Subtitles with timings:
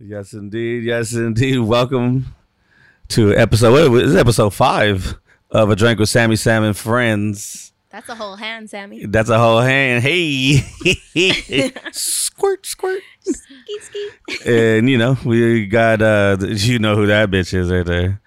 [0.00, 0.84] Yes, indeed.
[0.84, 1.58] Yes, indeed.
[1.58, 2.26] Welcome
[3.08, 3.90] to episode.
[3.90, 5.18] What is it, episode five
[5.50, 7.72] of a drink with Sammy Sam and friends.
[7.90, 9.06] That's a whole hand, Sammy.
[9.06, 10.04] That's a whole hand.
[10.04, 10.58] Hey,
[11.90, 13.02] squirt, squirt.
[13.22, 14.10] Ski ski.
[14.46, 18.20] And you know we got uh, you know who that bitch is right there.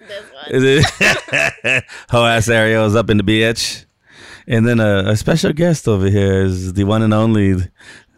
[0.49, 0.91] This
[1.63, 1.83] one.
[2.09, 3.85] Whole ass Ariel's up in the bitch.
[4.45, 7.55] And then a, a special guest over here is the one and only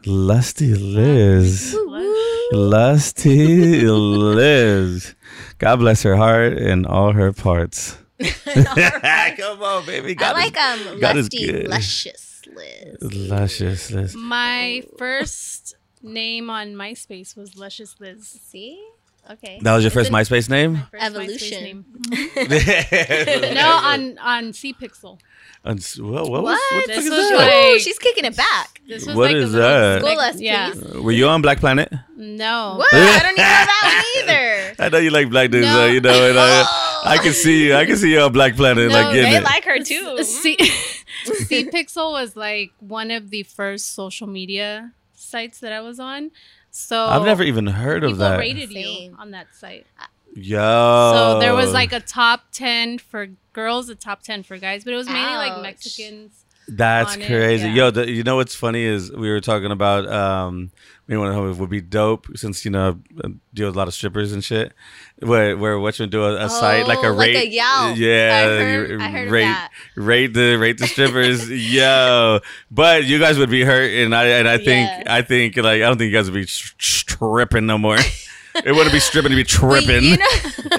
[0.08, 1.76] Lusty Liz.
[1.78, 2.13] Woo, woo.
[2.52, 5.16] Lusty Liz.
[5.60, 7.98] God bless her heart and all her parts.
[8.46, 10.12] Come on, baby.
[10.12, 13.30] I God like is, um God lusty, luscious Liz.
[13.30, 14.16] luscious Liz.
[14.16, 18.28] My first name on MySpace was Luscious Liz.
[18.28, 18.84] See?
[19.30, 19.60] Okay.
[19.62, 20.84] That was your first MySpace name?
[20.92, 21.86] First Evolution.
[22.10, 23.54] MySpace name.
[23.54, 25.12] no, on on Cpixel.
[25.14, 25.22] And
[25.72, 26.44] s- what, what, What?
[26.44, 27.38] Was, what the This fuck is was that?
[27.38, 28.82] like- Ooh, she's kicking it back.
[28.88, 30.02] This was What like is a little, that?
[30.02, 30.72] School like- us, yeah.
[30.72, 30.94] please.
[31.02, 31.92] Were you on Black Planet?
[32.18, 32.76] No.
[32.78, 32.90] What?
[32.94, 34.76] I don't even know that one either.
[34.80, 35.74] I know you like black dudes, No.
[35.78, 36.30] though, you know.
[36.30, 37.02] And I, Oh.
[37.06, 37.76] I can see you.
[37.76, 39.44] I can see you on Black Planet, No, like getting They it.
[39.44, 40.24] like her too.
[40.24, 40.56] C-
[41.26, 42.12] Cpixel mm.
[42.14, 46.32] was like one of the first social media sites that I was on.
[46.72, 48.40] So I've never even heard of that.
[48.40, 48.58] people that.
[48.60, 49.12] rated Same.
[49.12, 49.86] you on that site.
[50.36, 50.58] Yo.
[51.14, 54.94] So there was like a top 10 for girls, a top 10 for guys, but
[54.94, 56.46] it was mainly like Mexicans.
[56.66, 57.68] That's on it, crazy.
[57.68, 57.74] yeah.
[57.74, 60.72] Yo, the, you know what's funny is we were talking about um
[61.10, 63.94] me one of would be dope since you know I deal with a lot of
[63.94, 64.72] strippers and shit.
[65.20, 67.98] Where where what you do a, a site like a Oh, like rate, a Yelp.
[67.98, 69.72] yeah, I heard- I heard rate that.
[69.98, 72.40] rate the rate the strippers, yo.
[72.72, 75.04] But you guys would be hurt, and I and I think Yes.
[75.08, 77.98] I think like I don't think you guys would be sh- stripping no more.
[78.56, 80.04] it wouldn't be stripping to be tripping.
[80.04, 80.26] You know,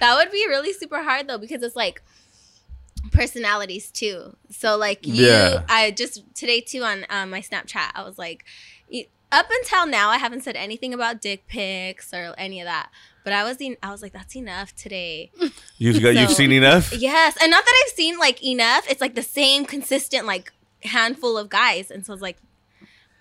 [0.00, 2.02] that would be really super hard though because it's like
[3.12, 4.36] personalities too.
[4.50, 5.62] So like you, Yeah.
[5.68, 8.44] I just today too on um, my Snapchat, I was like,
[9.32, 12.90] up until now, I haven't said anything about dick pics or any of that.
[13.24, 15.32] But I was, en- I was like, that's enough today.
[15.78, 16.92] you've got you've seen enough.
[16.96, 18.88] yes, and not that I've seen like enough.
[18.88, 20.52] It's like the same consistent like
[20.84, 22.36] handful of guys, and so it's like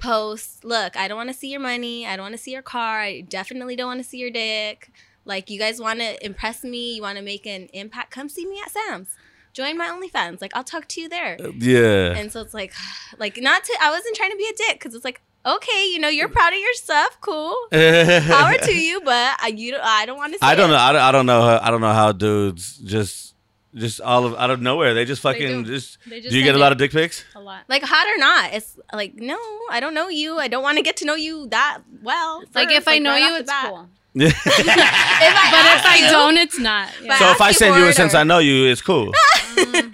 [0.05, 0.63] posts.
[0.63, 2.05] Look, I don't want to see your money.
[2.05, 2.99] I don't want to see your car.
[3.01, 4.91] I definitely don't want to see your dick.
[5.25, 6.95] Like you guys want to impress me.
[6.95, 8.11] You want to make an impact.
[8.11, 9.09] Come see me at Sam's.
[9.53, 10.41] Join my OnlyFans.
[10.41, 11.37] Like I'll talk to you there.
[11.43, 12.15] Uh, yeah.
[12.15, 12.73] And so it's like,
[13.17, 13.77] like not to.
[13.81, 16.53] I wasn't trying to be a dick because it's like, okay, you know, you're proud
[16.53, 17.17] of your stuff.
[17.21, 17.55] Cool.
[17.71, 20.39] Power to you, but I, you, I don't want to.
[20.39, 20.73] see I don't it.
[20.73, 20.79] know.
[20.79, 21.41] I don't, I don't know.
[21.41, 23.34] How, I don't know how dudes just
[23.75, 25.69] just all of out of nowhere they just fucking do.
[25.73, 25.97] just.
[26.07, 27.23] They just do you get a send lot it of dick pics?
[27.35, 27.63] a lot.
[27.67, 29.37] like hot or not it's like no
[29.69, 32.69] i don't know you i don't want to get to know you that well Like
[32.69, 33.69] first, if I know right you, the it's bat.
[33.69, 33.89] cool.
[34.17, 34.27] Yeah.
[34.27, 36.87] if I But if ask I you- don't, it's not.
[37.01, 37.07] Yeah.
[37.09, 38.65] But- so if I ask you send for you, it since or- I know you,
[38.71, 39.05] it's cool.
[39.07, 39.91] no because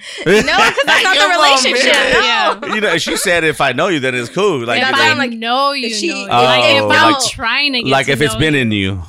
[0.85, 2.13] that's not the Come on, oh, relationship man.
[2.13, 2.67] no.
[2.67, 2.75] Yeah.
[2.75, 4.63] you know, she said if I know you, then it's cool.
[4.65, 6.23] Like, if you I I'm like, know you, if she- know you.
[6.25, 8.39] if- oh, like if Oh, I'm like- trying to get like to if it's know
[8.39, 8.59] been you.
[8.61, 9.01] in you.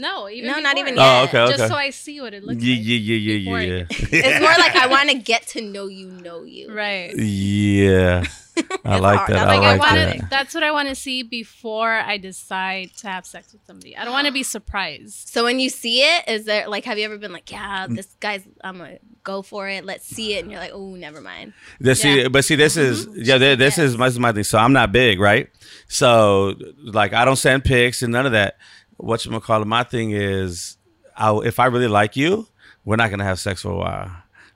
[0.00, 0.88] No, even No, not before.
[0.88, 1.28] even Oh, yet.
[1.28, 1.56] okay, okay.
[1.56, 2.84] Just so I see what it looks Yeah, like.
[2.86, 4.18] yeah, yeah, yeah, before yeah, it- yeah.
[4.30, 7.12] it's more like i want to get to know you know you Right.
[7.16, 8.24] yeah.
[8.84, 9.36] I like that.
[9.36, 10.30] I Like like I, like want that.
[10.30, 13.96] That's what I want to see before I decide to have sex with somebody.
[13.96, 15.28] I don't want to be surprised.
[15.28, 17.96] so when you see it is there like have you ever been like yeah Mm.
[17.96, 21.20] this guy's i'm gonna go for it let's see it and you're like oh never
[21.22, 23.20] mind This, see, but see, this is Mm-hmm.
[23.24, 23.38] yeah.
[23.38, 24.44] th- This is my, this is my thing.
[24.44, 25.48] So I'm not big, right?
[25.88, 28.56] So like, I don't send pics and none of that.
[29.02, 29.66] What you call it?
[29.66, 30.76] My thing is,
[31.16, 32.46] I, if I really like you,
[32.84, 34.10] we're not gonna have sex for a while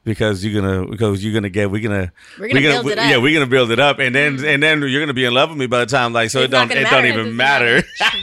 [0.04, 3.10] because you're gonna because you're gonna get we're gonna We're gonna build it up.
[3.10, 4.46] yeah we're gonna build it up and then mm-hmm.
[4.46, 6.48] and then you're gonna be in love with me by the time like so It's
[6.48, 7.82] it don't it gonna don't even It matter.
[7.82, 8.20] true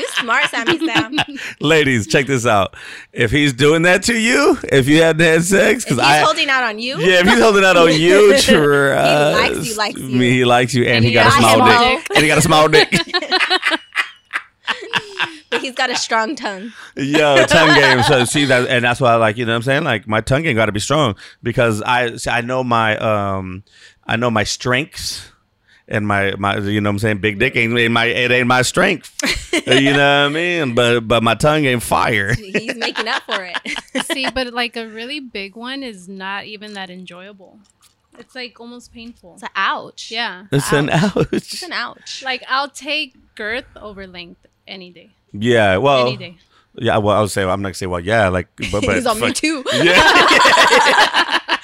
[0.00, 1.16] you smart sammy sam
[1.60, 2.76] Ladies, check this out.
[3.12, 6.48] If he's doing that to you, if you hadn't had sex, because he's I holding
[6.48, 9.98] out on you Yeah, if he's holding out on you, trust he likes you, likes
[10.00, 10.16] you.
[10.18, 10.30] me.
[10.30, 12.06] He likes you, and, And he got a small dick.
[12.14, 12.92] And he got a small dick.
[15.60, 18.02] but he's got a strong tongue Yo, tongue game.
[18.02, 19.36] So see that, and that's why I like.
[19.36, 19.84] You know what I'm saying?
[19.84, 23.64] Like my tongue game got to be strong because I see, I know my um
[24.06, 25.30] I know my strengths.
[25.92, 27.18] And my, my, you know what I'm saying?
[27.18, 29.12] Big dick ain't, ain't my, it ain't my strength.
[29.66, 30.76] you know what I mean?
[30.76, 32.32] But, but my tongue ain't fire.
[32.32, 36.74] he's making up for it See, but like a really big one is not even
[36.74, 37.58] that enjoyable.
[38.18, 39.34] It's like almost painful.
[39.34, 40.12] It's an ouch.
[40.12, 40.44] Yeah.
[40.52, 41.28] It's an ouch.
[41.32, 42.22] It's an ouch.
[42.24, 45.10] Like I'll take girth over length any day.
[45.32, 46.36] Yeah, well, Any day.
[46.74, 46.98] yeah.
[46.98, 49.20] Well, I would say, I'm not gonna say, well, yeah, like, but, but He's on
[49.20, 49.64] me too.
[49.74, 50.00] Yeah.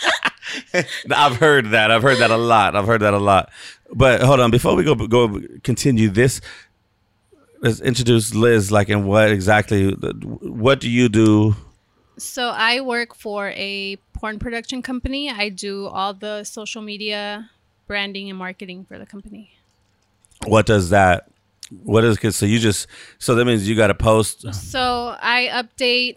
[1.10, 1.90] I've heard that.
[1.90, 2.76] I've heard that a lot.
[2.76, 3.50] I've heard that a lot.
[3.92, 6.40] But hold on, before we go go continue this,
[7.60, 8.70] let's introduce Liz.
[8.70, 9.92] Like, and what exactly?
[9.92, 11.56] What do you do?
[12.18, 15.30] So I work for a porn production company.
[15.30, 17.50] I do all the social media
[17.86, 19.52] branding and marketing for the company.
[20.46, 21.28] What does that
[21.82, 22.34] What is good?
[22.34, 22.86] So you just
[23.18, 24.54] so that means you got to post.
[24.54, 26.16] So I update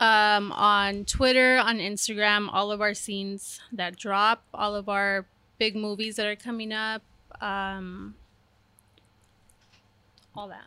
[0.00, 5.26] um, on Twitter, on Instagram, all of our scenes that drop, all of our
[5.58, 7.02] big movies that are coming up,
[7.40, 8.14] um,
[10.34, 10.64] all that.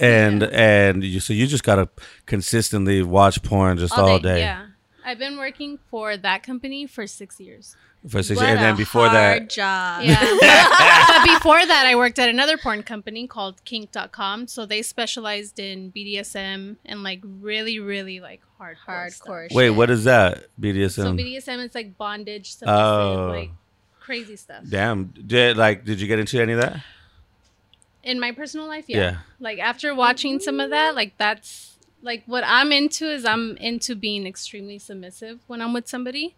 [0.00, 1.88] and and you so you just gotta
[2.26, 4.66] consistently watch porn just all, day, Yeah.
[5.04, 7.76] I've been working for that company for six years.
[8.08, 10.02] For six What years, and then before hard that, job.
[10.04, 10.20] Yeah.
[11.08, 14.48] but before that, I worked at another porn company called kink.com.
[14.48, 19.46] So they specialized in BDSM and like really, really like hard, Hardcore.
[19.46, 19.56] Stuff.
[19.56, 20.90] wait, what is that BDSM?
[20.90, 23.28] So BDSM is like bondage, submissive, Oh.
[23.28, 23.50] like
[24.00, 24.64] crazy stuff.
[24.68, 26.82] Damn, did like did you get into any of that?
[28.02, 28.98] In my personal life, yeah.
[28.98, 29.16] Yeah.
[29.40, 33.96] Like after watching some of that, like that's like what I'm into is I'm into
[33.96, 36.36] being extremely submissive when I'm with somebody.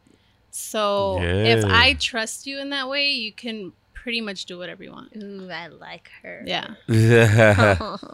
[0.59, 4.91] So if I trust you in that way, you can pretty much do whatever you
[4.91, 5.13] want.
[5.17, 6.43] Ooh, I like her.
[6.45, 6.75] Yeah.
[6.89, 8.09] but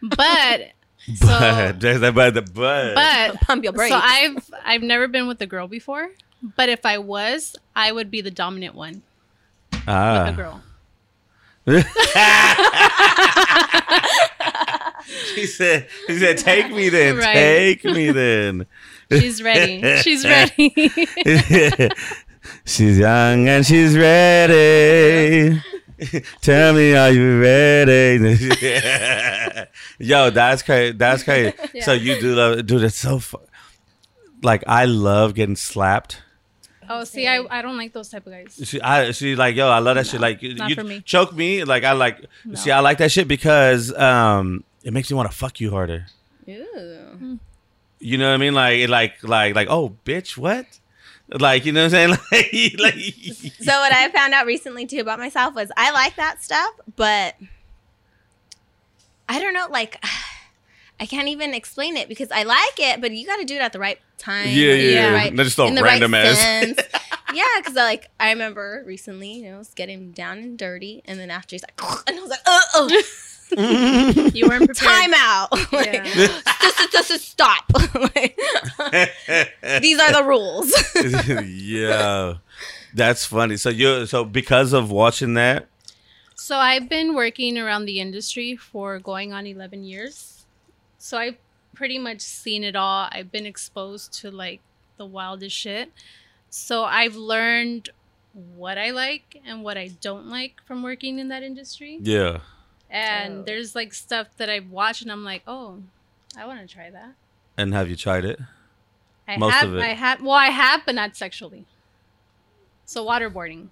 [0.00, 0.72] But
[1.14, 3.92] so there's that but the but but Pump your brakes.
[3.92, 6.10] so I've I've never been with a girl before.
[6.56, 9.02] But if I was, I would be the dominant one
[9.72, 10.32] with a ah.
[10.32, 10.62] girl.
[15.34, 17.34] she said she said take me then Right.
[17.34, 18.66] take me then
[19.10, 19.96] She's ready.
[19.98, 20.70] She's ready.
[22.64, 25.60] she's young and she's ready
[26.40, 28.18] tell me are you ready
[29.98, 31.52] yo that's crazy that's crazy
[31.82, 33.38] so you do love dude it's so fu-
[34.42, 36.22] like i love getting slapped
[36.88, 38.60] oh, see, I, I don't like those type of guys.
[38.64, 40.20] She, I, she like, yo, I love that shit.
[40.20, 41.00] Like, you, not you for me.
[41.02, 41.62] choke me.
[41.62, 42.56] Like, I like, No.
[42.56, 46.06] see, I like that shit because um, it makes me want to fuck you harder.
[46.48, 47.38] Ooh.
[48.00, 48.54] You know what I mean?
[48.54, 50.66] Like, it, like, like, like, oh, bitch, what?
[51.28, 52.18] Like, you know what I'm saying?
[52.32, 52.94] Like, like
[53.60, 57.36] So what I found out recently too about myself was I like that stuff, but
[59.28, 60.02] I don't know, like
[61.00, 63.60] I can't even explain it because I like it, but you got to do it
[63.60, 64.48] at the right time.
[64.48, 65.12] Yeah, the yeah.
[65.14, 66.38] Right, Not just a in the random right ass.
[66.38, 66.80] sense.
[67.34, 71.18] yeah, because I like I remember recently, you know, was getting down and dirty, and
[71.18, 73.02] then after he's like, and I was like, oh, oh
[74.34, 74.76] You weren't prepared.
[74.76, 75.52] time out.
[75.72, 76.04] like, Yeah.
[76.04, 77.64] just, just, just, just stop.
[77.94, 78.38] Like,
[79.80, 80.72] These are the rules.
[81.46, 82.34] yeah,
[82.94, 83.56] that's funny.
[83.56, 85.66] So you, so because of watching that,
[86.34, 90.44] So I've been working around the industry for going on 11 years.
[90.98, 91.36] So I've
[91.74, 93.08] pretty much seen it all.
[93.12, 94.60] I've been exposed to like
[94.96, 95.90] the wildest shit.
[96.50, 97.90] So I've learned
[98.56, 101.98] what I like and what I don't like from working in that industry.
[102.02, 102.40] yeah,
[102.90, 103.42] And Oh.
[103.42, 105.78] there's like stuff that I've watched and I'm like, "Oh,
[106.36, 107.12] I want to try that."
[107.56, 108.38] and have you tried it?
[109.28, 109.82] I Most have of it.
[109.82, 111.66] I have well, I have but not sexually.
[112.84, 113.68] So waterboarding.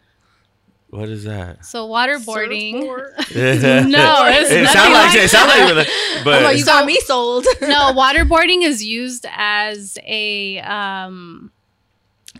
[0.90, 1.64] What is that?
[1.66, 2.74] So waterboarding.
[2.84, 5.86] no, it's it nothing sounds like, like it sounds like, really-
[6.24, 7.44] but I'm like, you got me sold.
[7.60, 11.50] no, waterboarding is used as a um,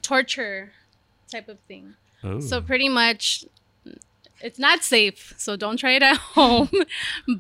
[0.03, 0.73] torture
[1.31, 1.95] type of thing.
[2.25, 2.41] Ooh.
[2.41, 3.45] So pretty much,
[4.41, 5.35] it's not safe.
[5.37, 6.71] So don't try it at home.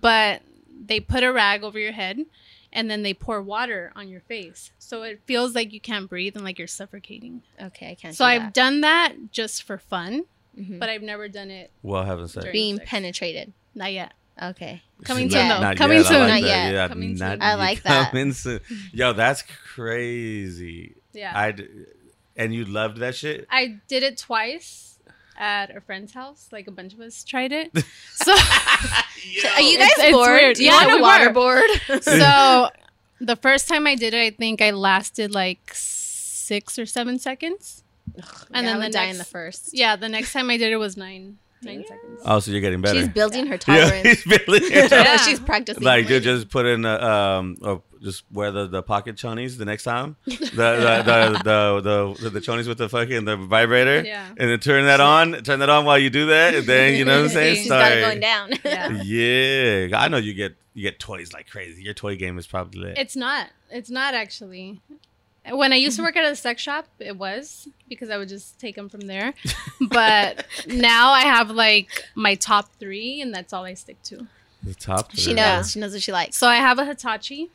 [0.00, 0.42] but
[0.86, 2.24] they put a rag over your head,
[2.72, 6.34] and then they pour water on your face, so it feels like you can't breathe
[6.36, 7.42] and like you're suffocating.
[7.62, 8.14] okay, I can't.
[8.14, 8.54] So do I've that.
[8.54, 10.24] done that just for fun,
[10.58, 10.78] Mhm.
[10.78, 11.70] but I've never done it.
[11.82, 12.42] well, I haven't said.
[12.42, 12.90] During- being sex.
[12.90, 13.52] penetrated.
[13.74, 14.12] Not yet.
[14.40, 14.82] Okay.
[15.04, 15.60] Coming Not- soon, though.
[15.60, 16.06] not Coming yet.
[16.06, 16.20] I soon.
[16.20, 16.64] like Not that.
[16.64, 16.72] yet.
[16.72, 17.42] Yeah, Coming not soon.
[17.42, 18.10] I like that.
[18.10, 18.60] coming soon.
[18.92, 20.94] Yo, that's crazy.
[21.12, 21.32] Yeah.
[21.34, 21.54] I
[22.36, 23.46] and you loved that shit.
[23.50, 24.97] I did it twice
[25.38, 26.48] at a friend's house.
[26.52, 27.72] Like a bunch of us tried it.
[28.14, 28.32] So,
[29.54, 30.28] Are you guys It's- it's bored?
[30.40, 30.56] weird.
[30.56, 31.62] Do you Yeah, want we a were.
[31.62, 32.02] waterboard?
[32.02, 32.68] so
[33.20, 37.82] the first time I did it, I think I lasted like six or seven seconds.
[38.52, 39.70] and then then the die next- in the first.
[39.72, 42.20] Yeah, the next time I did it was nine nine seconds.
[42.24, 42.98] Oh, so you're getting better.
[43.00, 44.02] She's building her yeah, tolerance.
[44.22, 44.90] he's building it.
[44.92, 45.16] Yeah.
[45.18, 45.82] She's practicing.
[45.82, 49.64] Like, dude, just put in a, um, or just wear the, the pocket chonies the
[49.64, 50.16] next time.
[50.26, 51.02] The the
[51.42, 54.02] the the, the, the chonies with the fucking the vibrator.
[54.04, 54.26] Yeah.
[54.28, 55.32] And then turn that on.
[55.42, 57.56] Turn that on while you do that, and then you know what I'm saying.
[57.56, 58.50] She's got it Start- going down.
[58.64, 59.02] Yeah.
[59.02, 61.82] Yeah, I know you get you get toys like crazy.
[61.82, 62.98] Your toy game is probably lit.
[62.98, 63.48] It's not.
[63.70, 64.80] It's not actually.
[65.50, 68.58] When I used to work at a sex shop, it was because I would just
[68.58, 69.34] take them from there.
[69.88, 74.26] But now I have like my top three, and that's all I stick to.
[74.62, 75.12] the top.
[75.14, 75.36] She knows.
[75.36, 75.62] Yeah.
[75.62, 76.36] She knows what she likes.
[76.36, 77.50] So I have a Hitachi.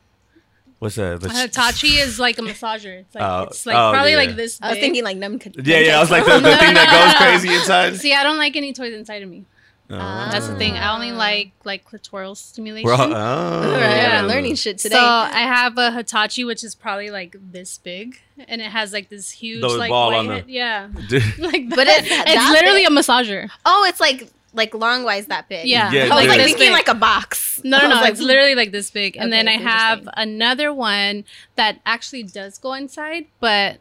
[0.80, 1.22] What's that?
[1.22, 3.00] The A Hitachi is like a massager.
[3.02, 4.18] It's like Oh, it's like oh, probably yeah.
[4.18, 4.60] like this.
[4.62, 5.40] I was thinking like numb.
[5.64, 5.98] Yeah, yeah.
[5.98, 7.96] I was like the, the thing that goes crazy inside.
[7.96, 9.46] See, I don't like any toys inside of me.
[9.90, 9.98] Oh.
[10.32, 10.74] That's the thing.
[10.76, 12.88] I only like like clitoral stimulation.
[12.88, 12.98] We're oh.
[13.00, 14.20] All right, Yeah.
[14.22, 14.96] I'm learning shit today.
[14.96, 19.10] So I have a Hitachi, which is probably like this big, and it has like
[19.10, 20.88] this huge The like ball white on the- Yeah,
[21.38, 22.92] like But it's it's literally big?
[22.92, 23.50] a massager.
[23.66, 25.68] oh, it's like like longwise that big.
[25.68, 25.92] Yeah.
[25.92, 26.46] Yeah, I was like dude.
[26.48, 27.62] thinking like a box.
[27.64, 27.96] No, no, no.
[27.96, 29.16] like, it's literally like this big.
[29.18, 31.26] And Okay, then I have another one
[31.56, 33.78] that actually does go inside, but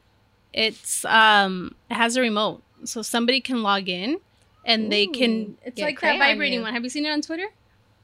[0.52, 2.62] it's um it has a remote.
[2.84, 4.18] So somebody can log in
[4.64, 5.56] and they can.
[5.64, 6.64] It's get like that vibrating you.
[6.64, 6.72] one.
[6.72, 7.48] Have you seen it on Twitter?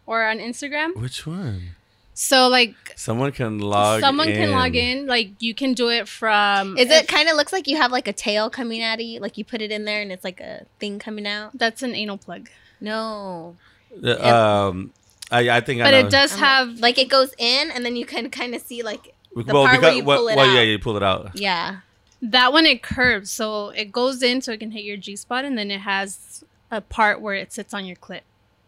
[0.07, 0.97] Or on Instagram?
[0.97, 1.71] Which one?
[2.15, 4.00] So like Someone can log.
[4.00, 5.07] someone can log in.
[5.07, 8.09] Like you can do it from Is it kind of looks like you have like
[8.09, 9.21] a tail coming out of you?
[9.21, 11.57] Like you put it in there and it's like a thing coming out?
[11.57, 12.49] that's an anal plug.
[12.81, 13.57] No.
[13.97, 14.93] The, um,
[15.31, 16.07] I, I think I But know.
[16.07, 18.62] it does I'm have like, like it goes in and then you can kind of
[18.62, 20.55] see like the well, part where because, you well, pull it well, out.
[20.55, 21.31] yeah, you pull it out.
[21.38, 21.81] yeah.
[22.21, 25.45] That one it curves, so it goes in so it can hit your G spot,
[25.45, 28.20] and then it has a part where it sits on your clit.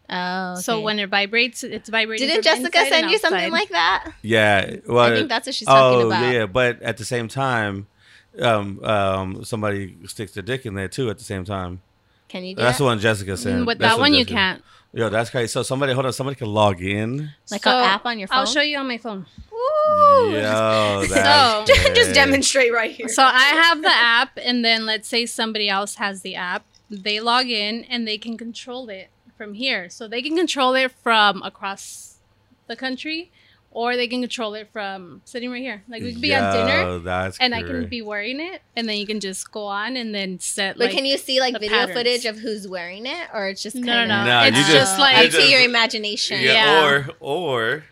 [0.08, 0.56] Oh.
[0.56, 2.26] So when it vibrates, it's vibrating.
[2.26, 4.12] didn't from Jessica send and you something like that?
[4.22, 4.76] Yeah.
[4.86, 6.22] Well, I think that's what she's talking oh, about.
[6.24, 6.46] yeah, yeah.
[6.46, 7.86] But at the same time,
[8.40, 11.10] um, um, somebody sticks their dick in there too.
[11.10, 11.80] At the same time,
[12.28, 12.82] Can you do that's that?
[12.82, 13.54] the one Jessica said.
[13.62, 14.62] Mm, With That's that what one, you can't.
[14.92, 15.46] Yo, that's crazy.
[15.46, 17.30] So somebody, hold on, somebody can log in.
[17.48, 18.38] Like So, an app on your phone?
[18.38, 19.24] I'll show you on my phone.
[19.52, 20.30] Ooh.
[20.32, 21.64] Yo, So-
[21.94, 23.06] Just demonstrate right here.
[23.06, 26.64] So I have the app, and then let's say somebody else has the app.
[26.90, 29.88] They log in and they can control it from here.
[29.88, 32.16] So they can control it from across
[32.66, 33.30] the country,
[33.70, 35.82] or they can control it from sitting right here.
[35.88, 38.96] Like we could be at dinner, That's and I can be wearing it, and then
[38.96, 40.76] you can just go on and then set.
[40.76, 41.96] But like, can you see like video patterns.
[41.96, 44.32] footage of who's wearing it, or it's just No, kind no, of no.
[44.32, 46.40] Nah, it's just, just- like to your imagination?
[46.40, 46.84] Yeah, Yeah.
[46.84, 47.84] or or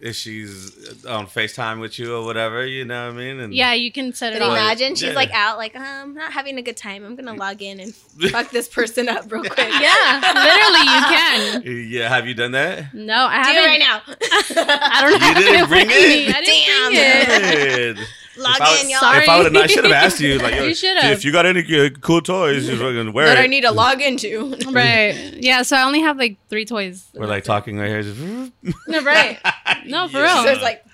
[0.00, 3.40] if she's on Facetime with you or whatever, you know what I mean?
[3.40, 4.56] And yeah, you can set it But on.
[4.56, 5.12] imagine she's Yeah.
[5.14, 7.04] like out, like, um, I'm not having a good time.
[7.04, 7.94] I'm gonna log in and
[8.30, 9.56] fuck this person up real quick.
[9.58, 11.90] Yeah, literally, you can.
[11.90, 12.92] yeah, have you done that?
[12.94, 13.62] No, I Do haven't.
[13.62, 14.02] it right now.
[14.92, 15.28] I don't know.
[15.28, 15.88] You didn't it bring it?
[15.88, 16.28] me.
[16.28, 17.94] I didn't Damn.
[17.96, 18.08] bring it.
[18.36, 18.44] Dude.
[18.44, 19.00] log if I, in, y'all.
[19.00, 19.22] Sorry.
[19.22, 20.38] If I would have, I should have asked you.
[20.38, 21.04] Like, yo, You should've.
[21.10, 23.42] If you got any uh, cool toys, you fucking wear that it.
[23.42, 24.56] I need to log into.
[24.70, 25.34] Right.
[25.38, 25.62] Yeah.
[25.62, 27.06] So I only have like three toys.
[27.14, 28.02] We're like talking right here.
[28.02, 28.20] Just,
[28.88, 29.38] No, right.
[29.86, 30.42] No, for real.
[30.42, 30.84] So it's like,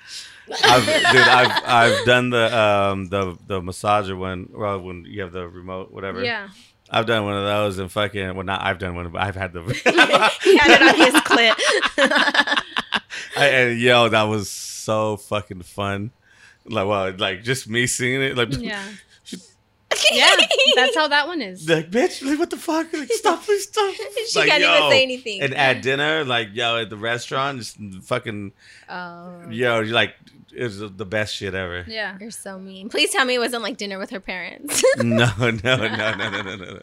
[0.65, 4.49] I've, dude, I've I've done the um the the massager one.
[4.53, 6.23] Well, when you have the remote, whatever.
[6.23, 6.49] Yeah.
[6.91, 8.35] I've done one of those and fucking.
[8.35, 9.63] Well, not I've done one, but I've had the.
[10.43, 11.55] he had it on his clit.
[13.37, 16.11] I, and yo, that was so fucking fun.
[16.65, 18.83] Like, well, like just me seeing it, like, Yeah.
[20.11, 20.29] Yeah.
[20.75, 21.69] That's how that one is.
[21.69, 22.93] like, bitch, like, what the fuck?
[22.93, 23.95] Like, stop, please stop.
[24.29, 24.75] she Like, can't yo.
[24.79, 25.43] even say anything.
[25.43, 28.53] And at dinner, like, yo, at the restaurant, just fucking,
[28.89, 30.15] oh, yo, you're like,
[30.55, 31.85] it was the best shit ever.
[31.89, 32.17] Yeah.
[32.21, 32.89] you're so mean.
[32.89, 34.85] Please tell me it wasn't like dinner with her parents.
[34.99, 36.83] no, no, no, no, no, no, no, no.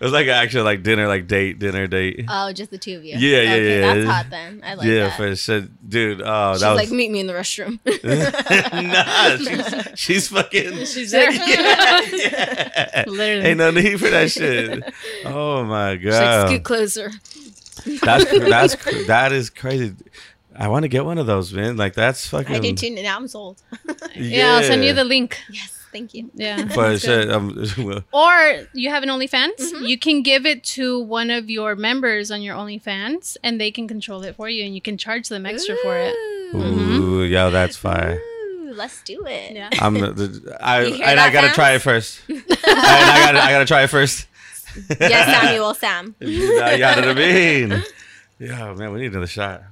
[0.00, 2.24] It was like an actual like dinner, like date, dinner date.
[2.28, 3.16] oh, just the two of you.
[3.18, 3.94] Yeah, yeah, okay, yeah.
[3.94, 4.62] That's hot then.
[4.64, 5.00] I like yeah, that.
[5.00, 6.22] Yeah, for sure, dude.
[6.22, 7.78] Oh, She's that was like, meet me in the restroom.
[8.92, 9.36] nah.
[9.36, 10.84] She's, she's fucking.
[10.86, 11.32] She's there.
[11.32, 13.04] yeah, yeah.
[13.06, 13.48] Literally.
[13.48, 14.82] Ain't no need for that shit.
[15.24, 17.10] Oh my She's like, god, scoot closer.
[18.02, 19.94] that's that's that is crazy.
[20.60, 21.76] I want to get one of those, man.
[21.78, 22.54] Like that's fucking.
[22.54, 22.90] I do too.
[22.90, 23.62] Now I'm sold.
[24.14, 24.56] Yeah.
[24.56, 25.38] I'll send you the link.
[25.50, 26.30] yes, thank you.
[26.34, 26.66] Yeah.
[26.68, 27.28] For That's good.
[27.28, 27.34] sure.
[27.34, 29.88] Um, well, Or you have an OnlyFans, Mhm.
[29.88, 33.86] you can give it to one of your members on your OnlyFans, and they can
[33.88, 36.14] control it for you, and you can charge them extra for it.
[36.54, 38.18] ooh, yo, that's fire.
[38.20, 39.52] Ooh, let's do it.
[39.54, 39.70] Yeah.
[39.80, 39.94] I'm.
[40.16, 41.54] The, I and I gotta fam?
[41.54, 42.20] try it first.
[42.28, 44.26] and I gotta I gotta try it first.
[45.00, 46.14] Yes, Samuel, Sam.
[46.20, 47.82] You know, you know what I mean?
[48.38, 49.62] Yeah, man, we need another shot.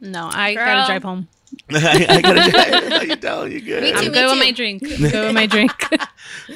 [0.00, 0.64] No, I Girl.
[0.64, 1.28] gotta drive home.
[1.70, 2.90] I, I gotta drive.
[2.90, 3.52] No, you don't.
[3.52, 3.82] You good?
[3.82, 4.82] Me too, I'm good with my drink.
[4.82, 5.72] good with my drink.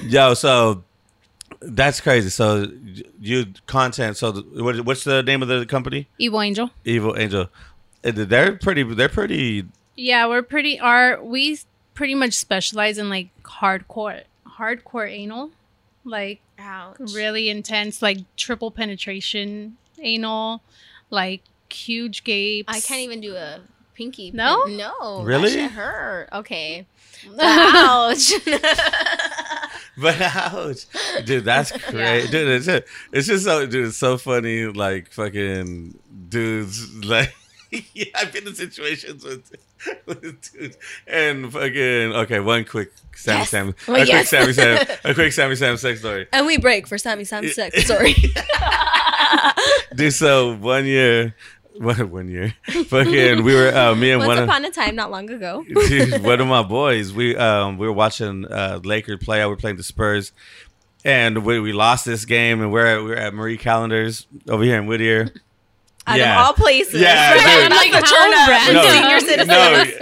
[0.04, 0.84] Yo, so
[1.60, 2.30] that's crazy.
[2.30, 2.66] So
[3.20, 4.16] you content.
[4.16, 6.08] So the- what, what's the name of the company?
[6.18, 6.70] Evil Angel.
[6.84, 7.48] Evil Angel.
[8.02, 8.82] They're pretty.
[8.82, 9.66] They're pretty.
[9.96, 10.78] Yeah, we're pretty.
[10.80, 11.58] Are we
[11.94, 15.50] pretty much specialize in like hardcore, hardcore anal,
[16.04, 16.96] like Ouch.
[17.12, 20.62] really intense, like triple penetration anal,
[21.10, 21.42] like
[21.72, 22.72] huge gapes.
[22.74, 23.60] I can't even do a
[23.94, 24.30] pinky.
[24.32, 24.64] No?
[24.64, 25.22] no.
[25.22, 25.50] Really?
[25.50, 26.28] That shit hurt.
[26.32, 26.86] Okay.
[27.40, 28.32] Ouch.
[29.96, 30.86] But ouch,
[31.26, 32.48] dude, that's crazy, dude.
[32.48, 33.88] It's just, it's just so, dude.
[33.88, 34.64] It's so funny.
[34.66, 35.98] Like fucking
[36.28, 36.88] dudes.
[37.04, 37.34] Like,
[37.92, 39.52] yeah, I've been in situations with
[40.06, 40.22] with
[40.52, 42.12] dudes and fucking.
[42.14, 43.50] Okay, one quick Sammy Yes.
[43.50, 43.74] Sam.
[43.88, 44.28] Oh, a quick yes.
[44.30, 44.86] Sammy Sam.
[45.04, 46.26] A quick Sammy Sam sex story.
[46.32, 47.84] and we break for Sammy Sam's sex.
[47.84, 48.14] story.
[49.94, 51.34] Dude, so one year,
[51.84, 52.54] one, one year,
[52.86, 55.64] fucking, we were uh, me and Once one of upon a time, not long ago.
[55.88, 59.40] Dude, one of my boys, we um we were watching uh Lakers play.
[59.42, 60.32] I were playing the Spurs,
[61.04, 64.76] and we, we lost this game, and we're at, we're at Marie Callender's over here
[64.78, 65.30] in Whittier.
[66.06, 66.40] Out Yeah.
[66.40, 67.00] of all places.
[67.00, 67.42] Yeah, dude.
[67.44, 68.74] I'm like, That's the how turn random.
[68.74, 69.48] No, senior citizens.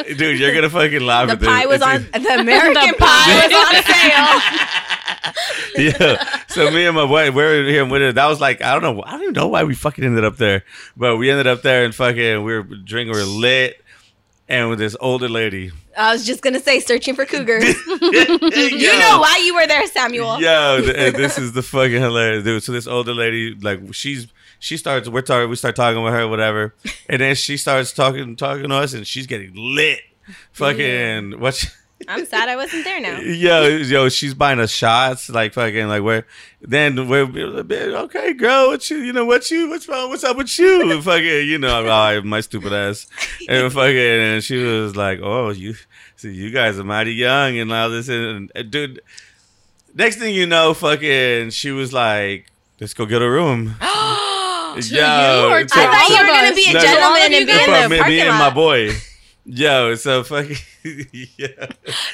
[0.08, 1.48] no, dude, you're gonna fucking laugh The at this.
[1.48, 1.96] pie was on.
[1.96, 3.46] It's- The American The pie pie.
[3.46, 4.87] was on sale.
[5.76, 6.42] yeah.
[6.48, 8.14] So me and my boy, we were here with it.
[8.14, 9.02] That was like I don't know.
[9.02, 10.64] I don't even know why we fucking ended up there,
[10.96, 13.82] but we ended up there and fucking we were drinking, we were lit,
[14.48, 15.70] and with this older lady.
[15.96, 17.64] I was just gonna say, searching for cougars.
[17.64, 20.40] you you know why you were there, Samuel.
[20.40, 22.62] Yo, th- this is the fucking hilarious dude.
[22.62, 26.26] So this older lady, like she's she starts we're talking we start talking with her,
[26.26, 26.74] whatever,
[27.08, 30.00] and then she starts talking talking to us, and she's getting lit.
[30.52, 31.64] Fucking what?
[32.08, 33.18] I'm sad I wasn't there now.
[33.20, 36.26] Yo, yo, she's buying us shots, like fucking, like where.
[36.60, 40.58] Then we're okay, girl, what you, you know, what you, what's wrong, what's up with
[40.58, 40.90] you?
[40.90, 43.06] And fucking, you know, I'm all, my stupid ass,
[43.48, 45.74] and fucking, and she was like, oh, you,
[46.16, 49.00] see, you guys are mighty young and all this, and, and dude,
[49.94, 52.46] next thing you know, fucking, she was like,
[52.80, 53.76] let's go get a room.
[54.74, 57.30] To you Yo, or to- I thought you were gonna be a No, gentleman and
[57.32, 58.90] be in the me, me parking and my boy.
[59.44, 60.56] Yo, so fucking,
[61.38, 61.66] yeah.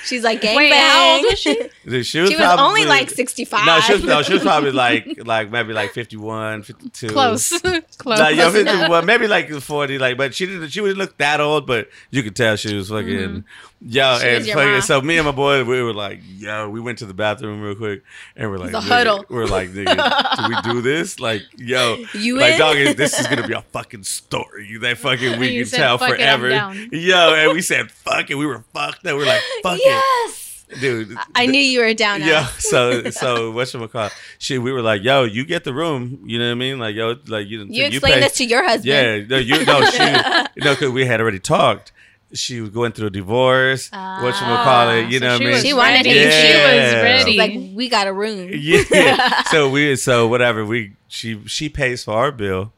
[0.05, 0.81] She's like, gang Wait, bang.
[0.91, 1.55] how old was she?
[1.87, 3.67] Dude, She was probably- only like 65.
[3.67, 7.09] No, she was, no, she was probably like like maybe like 51, 52.
[7.09, 7.59] Close.
[7.61, 8.19] Close.
[8.19, 8.75] Like, yo, Close enough.
[8.75, 10.69] 51, maybe like 40, like, but she didn't.
[10.71, 13.45] She wouldn't look that old, but you could tell she was fucking,
[13.81, 14.21] yo, Mm-hmm.
[14.21, 14.81] She and was fucking.
[14.83, 17.75] So me and my boy, we were like, yo, we went to the bathroom real
[17.75, 18.03] quick,
[18.37, 19.25] and we're like, The huddle.
[19.29, 21.21] we're like, nigga, do we do this?
[21.21, 22.59] Like, yo, You like, in?
[22.59, 25.99] dog, this is gonna be a fucking story that fucking we You can said, tell
[25.99, 26.75] "Fuck it, I'm forever.
[26.97, 29.17] Yo, and we said, fuck it, we were fucked up.
[29.17, 30.65] We're like, fuck yes.
[30.71, 31.17] it, dude.
[31.35, 32.21] I knew you were down.
[32.21, 32.27] Yeah.
[32.27, 32.47] now.
[32.59, 34.11] So so what should we call?
[34.39, 36.21] She we were like, yo, you get the room.
[36.27, 36.79] You know what I mean?
[36.79, 37.65] Like yo, like you.
[37.69, 38.87] You explained pay- this to your husband.
[38.87, 39.19] Yeah.
[39.29, 41.93] No, you no she no because we had already talked.
[42.33, 43.91] She was going through a divorce.
[43.93, 44.21] Ah.
[44.21, 45.09] what should we call it?
[45.09, 45.63] You So know what she I mean?
[45.63, 46.09] She wanted ready.
[46.11, 46.31] to- Yeah.
[46.31, 47.31] She was ready.
[47.31, 48.51] She's like, we got a room.
[48.53, 49.43] yeah.
[49.53, 52.73] so we so whatever we she she pays for our bill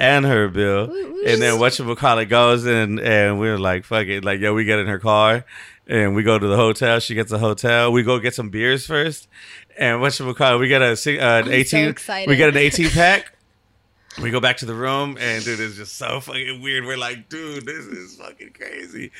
[0.00, 0.90] and her bill,
[1.26, 4.54] and then what you call it goes and and we're like fuck it like yo
[4.54, 5.44] we get in her car
[5.86, 7.00] and we go to the hotel.
[7.00, 7.92] She gets a hotel.
[7.92, 9.28] We go get some beers first,
[9.78, 11.88] and what you call it we get a uh, an I'm eighteen.
[11.88, 12.28] excited.
[12.28, 13.34] we get an eighteen pack.
[14.20, 16.84] We go back to the room and dude, it's just so fucking weird.
[16.84, 19.12] We're like, dude, this is fucking crazy.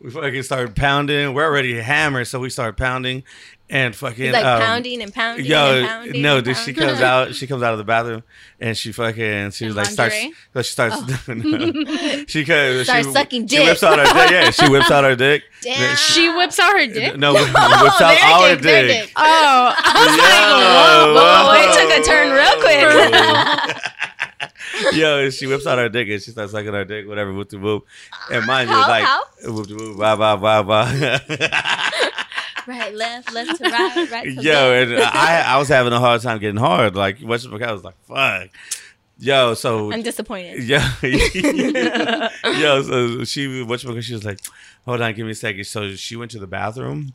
[0.00, 1.34] We fucking started pounding.
[1.34, 3.24] We're already hammered, so we start pounding
[3.70, 6.22] and fucking He's like um, pounding and pounding Yo, and pounding.
[6.22, 7.34] no, and dude, she comes out.
[7.34, 8.22] She comes out of the bathroom,
[8.58, 10.14] and she fucking she In was like starts.
[10.14, 10.34] lingerie?
[10.54, 10.96] So she starts.
[11.28, 12.24] no.
[12.26, 12.84] she comes.
[12.84, 13.66] Starts she, sucking She dick.
[13.68, 14.30] whips out her dick.
[14.30, 15.42] Yeah, she whips out her dick.
[15.62, 15.94] Damn.
[15.96, 17.18] She- She whips out her dick.
[17.18, 19.02] no, whips out their our dick, their dick.
[19.02, 19.12] dick.
[19.14, 23.82] Oh, I was Yo, whoa, whoa, it took a turn real quick.
[24.92, 27.58] Yo, she whips out her dick and she starts sucking her dick, whatever, whoop the
[27.58, 27.86] whoop.
[28.30, 29.22] And mind you, How, like, how?
[29.44, 31.18] whoop the whoop, blah, blah, blah, blah.
[32.66, 34.90] Right, left, left to right, right to Yo, left.
[34.92, 36.94] and I, I was having a hard time getting hard.
[36.94, 38.50] Like, what's I was like, fuck.
[39.18, 40.62] Yo, so I'm disappointed.
[40.68, 40.92] Yeah.
[42.44, 44.38] Yo, so she what because she was like,
[44.84, 45.64] hold on, give me a second.
[45.64, 47.14] So she went to the bathroom.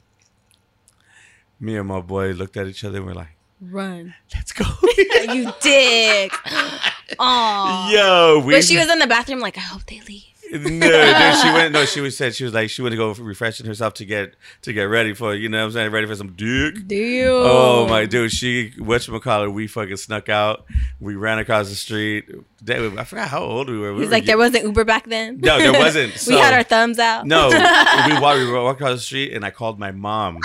[1.60, 3.38] Me and my boy looked at each other and we're like,
[3.72, 4.14] Run.
[4.34, 4.66] let's go.
[5.34, 6.32] you dick.
[7.20, 7.92] Aw.
[7.92, 10.26] Yo, we But she was in the bathroom like, I hope they leave.
[10.52, 13.12] no, dude, she went no, she was said she was like she went to go
[13.14, 16.16] refreshing herself to get to get ready for you know what I'm saying, ready for
[16.16, 16.86] some dick.
[16.86, 17.28] Do you?
[17.28, 20.66] Oh my dude, she whatchamacallit, we fucking snuck out.
[21.00, 22.30] We ran across the street.
[22.64, 23.94] That- I forgot how old we were.
[23.94, 25.40] We He's were like, there wasn't Uber back then.
[25.40, 26.24] No, there wasn't.
[26.28, 27.26] we had our thumbs out.
[27.26, 30.38] No, we walked, we walked across the street and I called my mom.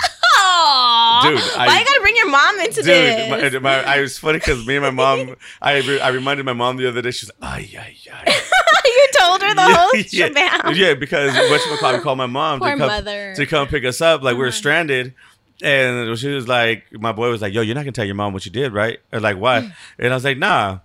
[0.59, 1.23] Aww.
[1.23, 3.53] Dude, I- why you gotta bring your mom into Dude, this?
[3.53, 6.53] my, my, I was funny because me and my mom, I re- I reminded my
[6.53, 7.11] mom the other day.
[7.11, 8.41] She's like, ay, ay, ay.
[8.85, 10.75] you told her the whole yeah, shebang.
[10.75, 13.33] yeah, because what we called my mom Poor to come mother.
[13.35, 14.21] to come pick us up.
[14.21, 14.51] Like we were Uh-huh.
[14.57, 15.13] stranded.
[15.61, 18.31] And she was like, my boy was like, yo, you're not gonna tell your mom
[18.33, 18.99] what you did, right?
[19.11, 19.63] Or like, what?
[19.63, 19.73] Mm.
[19.99, 20.79] And I was like, nah.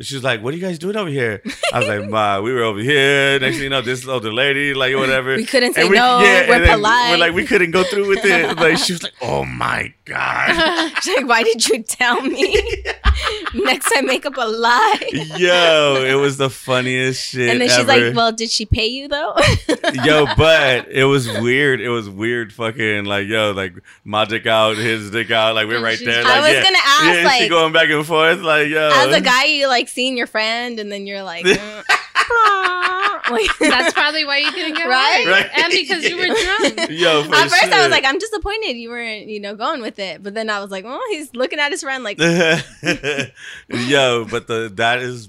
[0.00, 1.40] She was like, "What are you guys doing over here?"
[1.72, 4.74] I was like, "Ma, we were over here." Next thing you know, this older lady,
[4.74, 5.36] like whatever.
[5.36, 6.20] We couldn't say we- no.
[6.20, 7.10] yeah, we're polite.
[7.12, 8.56] We're like, we couldn't go through with it.
[8.56, 12.56] Like she was like, "Oh my god." She's like, why did you tell me?
[13.54, 15.10] Next time, make up a lie.
[15.36, 17.48] Yo, it was the funniest shit.
[17.48, 19.34] and then she's like, well, did she pay you though?
[20.04, 21.80] yo, but it was weird.
[21.80, 25.82] It was weird, fucking like, yo, like my dick out, his dick out, like we're
[25.82, 26.24] right there.
[26.26, 26.62] I was yeah.
[26.62, 29.68] gonna ask, yeah, she like- going back and forth, like, yo, As a guy, you
[29.68, 31.84] like seeing your friend, and then you're like, mm,
[33.30, 35.24] like That's probably why you couldn't get Right?
[35.26, 35.42] right.
[35.42, 35.50] Right.
[35.64, 36.90] And because you were drunk.
[36.90, 39.98] yo, for At first, I was like, I'm disappointed you weren't, you know, going with
[39.98, 40.22] it.
[40.22, 42.64] But then I was like, well, he's looking at his friend like, yo,
[44.24, 45.28] but the that is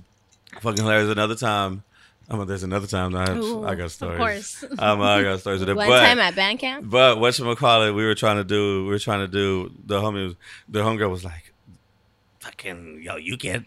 [0.61, 1.09] fucking hilarious.
[1.09, 1.83] Another time,
[2.29, 3.15] I mean, there's another time.
[3.15, 4.13] I, have, Ooh, I got stories.
[4.63, 4.79] Of course.
[4.79, 5.75] Um, I got stories with it.
[5.75, 6.89] one but, time at band camp.
[6.89, 7.91] But what you call it?
[7.91, 8.83] We were trying to do.
[8.83, 9.71] We were trying to do.
[9.85, 10.35] The homie, was,
[10.67, 11.53] the homegirl was like,
[12.39, 13.63] "Fucking yo, you get."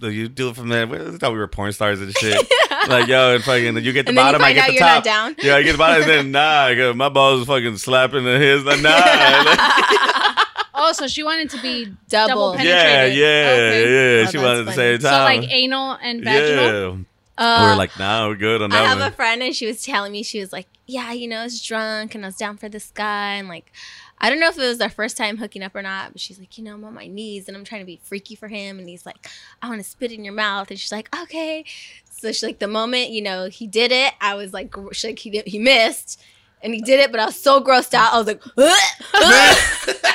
[0.00, 0.86] You do it from there.
[0.86, 2.46] We thought we were porn stars and shit.
[2.88, 4.72] like yo, and fucking you get the And then you bottom, I get out the
[4.74, 4.94] you're top.
[4.96, 5.36] not down.
[5.42, 6.30] Yeah, I get the bottom, and then
[6.86, 8.64] nah, my balls are fucking slapping the his.
[8.64, 8.90] Like nah,
[9.44, 9.58] like,
[10.80, 12.52] Oh, so she wanted to be Double.
[12.52, 14.20] double Yeah, yeah, Okay.
[14.20, 14.26] yeah.
[14.26, 14.76] Oh, she wanted at the funny.
[14.76, 16.98] same So like anal and vaginal.
[16.98, 17.04] yeah.
[17.36, 19.08] Uh, we're like, nah, we're good on I have one.
[19.08, 21.62] a friend and she was telling me she was like, yeah, you know, I was
[21.62, 23.72] drunk and I was down for this guy and like,
[24.20, 26.38] I don't know if it was their first time hooking up or not, but she's
[26.38, 28.78] like, you know, I'm on my knees and I'm trying to be freaky for him
[28.78, 29.28] and he's like,
[29.62, 31.64] I want to spit in your mouth and she's like, okay.
[32.10, 35.10] So she's like, the moment you know he did it, I was like, gr- she's
[35.10, 36.20] like he did, he missed
[36.62, 38.42] and he did it, but I was so grossed out, I was like,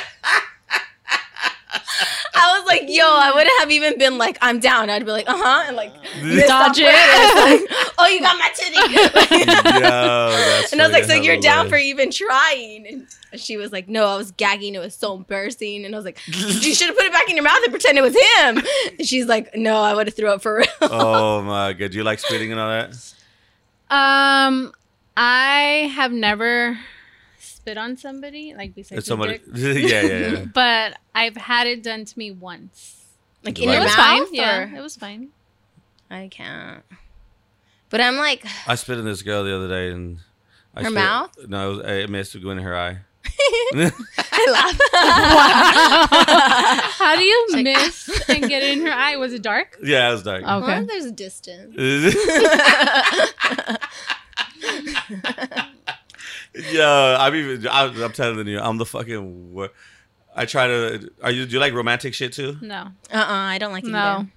[2.44, 4.90] I was like, yo, I wouldn't have even been like, I'm down.
[4.90, 6.90] I'd be like, uh huh, and like, missed on Dodge it.
[6.92, 7.70] purpose.
[7.70, 8.74] Like, oh, you got my titty.
[9.80, 13.06] Yo, that's and I was like, so you're down for even trying?
[13.32, 14.74] And she was like, no, I was gagging.
[14.74, 15.84] It was so embarrassing.
[15.84, 16.34] And I was like, you
[16.74, 18.62] should have put it back in your mouth and pretend it was him.
[18.98, 20.66] And she's like, no, I would have threw up for real.
[20.82, 22.90] oh my god, do you like spitting and all that?
[23.90, 24.72] Um,
[25.16, 26.78] I have never
[27.64, 29.38] spit on somebody like besides It's somebody.
[29.38, 29.44] dick,
[29.90, 30.44] yeah, yeah, yeah.
[30.54, 33.06] but I've had it done to me once.
[33.42, 33.84] like in your it it?
[33.84, 33.96] was mouth.
[34.28, 34.34] fine.
[34.34, 35.28] Yeah, or- it was fine.
[36.10, 36.82] I can't.
[37.88, 40.18] But I'm like, I spit in this girl the other day and
[40.74, 41.30] I Her spit- mouth?
[41.48, 42.98] No, it, was, it missed to go in her eye.
[43.74, 43.90] I
[44.52, 44.78] laugh.
[46.98, 49.16] How do you Like- miss and get it in her eye?
[49.16, 49.78] Was it dark?
[49.82, 50.42] yeah, it was dark.
[50.46, 50.58] Oh.
[50.58, 50.66] Okay.
[50.66, 51.74] Well, there's a distance.
[56.70, 57.66] Yo, I'm even.
[57.66, 59.52] I, I'm telling you, I'm the fucking.
[59.52, 59.70] wor-
[60.36, 61.10] I try to.
[61.22, 61.46] Are you?
[61.46, 62.56] Do you like romantic shit too?
[62.60, 62.88] No.
[63.12, 63.98] Uh uh I don't like it No.
[63.98, 64.28] either.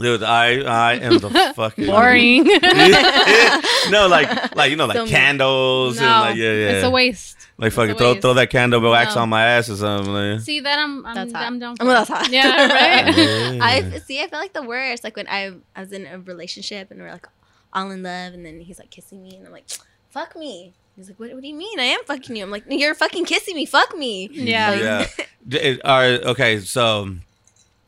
[0.00, 2.44] Dude, I I am the fucking Boring.
[3.90, 6.06] no, like like you know, like So- candles no.
[6.06, 6.70] and like yeah, yeah.
[6.76, 7.36] It's a waste.
[7.56, 8.22] Like fucking throw waste.
[8.22, 9.22] throw that candle wax No.
[9.22, 10.12] on my ass or something.
[10.12, 10.40] Like.
[10.40, 11.42] See that I'm I'm, That's hot.
[11.42, 11.76] I'm down.
[11.80, 12.12] Oh, For that's it.
[12.12, 12.30] hot.
[12.30, 13.16] Yeah, right.
[13.56, 13.58] Yeah.
[13.64, 14.20] I see.
[14.22, 15.02] I feel like the worst.
[15.02, 17.26] Like when I, I was in a relationship and we're like
[17.72, 19.66] all in love, and then he's like kissing me, and I'm like,
[20.10, 21.32] "Fuck me." He's like, "What?
[21.32, 21.78] What do you mean?
[21.78, 23.64] I am fucking you." I'm like, "You're fucking kissing me.
[23.66, 24.70] Fuck me." Yeah.
[24.70, 25.06] Like- yeah.
[25.60, 26.20] It- All right.
[26.22, 26.58] Okay.
[26.60, 27.14] So,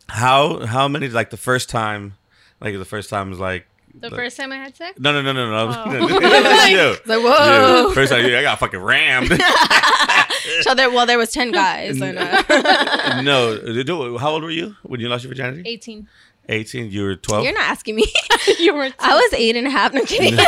[0.09, 2.15] how how many like the first time,
[2.61, 3.67] like the first time was like
[3.99, 4.99] The like- first time I had sex.
[5.01, 5.75] No, no, no, no, no.
[5.77, 5.91] Oh.
[6.69, 6.91] you.
[6.93, 7.89] It's like, whoa.
[7.89, 7.95] You.
[7.95, 9.29] First time, you, I got fucking rammed.
[10.63, 12.01] so there, well, there was ten guys.
[12.01, 15.69] And, uh, no, how old were you when you lost your virginity?
[15.69, 16.07] 18.
[16.49, 16.91] 18.
[16.93, 17.45] You were 12.
[17.45, 18.07] You're not asking me.
[18.61, 18.89] you were.
[19.01, 19.93] I was eight and a half.
[19.93, 20.39] No kidding.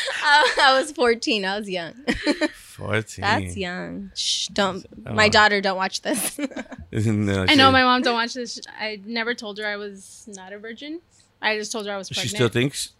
[0.22, 1.44] I, I was 14.
[1.44, 1.94] I was young.
[2.54, 3.22] 14.
[3.22, 4.10] That's young.
[4.14, 4.86] Shh, don't.
[5.06, 5.12] Oh.
[5.14, 6.38] My daughter, don't watch this.
[6.92, 8.60] No, I know my mom don't watch this.
[8.78, 11.00] I never told her I was not a virgin.
[11.40, 12.30] I just told her I was pregnant.
[12.30, 12.92] She still thinks.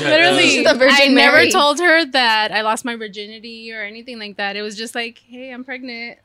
[0.00, 1.50] Literally, the Virgin I never Mary.
[1.50, 4.56] told her that I lost my virginity or anything like that.
[4.56, 6.18] It was just like, hey, I'm pregnant,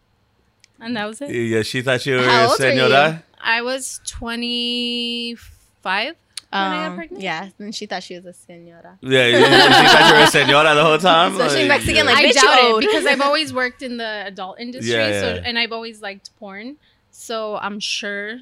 [0.79, 1.31] and that was it.
[1.31, 2.79] Yeah, she thought you were How a old were you?
[2.79, 3.23] senora.
[3.41, 5.51] I was 25
[6.51, 7.23] when I got Um, pregnant.
[7.23, 8.97] Yeah, and she thought she was a senora.
[9.01, 11.31] Yeah, yeah, she thought you were a senora the whole time.
[11.33, 12.03] Especially Like, Mexican, yeah.
[12.03, 15.41] like- I bitch, doubt it because I've always worked in the adult industry, Yeah, so
[15.45, 16.77] and I've always liked porn.
[17.11, 18.39] So I'm sure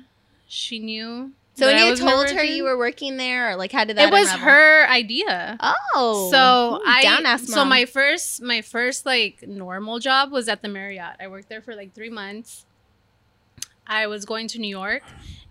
[0.48, 1.32] she knew.
[1.56, 4.10] So when you told her you were working there, or like how did that?
[4.10, 4.46] it was unravel?
[4.48, 5.58] her idea.
[5.96, 10.48] Oh, So Ooh, I down ass so my first my first like normal job was
[10.48, 11.16] at the Marriott.
[11.20, 12.66] I worked there for like three months.
[13.88, 15.02] I was going to New York,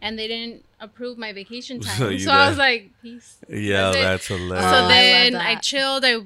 [0.03, 2.13] and they didn't approve my vacation time.
[2.13, 3.39] you So, I was like, peace.
[3.49, 4.03] Yeah, That's it.
[4.03, 4.65] that's hilarious.
[4.67, 5.63] Oh, so love then I, that.
[5.63, 6.05] chilled.
[6.05, 6.19] I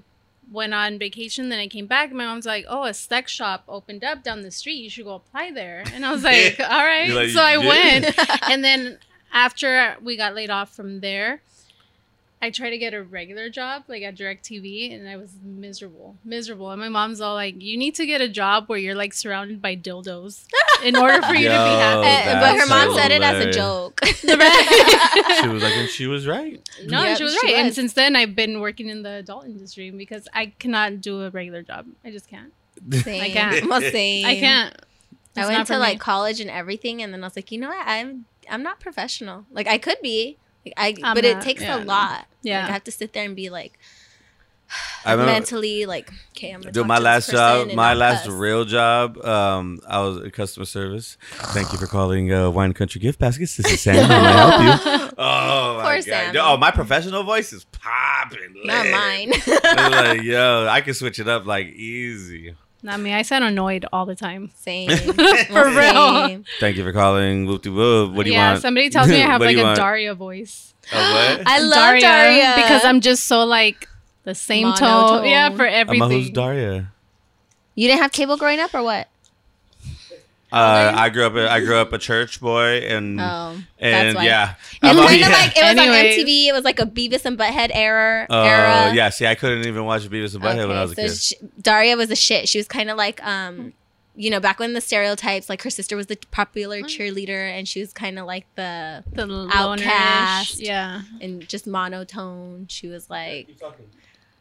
[0.53, 1.49] went on vacation.
[1.49, 2.11] Then I came back.
[2.13, 4.75] My mom's like, "Oh, a sex shop opened up down the street.
[4.83, 7.69] You should go apply there." And I was like, "All right." Like, so I "Yeah."
[7.69, 8.19] went,
[8.51, 8.99] and then
[9.33, 11.41] after we got laid off from there,
[12.43, 16.71] I tried to get a regular job, like at Directv, and I was miserable, miserable.
[16.71, 19.61] And my mom's all like, "You need to get a job where you're like surrounded
[19.61, 20.47] by dildos
[20.83, 23.45] in order for you to be happy." Uh, but her That's mom said it as
[23.45, 24.01] a joke.
[24.05, 26.67] she was like, and she was right.
[26.87, 27.65] No, Yep, she was she right.
[27.65, 31.31] And since then, I've been working in the adult industry because I cannot do a
[31.31, 31.87] regular job.
[32.05, 32.55] I just can't.
[32.91, 33.21] Same.
[33.21, 33.69] I can't.
[33.69, 34.25] Well, same.
[34.25, 34.77] I can't.
[35.37, 35.99] I went to for like me.
[35.99, 37.87] college and everything, and then I was like, you know what?
[37.87, 39.45] I'm I'm not professional.
[39.51, 42.27] Like I could be, like, I I'm but it takes yeah, a lot.
[42.43, 42.61] Yeah.
[42.61, 43.79] like, I have to sit there and be like
[45.05, 48.33] I remember, mentally like, okay, I'm gonna dude, my last job, my last cuss.
[48.33, 51.17] real job, um, I was in customer service.
[51.31, 53.57] Thank you for calling uh, Wine Country Gift Baskets.
[53.57, 53.97] This is Sam.
[53.97, 55.11] How may I help you?
[55.23, 56.05] Oh my Poor god!
[56.05, 56.37] Sam.
[56.39, 58.55] Oh, my professional voice is popping.
[58.65, 58.93] not lit.
[58.93, 59.33] mine.
[59.65, 62.55] I'm like, yo, I can switch it up like easy.
[62.83, 63.13] Not me.
[63.13, 64.51] I sound annoyed all the time.
[64.55, 64.89] Same.
[64.99, 65.15] For
[65.53, 66.45] Well, real.
[66.61, 67.47] Thank you for calling.
[67.47, 68.13] Whoop de whoop.
[68.13, 68.57] What do you yeah, want?
[68.57, 69.77] Yeah, somebody tells me I have like a want?
[69.77, 70.75] Daria voice.
[70.93, 71.43] A what?
[71.47, 73.89] I love Daria, because I'm just so like
[74.25, 75.25] the same tone.
[75.25, 76.03] Yeah, for everything.
[76.03, 76.91] Amma, who's Daria?
[77.75, 79.09] You didn't have cable growing up, or what?
[80.53, 81.35] Uh, I grew up.
[81.37, 84.25] A, I grew up a church boy, and Oh, and why.
[84.25, 85.29] yeah, And I'm kind of yeah.
[85.29, 86.19] like it was Anyways.
[86.19, 86.47] on MTV.
[86.49, 88.27] It was like a Beavis and Butthead era.
[88.29, 88.93] Oh era.
[88.95, 91.11] yeah, see, I couldn't even watch Beavis and Butthead when I was a kid.
[91.17, 92.49] sh- Daria was a shit.
[92.49, 93.73] She was kind of like um
[94.17, 96.85] you know, back when the stereotypes, like her sister was the popular Mm.
[96.87, 100.61] cheerleader, and she was kind of like the The lonerish- Outcast.
[100.61, 101.03] Yeah.
[101.23, 102.67] and just monotone.
[102.69, 103.49] She was like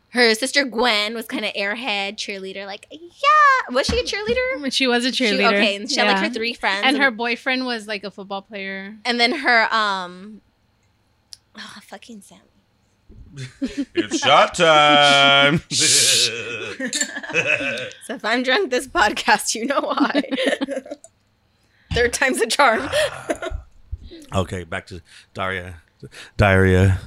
[0.09, 2.65] her sister Gwen was kind of airhead cheerleader.
[2.65, 4.71] Like, yeah, was she a cheerleader?
[4.71, 5.53] She was a She- cheerleader.
[5.53, 8.41] okay, and she had like her three friends, And her boyfriend was like a football
[8.41, 8.95] player.
[9.05, 10.41] and then her um,
[11.57, 12.39] oh, fucking Sam.
[13.93, 15.61] It's shot time.
[18.05, 20.23] So if I'm drunk this podcast, you know why.
[21.93, 22.89] Third time's a charm.
[24.33, 25.01] okay, back to
[25.35, 25.81] Daria.
[26.37, 26.99] Diarrhea.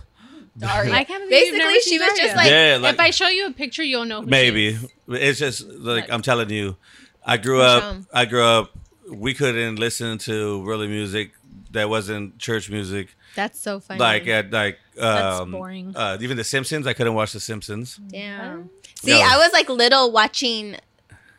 [0.59, 0.93] Daria.
[1.01, 2.23] I can't believe Basically, she was Daria.
[2.23, 4.21] just like- yeah, like if I show you a picture, you'll know.
[4.23, 4.91] Who maybe She is.
[5.09, 6.77] it's just like Like- I'm telling you.
[7.25, 7.83] I grew up.
[7.83, 7.95] up.
[7.95, 8.07] 'em.
[8.13, 8.73] I grew up.
[9.09, 11.33] We couldn't listen to really music
[11.71, 13.15] that wasn't church music.
[13.35, 13.99] That's so funny.
[14.01, 15.95] Like at like That's um, boring.
[15.97, 16.87] Uh, even The Simpsons.
[16.87, 17.97] I couldn't watch The Simpsons.
[18.09, 18.69] Damn.
[19.03, 19.21] See, No.
[19.21, 20.77] I was like little watching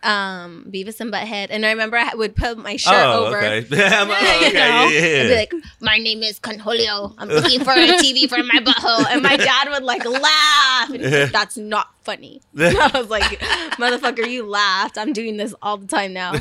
[0.03, 3.37] um Beavis and Butthead, and I remember I would put my shirt oh, over.
[3.37, 3.65] okay.
[3.83, 4.09] I'm-
[4.43, 4.59] You know?
[4.59, 7.13] yeah, I'd be like, "My name is Cornholio.
[7.17, 10.89] I'm looking for a TV for my butthole," and my dad would like laugh.
[10.89, 12.41] And like, That's not funny.
[12.57, 13.39] And I was like,
[13.79, 14.97] "Motherfucker, you laughed.
[14.97, 16.33] I'm doing this all the time now."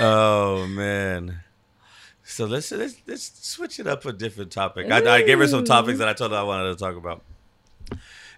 [0.00, 1.40] oh man.
[2.22, 4.88] So let's, let's let's switch it up a different topic.
[4.90, 7.22] I, I gave her some topics that I told her I wanted to talk about,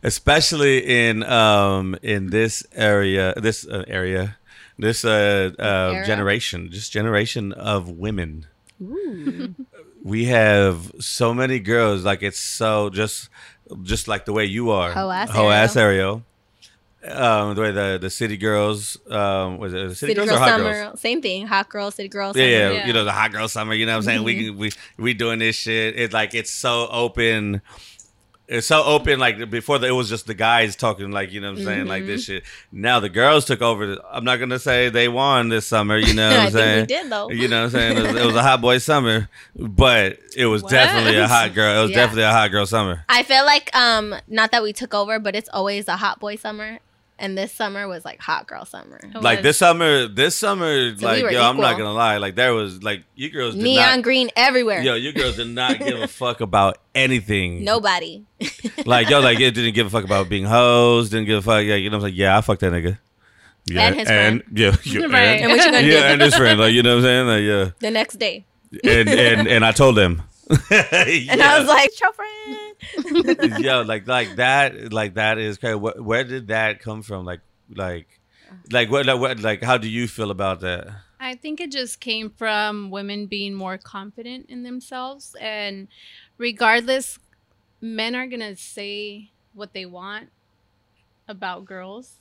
[0.03, 4.37] especially in um in this area, this uh, area,
[4.79, 8.47] this uh, uh generation, this generation of women.
[8.83, 9.55] Ooh.
[10.03, 12.05] We have so many girls.
[12.05, 13.29] Like it's so just
[13.83, 16.25] just like the way you are, Hoe ass ass Ariel.
[17.05, 20.41] Um, the way the the city girls, um, was it city, City girls girl or
[20.41, 21.01] hot summer, girls?
[21.01, 21.47] same thing.
[21.49, 22.37] Hot girl, city girls.
[22.37, 22.87] Yeah, yeah, Yeah.
[22.87, 23.75] you know the hot girl summer.
[23.75, 24.23] You know what I'm saying?
[24.23, 25.99] We we we doing this shit.
[25.99, 27.61] It's like it's so open.
[28.49, 29.19] It's so open.
[29.19, 31.11] Like before, the, it was just the guys talking.
[31.11, 31.87] Like you know what I'm saying?
[31.87, 32.11] Like Mm-hmm.
[32.13, 32.43] this shit.
[32.71, 33.97] Now the girls took over.
[34.11, 35.97] I'm not gonna say they won this summer.
[35.97, 37.31] You know what I'm think we did though.
[37.31, 37.97] You know what I'm saying?
[37.99, 40.71] It was, it was a hot boy summer, but it was What?
[40.73, 41.79] definitely a hot girl.
[41.79, 41.97] It was Yeah.
[41.97, 43.05] definitely a hot girl summer.
[43.09, 46.37] I feel like um not that we took over, but it's always a hot boy
[46.37, 46.81] summer,
[47.23, 49.01] and this summer was like hot girl summer.
[49.03, 49.45] It Like was.
[49.45, 51.85] this summer, this summer, So we like were yo, I'm not equal.
[51.87, 52.19] gonna lie.
[52.19, 54.03] Like there was like you girls did Neon not.
[54.03, 54.83] green everywhere.
[54.83, 57.65] Yo, you girls did not give a fuck about anything.
[57.65, 58.25] Nobody.
[58.85, 61.09] Like yo, like it didn't give a fuck about being hoes.
[61.11, 61.65] Didn't give a fuck.
[61.65, 62.99] Yeah, you know, what I'm like yeah, I fucked that nigga.
[63.67, 64.43] Yeah, And his friend.
[64.53, 65.13] yeah, yeah, Right.
[65.15, 66.05] and, And what you gonna yeah, do?
[66.07, 66.59] and his friend.
[66.59, 67.67] Like you know what I'm saying?
[67.67, 68.45] Like the next day,
[68.83, 70.23] and and and I told him.
[70.71, 75.75] and I was like, "Show friend." yo, like like that, like that is crazy.
[75.75, 77.25] Where, where did that come from?
[77.25, 77.41] Like
[77.75, 78.21] like
[78.71, 80.89] like what like, what like how do you feel about that?
[81.23, 85.37] I think it just came from women being more confident in themselves.
[85.41, 85.87] And
[86.37, 87.21] regardless,
[87.81, 90.31] men are going to say what they want
[91.29, 92.17] about girls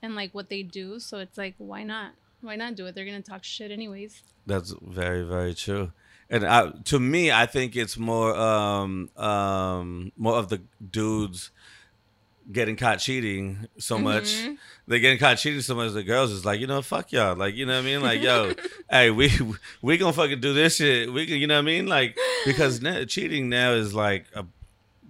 [0.00, 0.98] and like what they do.
[0.98, 2.12] So it's like, why not?
[2.40, 2.94] Why not do it?
[2.94, 4.22] They're going to talk shit anyways.
[4.46, 5.92] That's very very true.
[6.30, 10.60] And I, to me, I think it's more um um more of the
[10.90, 11.50] dudes
[12.50, 14.24] getting caught cheating so much.
[14.24, 14.56] Mhm.
[14.86, 15.92] They getting caught cheating so much.
[15.92, 17.36] The girls is like, you know, fuck y'all.
[17.36, 18.00] Like, you know what I mean?
[18.02, 18.54] Like, yo,
[18.90, 19.30] hey, we
[19.82, 21.12] we gonna fucking do this shit.
[21.12, 21.86] We can, you know what I mean?
[21.86, 24.44] Like, because now, cheating now is like a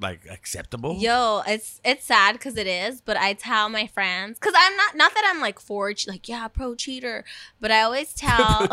[0.00, 0.94] like acceptable.
[0.98, 4.96] Yo, it's it's sad because it is, but I tell my friends because I'm not
[4.96, 7.24] not that I'm like for like yeah pro cheater,
[7.60, 8.68] but I always tell,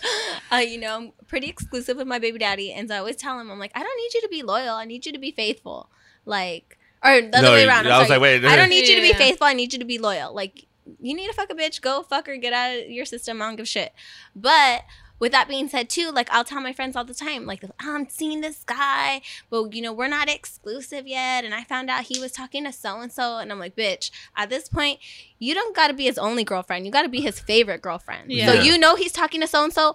[0.52, 3.38] uh, you know, I'm pretty exclusive with my baby daddy, and so I always tell
[3.40, 5.32] him I'm like I don't need you to be loyal, I need you to be
[5.32, 5.90] faithful,
[6.24, 7.86] like or the other No, way around.
[7.86, 8.18] I'm I was sorry.
[8.20, 9.18] like, wait, I don't need you to be Yeah.
[9.18, 10.34] faithful, I need you to be loyal.
[10.34, 10.66] Like
[11.00, 13.42] you need to fuck a bitch, go fuck her, get out of your system.
[13.42, 13.92] I don't give shit.
[14.34, 14.82] But
[15.18, 18.08] with that being said, too, like I'll tell my friends all the time, like I'm
[18.08, 22.20] seeing this guy, but you know we're not exclusive yet, and I found out he
[22.20, 25.00] was talking to so and so, and I'm like, bitch, at this point,
[25.40, 28.30] you don't got to be his only girlfriend, you got to be his favorite girlfriend.
[28.32, 28.46] Yeah.
[28.52, 29.94] So you know he's talking to so and so,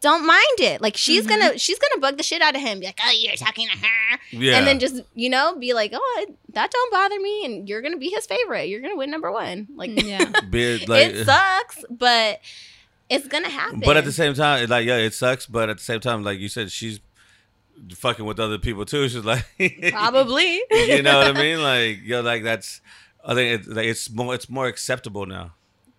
[0.00, 0.80] don't mind it.
[0.80, 1.28] Like she's Mhm.
[1.28, 3.78] gonna she's gonna bug the shit out of him, be like, oh, you're talking to
[3.78, 4.56] her, yeah.
[4.58, 7.96] and then just you know be like, oh, that don't bother me, and you're gonna
[7.96, 9.90] be his favorite, you're gonna win number one, like.
[10.02, 10.30] Yeah.
[10.50, 12.40] Be like, it sucks, but
[13.14, 13.80] it's gonna happen.
[13.80, 15.46] But at the same time, it's like yeah, it sucks.
[15.46, 17.00] But at the same time, like you said, she's
[17.94, 19.08] fucking with other people too.
[19.12, 19.44] She's like,
[19.90, 21.62] probably, you know what I mean?
[21.62, 22.80] Like yo, like that's.
[23.24, 25.52] I think it's like it's more it's more acceptable now.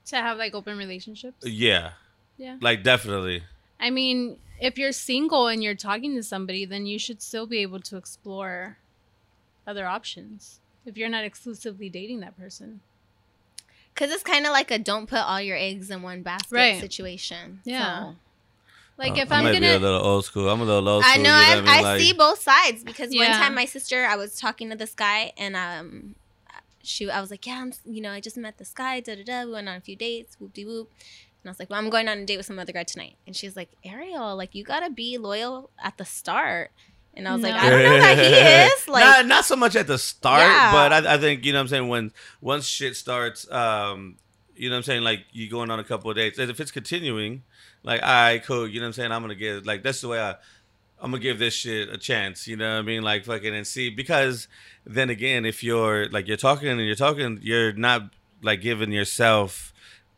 [0.07, 1.45] to have like open relationships.
[1.45, 1.91] Yeah,
[2.37, 2.57] Yeah.
[2.61, 3.43] like definitely.
[3.79, 7.59] I mean, if you're single and you're talking to somebody, then you should still be
[7.59, 8.77] able to explore
[9.65, 12.81] other options if you're not exclusively dating that person.
[13.93, 16.79] Because it's kind of like a don't put all your eggs in one basket Right.
[16.81, 17.61] situation.
[17.63, 17.99] Yeah.
[18.11, 18.15] So,
[18.97, 20.49] Like Uh, if I I'm might be a gonna, little old school.
[20.49, 21.13] I'm a little old school.
[21.19, 21.83] I know you I, I, I, mean?
[21.83, 25.33] Like, see both sides because one time my sister I was talking to this guy
[25.37, 26.15] and um
[26.85, 28.99] she, I was like, yeah, I'm, you know, I just met this guy.
[28.99, 29.45] Da da da.
[29.45, 30.35] We went on a few dates.
[30.37, 30.89] Whoop de whoop.
[31.41, 33.15] And I was like, well, I'm going on a date with some other guy tonight.
[33.25, 36.71] And she's like, Ariel, like you gotta be loyal at the start.
[37.15, 38.23] And I was like, I don't know that he
[38.81, 38.87] is.
[38.87, 40.71] Like, not not so much at the start, Yeah.
[40.71, 44.15] but I, I think you know what I'm saying when once shit starts, um,
[44.55, 46.39] you know what I'm saying like you going on a couple of dates.
[46.39, 47.43] and If it's continuing,
[47.83, 48.67] like all right, cool.
[48.67, 49.11] You know what I'm saying.
[49.11, 50.35] I'm gonna give like that's the way I.
[50.99, 53.03] I'm gonna give this shit a chance, you know what I mean?
[53.03, 54.47] Like fucking and see because
[54.85, 58.03] then again, if you're like you're talking and you're talking, you're not
[58.41, 59.72] like giving yourself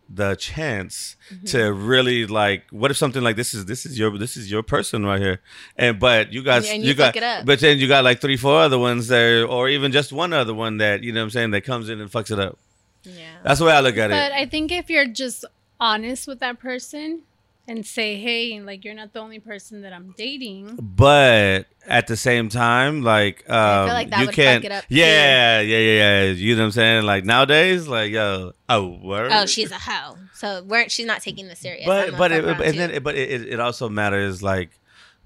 [0.09, 1.45] the chance Mm-hmm.
[1.47, 4.61] to really like what if something like this is this is your this is your
[4.61, 5.41] person right here
[5.75, 7.15] and but you guys And you, you got
[7.45, 10.53] but then you got like three four other ones there or even just one other
[10.53, 12.59] one that you know what i'm saying that comes in and fucks it up
[13.03, 13.23] yeah.
[13.43, 14.13] that's the way i look at it.
[14.13, 15.45] But I think if you're just
[15.79, 17.21] honest with that person
[17.67, 20.78] and say, hey, like you're not the only person that I'm dating.
[20.82, 24.71] but at the same time like um I feel like that you would can't it
[24.71, 24.95] up, too.
[24.95, 29.32] yeah yeah yeah yeah you know what i'm saying like nowadays like yo oh word
[29.32, 30.17] Oh, she's a hoe.
[30.34, 31.88] So we're, she's not taking this serious.
[31.88, 32.71] I'm but but it, and too.
[32.80, 34.71] then it, but it, it also matters like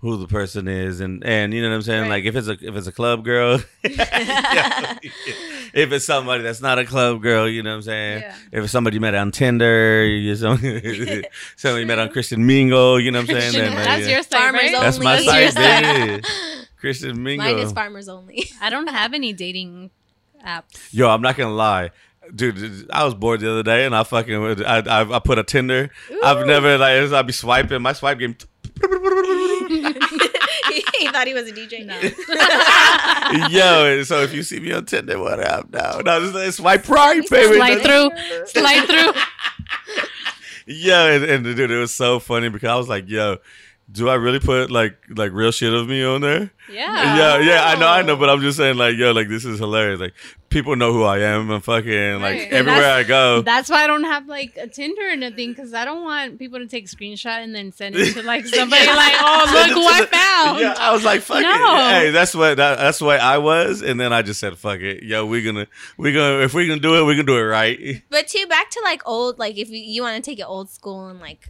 [0.02, 2.10] who the person is and and you know what I'm saying Right.
[2.10, 4.98] like if it's a if it's a club girl Yeah.
[5.74, 8.36] if it's somebody that's not a club girl you know what I'm saying Yeah.
[8.54, 11.24] if it's somebody you met on Tinder you somebody,
[11.58, 14.14] somebody you met on Christian Mingle you know what I'm saying then, like, That's yeah.
[14.14, 14.72] your site, Farmers right?
[14.82, 15.26] that's my only.
[15.26, 15.84] That's your site.
[15.84, 16.24] baby
[16.80, 18.50] Christian Mingle Mine is farmers only.
[18.62, 19.92] I don't have any dating
[20.48, 20.94] apps.
[20.94, 21.92] Yo, I'm not gonna lie,
[22.34, 22.90] dude.
[22.90, 25.90] I was bored the other day, and I fucking I I, I put a Tinder.
[26.24, 28.38] I've never like I'd be swiping my swipe game.
[31.00, 31.86] He thought he was a DJ.
[31.86, 31.98] No.
[33.50, 36.00] Yo, so if you see me on Tinder, what up now?
[36.00, 37.56] No, just like, swipe right, baby.
[37.56, 38.46] Slide through.
[38.46, 39.22] Slide through.
[40.66, 43.38] Yo, and, and dude, it was so funny because I was like, yo.
[43.92, 46.52] Do I really put like like real shit of me on there?
[46.72, 47.18] Yeah.
[47.18, 49.58] yeah, yeah, I know, I know, but I'm just saying, like, yo, like this is
[49.58, 50.00] hilarious.
[50.00, 50.14] Like,
[50.50, 52.42] people know who I am, and fucking like Right.
[52.44, 53.42] And everywhere I go.
[53.42, 56.60] That's why I don't have like a Tinder or nothing because I don't want people
[56.60, 60.02] to take screenshot and then send it to like somebody like, oh look who I
[60.02, 60.60] the- found.
[60.60, 61.50] Yeah, I was like, fuck No.
[61.52, 61.92] it.
[61.92, 65.04] Hey, that's what that, that's what I was, and then I just said, fuck it.
[65.04, 68.02] Yo, we're gonna we're gonna if we're gonna do it, we're gonna do it right.
[68.10, 70.70] But too, back to like old, like if you, you want to take it old
[70.70, 71.48] school and like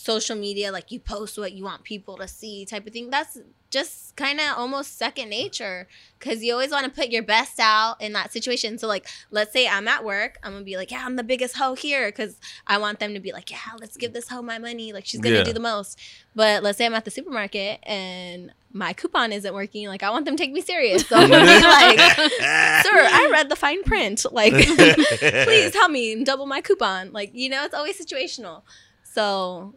[0.00, 3.10] social media, like you post what you want people to see type of thing.
[3.10, 3.36] That's
[3.70, 5.86] just kind of almost second nature
[6.18, 8.78] because you always want to put your best out in that situation.
[8.78, 11.56] So like, let's say I'm at work, I'm gonna be like, yeah, I'm the biggest
[11.56, 14.58] hoe here because I want them to be like, yeah, let's give this hoe my
[14.58, 14.92] money.
[14.92, 15.42] Like she's gonna Yeah.
[15.42, 15.98] do the most.
[16.34, 19.88] But let's say I'm at the supermarket and my coupon isn't working.
[19.88, 21.06] Like I want them to take me serious.
[21.08, 21.98] So I'm gonna be like,
[22.30, 24.24] sir, I read the fine print.
[24.32, 24.52] Like,
[25.12, 27.12] please help me and double my coupon.
[27.12, 28.62] Like, you know, it's always situational.
[29.02, 29.74] So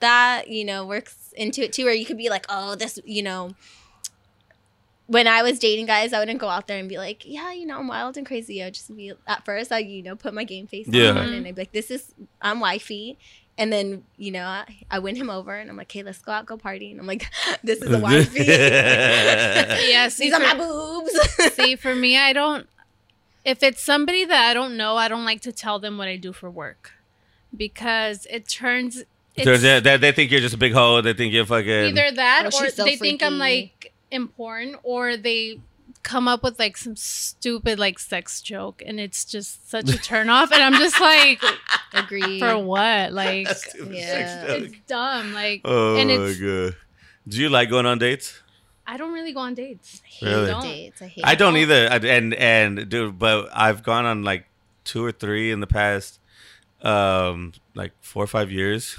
[0.00, 3.22] that, you know, works into it too, where you could be like, oh, this, you
[3.22, 3.54] know,
[5.06, 7.64] when I was dating guys, I wouldn't go out there and be like, yeah, you
[7.66, 8.62] know, I'm wild and crazy.
[8.62, 11.10] I would just be, at first, I, you know, put my game face Yeah.
[11.10, 11.46] on and mm-hmm.
[11.46, 13.18] I'd be like, this is, I'm wifey.
[13.58, 16.32] And then, you know, I, I win him over and I'm like, hey, let's go
[16.32, 16.90] out, go party.
[16.90, 17.26] And I'm like,
[17.62, 18.44] this is a wifey.
[18.44, 21.12] Yeah, see, These are my boobs.
[21.54, 22.68] See, for me, I don't.
[23.44, 26.16] If it's somebody that I don't know, I don't like to tell them what I
[26.16, 26.92] do for work
[27.56, 29.04] because it turns.
[29.42, 31.00] So It's they, they, they think you're just a big hoe.
[31.02, 31.68] They think you're fucking.
[31.70, 33.72] either that Oh, or so they think I'm freaky.
[33.82, 35.58] like important or they
[36.02, 40.30] come up with like some stupid like sex joke and it's just such a turn
[40.30, 41.42] off and I'm just like
[41.92, 42.38] Agree.
[42.38, 43.48] for what like
[43.90, 44.44] Yeah.
[44.46, 46.76] it's dumb like Oh and my god.
[47.28, 48.40] Do you like going on dates?
[48.86, 50.00] I don't really go on dates.
[50.04, 50.46] I hate Really?
[50.46, 50.62] Don't.
[50.62, 51.02] dates.
[51.02, 51.62] I hate I don't them.
[51.62, 51.88] either.
[51.90, 54.46] I, and and dude, but I've gone on like
[54.84, 56.20] two or three in the past,
[56.82, 58.96] um, like four or five years.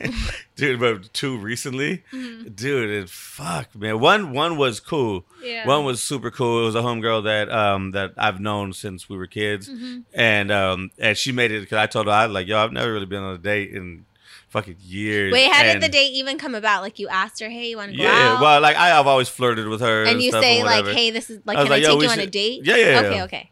[0.56, 2.54] dude, but two recently, Mhm.
[2.54, 2.90] dude.
[2.90, 4.00] It fuck man.
[4.00, 5.24] One one was cool.
[5.42, 5.66] Yeah.
[5.66, 6.62] One was super cool.
[6.62, 10.04] It was a homegirl that um that I've known since we were kids, Mhm.
[10.14, 12.72] and um and she made it because I told her I was like, yo, I've
[12.72, 14.04] never really been on a date in
[14.48, 15.32] fucking years.
[15.32, 16.82] Wait, how And- did the date even come about?
[16.82, 19.06] Like you asked her, "Hey, you want to go Yeah, out?" well, like I, I've
[19.06, 21.72] always flirted with her, and you stuff say like, "Hey, this is like, I can
[21.72, 23.24] I like, yo, take you on a date?" Yeah, yeah, Okay, yeah.
[23.24, 23.50] okay.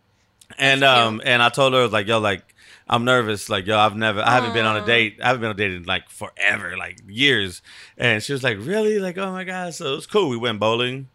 [0.58, 2.42] And um and I told her like, yo, like
[2.88, 3.48] I'm nervous.
[3.48, 5.18] Like, yo, I've never I haven't been on a date.
[5.22, 7.60] I haven't been on a date in like forever, like years.
[7.98, 8.98] And she was like, Really?
[8.98, 9.74] Like, oh my God.
[9.74, 10.28] So it was cool.
[10.28, 11.08] We went bowling.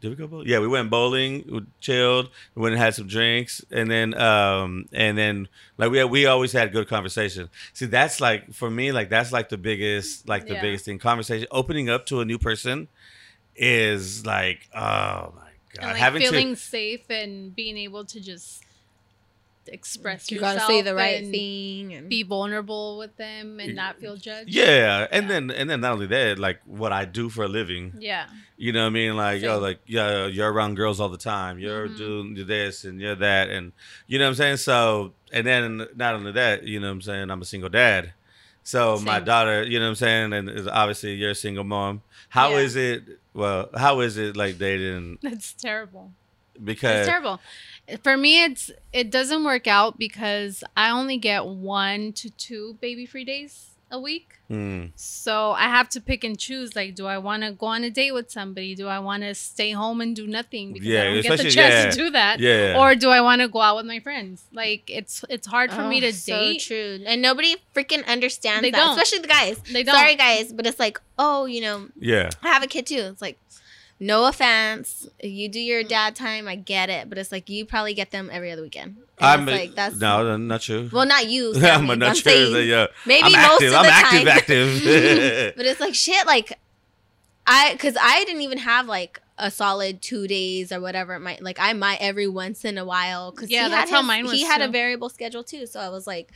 [0.00, 0.48] Did we go bowling?
[0.48, 4.86] Yeah, we went bowling, we chilled, we went and had some drinks, and then um
[4.92, 5.46] and then
[5.78, 7.48] like we we always had good conversation.
[7.72, 10.60] See, that's like for me, like that's like the biggest like the Yeah.
[10.62, 10.98] biggest thing.
[10.98, 12.88] Conversation opening up to a new person
[13.54, 14.78] is like, oh
[15.36, 16.00] my god.
[16.00, 18.64] Like feeling to safe and being able to just
[19.68, 20.56] express You yourself.
[20.58, 21.94] gotta say the right and thing.
[21.94, 24.50] And Be vulnerable with them and not feel judged.
[24.50, 25.28] Yeah, and Yeah.
[25.28, 27.94] then and then not only that, like what I do for a living.
[27.98, 28.26] Yeah.
[28.56, 29.16] You know what I mean?
[29.16, 29.62] Like yo, Same.
[29.62, 31.58] like yeah, you're around girls all the time.
[31.58, 31.96] You're Mhm.
[31.96, 33.72] doing this and you're that, and
[34.06, 34.56] you know what I'm saying.
[34.58, 37.30] So and then not only that, you know what I'm saying.
[37.30, 38.12] I'm a single dad.
[38.64, 42.02] So my daughter, you know what I'm saying, and is obviously you're a single mom.
[42.28, 42.58] How Yeah.
[42.58, 43.02] is it?
[43.34, 45.18] Well, how is it like dating?
[45.22, 46.12] That's terrible.
[46.62, 47.40] Because It's terrible.
[48.02, 53.06] For me, it's it doesn't work out because I only get one to two baby
[53.06, 54.28] free days a week.
[54.48, 54.86] Hmm.
[54.96, 56.74] So I have to pick and choose.
[56.76, 58.74] Like, do I want to go on a date with somebody?
[58.74, 61.44] Do I want to stay home and do nothing because Yeah, I don't get the
[61.44, 61.90] chance yeah.
[61.90, 62.40] to do that?
[62.40, 64.44] yeah, Or do I want to go out with my friends?
[64.52, 66.60] Like, it's it's hard for me Oh, to so date.
[66.60, 67.00] true.
[67.06, 68.90] And nobody freaking understands They that, don't.
[68.98, 69.58] especially the guys.
[69.70, 69.94] They don't.
[69.94, 72.30] Sorry, guys, but it's like, oh, you know, yeah.
[72.42, 72.96] I have a kid too.
[73.12, 73.38] It's like,
[74.02, 77.94] no offense, you do your dad time, I get it, but it's like you probably
[77.94, 78.96] get them every other weekend.
[78.96, 80.90] And I'm like that's no, not true.
[80.92, 81.50] well, not you.
[81.54, 82.32] I'm Sammy, not I'm sure.
[82.32, 83.66] saying yeah, maybe I'm most active.
[83.68, 84.28] of the I'm the active, time.
[84.28, 85.52] active.
[85.56, 86.26] but it's like shit.
[86.26, 86.58] Like
[87.46, 91.40] I, because I didn't even have like a solid two days or whatever it might.
[91.40, 93.30] Like I might every once in a while.
[93.30, 95.66] Because Yeah, he that's had how his- mine was, He had a variable schedule too.
[95.66, 96.30] So I was like.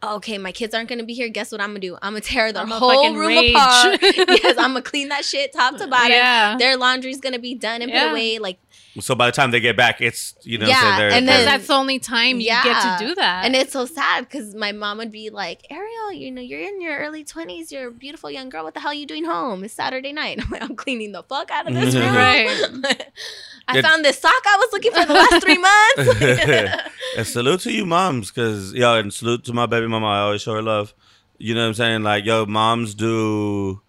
[0.00, 1.28] Okay, my kids aren't gonna be here.
[1.28, 1.96] Guess what I'm gonna do?
[2.00, 3.50] I'm gonna tear the I'ma whole room rage.
[3.52, 3.98] apart.
[4.02, 6.12] yes, I'm gonna clean that shit top to bottom.
[6.12, 6.56] Yeah.
[6.56, 8.10] Their laundry's gonna be done and put Yeah.
[8.12, 8.38] away.
[8.38, 8.58] Like,
[9.00, 11.38] so by the time they get back, it's you know, Yeah, so they're, and Because
[11.38, 13.44] then- that's the only time you get to do that.
[13.44, 16.80] and it's so sad because my mom would be like, "Ariel, you know, you're in
[16.80, 17.70] your early 20s.
[17.72, 18.64] You're a beautiful young girl.
[18.64, 19.64] What the hell are you doing home?
[19.64, 22.48] It's Saturday night." I'm like, "I'm cleaning the fuck out of this room." Right.
[23.68, 26.82] I It- found this sock I was looking for the last three months.
[27.16, 30.06] and salute to you moms, cause yo, and salute to my baby mama.
[30.06, 30.94] I always show her love.
[31.36, 32.02] You know what I'm saying?
[32.02, 33.82] Like yo, moms do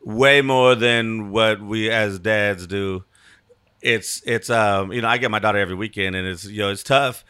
[0.00, 3.04] way more than what we as dads do.
[3.80, 6.70] It's it's um you know I get my daughter every weekend and it's you know
[6.70, 7.24] it's tough.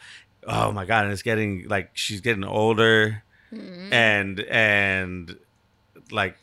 [0.47, 3.23] Oh my god, and it's getting like she's getting older
[3.53, 3.91] Mhm.
[3.91, 5.37] and and
[6.11, 6.37] like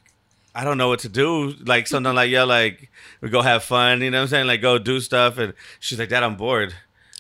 [0.55, 1.55] I don't know what to do.
[1.65, 2.91] Like something like yeah, like
[3.21, 4.01] we go have fun.
[4.01, 4.47] You know what I'm saying?
[4.47, 5.39] Like go do stuff.
[5.39, 6.75] And she's like, Dad, I'm bored.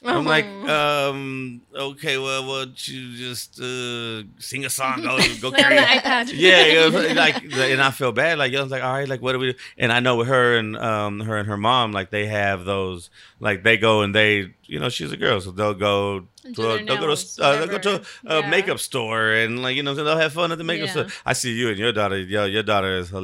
[0.04, 1.10] I'm like, Oh.
[1.10, 5.02] um, okay, well, don't you just uh, sing a song?
[5.02, 5.84] Go, go carry it.
[6.02, 6.30] iPad.
[6.34, 8.38] Yeah, you know, like, and I feel bad.
[8.38, 9.52] Like, I was like, all right, like, what do we?
[9.52, 9.58] do?
[9.78, 13.10] And I know with her and um, her and her mom, like, they have those,
[13.40, 16.84] like, they go and they, you know, she's a girl, so they'll go to a,
[16.84, 18.50] they'll go to, uh, they'll go to a Yeah.
[18.50, 20.92] makeup store and like, you know, they'll have fun at the makeup Yeah.
[20.92, 21.06] store.
[21.24, 22.18] I see you and your daughter.
[22.18, 23.08] Yo, your daughter is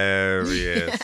[0.00, 0.98] hilarious.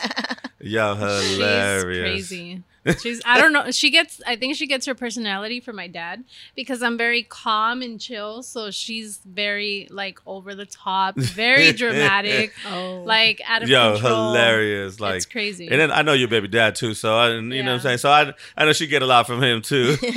[0.59, 1.83] Yo, hilarious.
[1.83, 2.63] She's crazy.
[3.01, 3.71] She's I don't know.
[3.71, 6.23] She gets I think she gets her personality from my dad
[6.55, 8.43] because I'm very calm and chill.
[8.43, 14.31] So she's very like over the top, very dramatic, oh, like out of Yo, control.
[14.33, 14.99] hilarious.
[14.99, 15.67] Like, it's crazy.
[15.69, 17.97] And then I know your baby dad too, so I, you know what I'm saying.
[17.99, 19.95] So I, I know she get a lot from him too.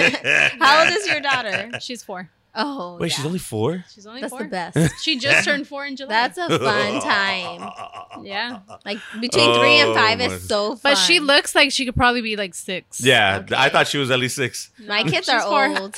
[0.59, 1.71] how old is your daughter?
[1.81, 2.31] she's four.
[2.59, 3.16] Oh, Wait, yeah.
[3.16, 3.84] she's only four.
[3.94, 4.42] She's only That's four.
[4.44, 4.78] the best.
[5.02, 6.09] She just turned four in July.
[6.09, 8.24] That's a fun time.
[8.24, 8.61] Yeah.
[8.84, 10.80] Like between three and five is so fun.
[10.82, 13.00] but she looks like she could probably be like six.
[13.00, 13.54] Yeah, Okay.
[13.57, 14.70] I thought she was at least six.
[14.86, 15.78] My kids She's are four.
[15.78, 15.94] old.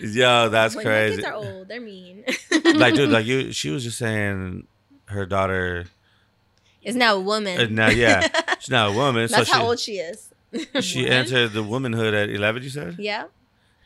[0.00, 1.16] Yo, that's Like, My crazy.
[1.16, 1.66] kids are old.
[1.68, 2.24] They're mean.
[2.76, 4.66] like, dude, like you, she was just saying
[5.06, 5.86] her daughter.
[6.82, 7.60] is now a woman.
[7.60, 8.28] Uh, now, yeah,
[8.60, 10.32] she's not a woman, That's so how she old she is.
[10.80, 11.12] she Woman?
[11.12, 12.62] entered the womanhood at eleven.
[12.62, 13.24] You said, yeah.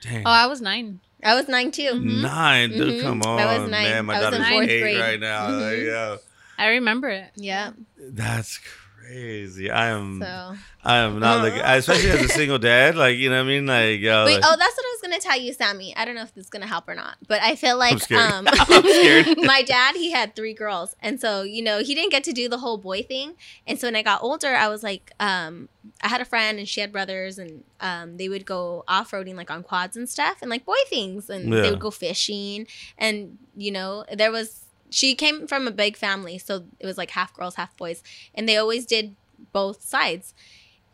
[0.03, 1.01] dang, Oh, I was nine.
[1.23, 1.83] I was nine too.
[1.93, 2.21] Mhm.
[2.23, 2.71] nine.
[2.71, 3.03] Dude, Mhm.
[3.03, 3.83] come on, I was nine.
[3.85, 4.07] man.
[4.07, 5.01] My I was in daughter's fourth eight grade.
[5.01, 5.45] right now.
[5.51, 5.87] Like, Mhm.
[5.87, 6.19] yo,
[6.59, 7.31] I remember it.
[7.37, 7.71] Yeah.
[7.97, 8.59] that's
[9.07, 9.71] crazy.
[9.71, 10.21] I am.
[10.21, 12.95] So I am not like, especially as a single dad.
[12.97, 13.67] Like, you know what I mean?
[13.67, 14.35] Like, yo, wait.
[14.37, 15.95] like- Oh, that's what I was gonna tell you, Sammy.
[15.97, 18.33] I don't know if this is gonna help or not, but I feel like scared.
[18.33, 19.39] um, I'm scared.
[19.43, 22.49] my dad he had three girls, and so you know he didn't get to do
[22.49, 23.35] the whole boy thing.
[23.67, 25.69] And so when I got older, I was like, um,
[26.03, 29.35] I had a friend and she had brothers, and um, they would go off roading
[29.37, 31.63] like on quads and stuff, and like boy things, and Yeah.
[31.63, 32.67] they would go fishing,
[32.99, 34.62] and you know there was.
[34.93, 38.03] She came from a big family, so it was like half girls, half boys,
[38.35, 39.17] and they always did
[39.53, 40.35] both sides.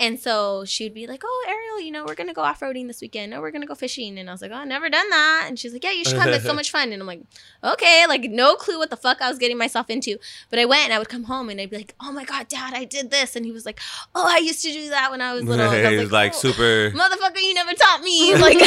[0.01, 3.01] And so she'd be like, "Oh, Ariel, you know, we're gonna go off roading this
[3.01, 3.35] weekend.
[3.35, 5.59] Oh, we're gonna go fishing." And I was like, "Oh, I've never done that." And
[5.59, 6.29] she's like, "Yeah, you should come.
[6.29, 7.23] It's so much fun." And I'm like,
[7.65, 10.17] "Okay," like no clue what the fuck I was getting myself into.
[10.51, 12.47] But I went and I would come home and I'd be like, "Oh my god,
[12.47, 13.81] Dad, I did this," and he was like,
[14.15, 16.13] "Oh, I used to do that when I was little." And I He was was
[16.13, 16.91] like "Oh, super.
[16.97, 18.35] Motherfucker, you never taught me.
[18.39, 18.59] Like,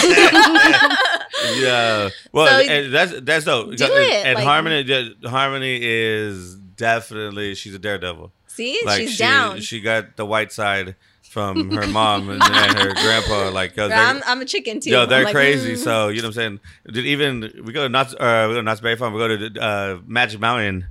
[1.56, 2.10] yeah.
[2.32, 3.76] Well, So- and that's that's dope.
[3.76, 8.32] Do and, it, And like- Harmony, Harmony is definitely she's a daredevil.
[8.48, 9.62] See, Like she's she down.
[9.62, 10.96] she got the white side
[11.32, 13.50] from her mom and, and her grandpa.
[13.52, 14.90] Like, yo, I'm, I'm a chicken too.
[14.92, 15.74] yo, they're like, crazy.
[15.74, 15.78] mm.
[15.78, 16.94] So you know what I'm saying?
[16.94, 19.14] Did even we go to Knott's uh, we go to Knott's Berry Farm.
[19.14, 20.88] We go to uh, Magic Mountain,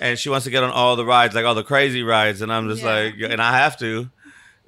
[0.00, 2.52] and she wants to get on all the rides, like all the crazy rides, and
[2.52, 2.92] I'm just Yeah.
[2.94, 4.08] like, and I have to.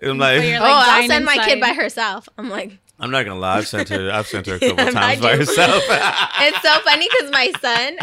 [0.03, 2.29] And I'm But like, oh, I'll dying send my kid by herself.
[2.37, 3.59] I'm like, I'm not gonna lie.
[3.59, 4.11] I've sent her.
[4.11, 5.83] I've sent her a couple Yeah, times by herself.
[5.89, 7.97] it's so funny because my son,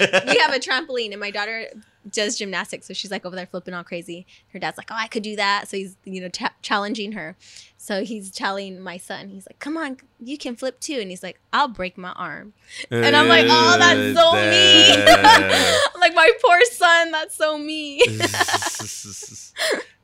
[0.26, 1.68] we have a trampoline, and my daughter
[2.10, 4.26] does gymnastics, so she's like over there flipping all crazy.
[4.52, 7.36] Her dad's like, "Oh, I could do that," so he's you know cha- challenging her.
[7.76, 11.22] So he's telling my son, he's like, "Come on, you can flip too," and he's
[11.22, 12.54] like, "I'll break my arm."
[12.90, 15.80] And I'm like, "Oh, that's so mean." Damn.
[15.94, 18.00] I'm like, "My poor son, that's so mean."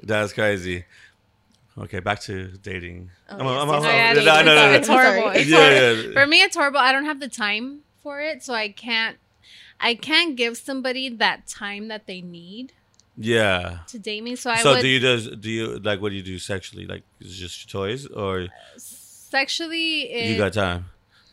[0.03, 0.85] That's crazy.
[1.79, 3.11] Okay, back to dating.
[3.29, 4.25] Oh, I'm- yes, I'm- I'm- Oh, yeah, yes.
[4.25, 4.95] no, no, no, it's no.
[4.95, 5.31] horrible.
[5.31, 6.03] It's Yeah, horrible.
[6.05, 6.13] yeah.
[6.21, 6.79] For me, it's horrible.
[6.81, 9.19] I don't have the time for it, so I can't.
[9.81, 12.73] I can't give somebody that time that they need
[13.17, 13.79] Yeah.
[13.89, 14.37] to date me.
[14.37, 16.87] So I So would do you do do you like what do you do sexually?
[16.87, 20.03] Like is it just toys or sexually.
[20.11, 20.87] It, you got time?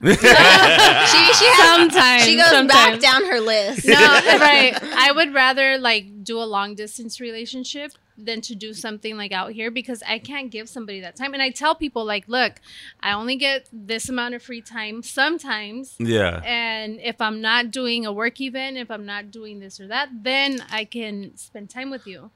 [0.12, 2.70] she she has, sometimes she goes sometimes.
[2.70, 3.88] back down her list.
[3.88, 4.78] No, right.
[4.82, 9.54] I would rather like do a long distance relationship than to do something like out
[9.54, 11.34] here because I can't give somebody that time.
[11.34, 12.60] And I tell people like, look,
[13.02, 15.96] I only get this amount of free time sometimes.
[16.00, 16.42] yeah.
[16.44, 20.10] And if I'm not doing a work event, if I'm not doing this or that,
[20.22, 22.30] then I can spend time with you.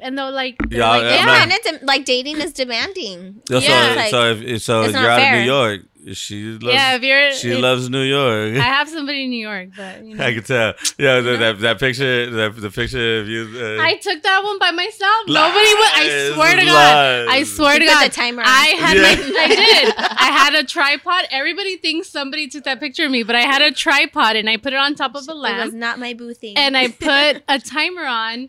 [0.00, 3.42] And they're like, they're Yeah, like, I'm yeah, and it's like dating is demanding.
[3.48, 3.94] So, Yeah.
[3.96, 5.34] Like, so if so it's you're out fair.
[5.34, 5.80] of New York.
[6.12, 8.54] She loves yeah, if you're, she it- loves New York.
[8.54, 10.24] I have somebody in New York, but you know.
[10.24, 10.72] I can tell.
[10.96, 11.36] Yeah, the, know?
[11.36, 13.42] that that picture, that, the picture of you.
[13.54, 15.26] Uh, I took that one by myself.
[15.26, 15.92] Nobody would.
[15.96, 17.26] I swear to God.
[17.28, 18.06] I swear You to God.
[18.06, 18.48] the timer on.
[18.48, 19.02] I had Yeah.
[19.02, 19.08] my.
[19.42, 19.94] I did.
[19.98, 21.24] I had a tripod.
[21.30, 24.56] Everybody thinks somebody took that picture of me, but I had a tripod and I
[24.56, 25.58] put it on top of a lamp.
[25.60, 26.56] It was not my boo thing.
[26.56, 28.48] and I put a timer on,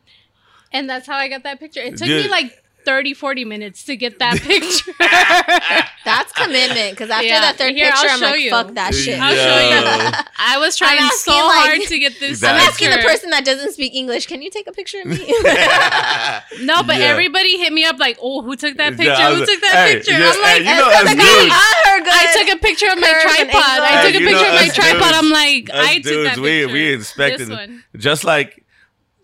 [0.71, 1.81] and that's how I got that picture.
[1.81, 4.91] It took me like 30, 40 minutes to get that picture.
[6.05, 6.91] That's commitment.
[6.91, 7.41] Because after Yeah.
[7.41, 8.49] that third Here, picture, I'll I'm show like, you.
[8.49, 9.19] fuck that shit.
[9.19, 10.23] I'll show you.
[10.39, 12.41] I was trying I'm so asking, like- hard to get this.
[12.41, 13.09] I'm I'm asking the picture.
[13.09, 15.17] person that doesn't speak English, can you take a picture of me?
[16.65, 17.11] No, but Yeah.
[17.13, 19.11] everybody hit me up like, "Oh, who took that Yeah, picture?
[19.13, 20.95] I was who like, took that hey, picture?" yeah, I'm like, hey, you know, It's
[20.95, 21.55] us the guy dudes-
[21.85, 22.13] her good.
[22.13, 23.79] I took a picture of my Curves and tripod.
[23.79, 24.05] I angles.
[24.05, 25.01] took a Hey, you picture know, of my us tripod.
[25.01, 26.73] dudes- I'm like, us I took dudes, that we picture.
[26.73, 27.83] we inspected This one.
[27.97, 28.63] just like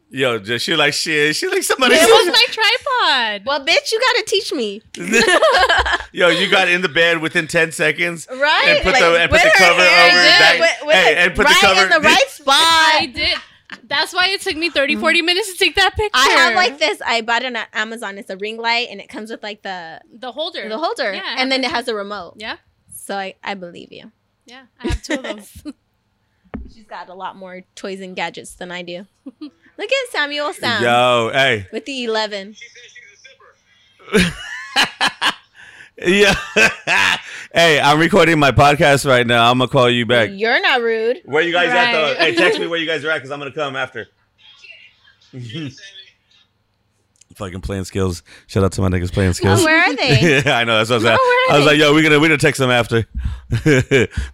[0.10, 1.36] yo, just she like shit.
[1.36, 1.96] She like somebody.
[1.96, 3.46] It was my tripod.
[3.46, 4.82] well, bitch, you gotta teach me.
[6.12, 8.28] yo, you got in the bed within ten seconds.
[8.30, 8.66] Right?
[8.68, 9.82] And put Like, the and put the cover over.
[9.82, 10.40] did.
[10.40, 12.56] That, With- with hey, and put right the cover in the right spot.
[12.58, 13.38] I did.
[13.84, 15.00] That's why it took me 30, mm.
[15.00, 16.12] 40 minutes to take that picture.
[16.14, 17.02] I have like this.
[17.06, 18.18] I bought it on Amazon.
[18.20, 20.70] It's a ring light, and it comes with like the the holder.
[20.70, 22.36] the holder, Yeah, and then it has a remote.
[22.38, 22.58] Yeah,
[22.94, 24.12] So I, I believe you.
[24.46, 24.66] yeah.
[24.80, 25.64] I have two of those.
[26.74, 29.08] She's got a lot more toys and gadgets than I do.
[29.78, 32.56] Look at Samuel Sam Yo, hey, with the eleven.
[35.98, 36.34] yeah.
[37.54, 39.50] hey, I'm recording my podcast right now.
[39.52, 40.30] I'm gonna call you back.
[40.34, 41.22] You're not rude.
[41.26, 42.16] Where you guys at though?
[42.16, 44.08] Hey, text me where you guys are at because I'm gonna come after.
[47.36, 48.24] Fucking playing skills.
[48.48, 49.60] Shout out to my niggas playing skills.
[49.60, 50.42] Oh, where are they?
[50.46, 50.78] yeah, I know.
[50.78, 51.18] That's what I was saying.
[51.20, 51.72] Oh, where I was they?
[51.72, 53.06] like, yo, we're gonna we're gonna text them after.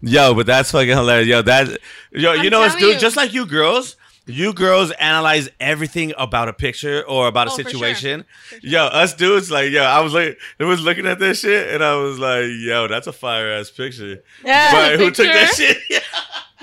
[0.01, 1.27] yo, but that's fucking hilarious.
[1.27, 1.67] Yo, that
[2.11, 2.95] yo, you I'm know what's telling dude?
[2.95, 2.99] you.
[3.01, 3.95] Just like you girls,
[4.27, 7.71] you girls analyze everything about a picture or about a Oh, for sure.
[7.71, 8.25] situation.
[8.49, 8.69] For sure.
[8.69, 11.83] Yo, us dudes, like, yo, I was like, I was looking at this shit, and
[11.83, 14.23] I was like, yo, that's a fire ass picture.
[14.45, 14.71] Yeah.
[14.91, 15.77] But who took that shit?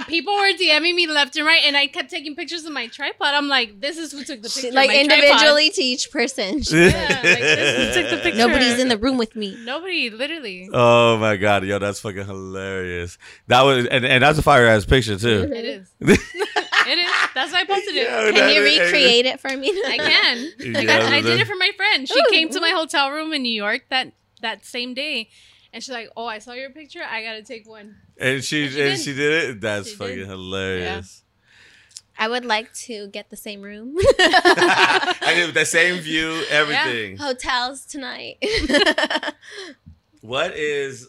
[0.06, 3.34] People were DMing me left and right, and I kept taking pictures of my tripod.
[3.34, 4.70] I'm like, this is who took the picture.
[4.70, 6.62] like my individually to each person.
[6.70, 8.38] Yeah, like, this is who took the picture.
[8.38, 9.56] Nobody's in the room with me.
[9.64, 10.70] Nobody, literally.
[10.72, 13.18] Oh my god, yo, that's fucking hilarious.
[13.48, 15.50] That was, and, and that's a fire ass picture too.
[15.52, 15.90] It is.
[16.00, 17.27] It is.
[17.38, 18.10] That's why I posted it.
[18.10, 19.68] Yo, Can you recreate it for me?
[19.86, 20.36] I can.
[20.58, 22.08] You I, I did it for my friend.
[22.08, 22.24] She Ooh.
[22.30, 24.12] came to my hotel room in New York that
[24.42, 25.28] that same day,
[25.72, 27.00] and she's like, "Oh, I saw your picture.
[27.08, 29.00] I gotta take one." And she, And she and did.
[29.04, 29.60] she did it.
[29.60, 30.26] That's She fucking did.
[30.26, 31.22] hilarious.
[32.20, 33.94] I would like to get the same room.
[34.18, 37.16] I did the same view, everything.
[37.16, 38.38] Hotels tonight.
[40.20, 41.08] What is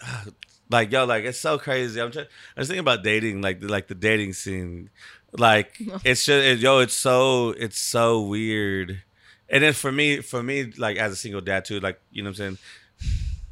[0.70, 1.06] like yo?
[1.06, 2.00] Like it's so crazy.
[2.00, 2.26] I'm trying.
[2.56, 4.90] I was thinking about dating, like the, like the dating scene.
[5.32, 6.78] Like it's just it, yo.
[6.80, 9.02] It's so it's so weird.
[9.48, 12.28] And then for me, for me, like as a single dad too, like you know
[12.30, 12.58] what I'm saying.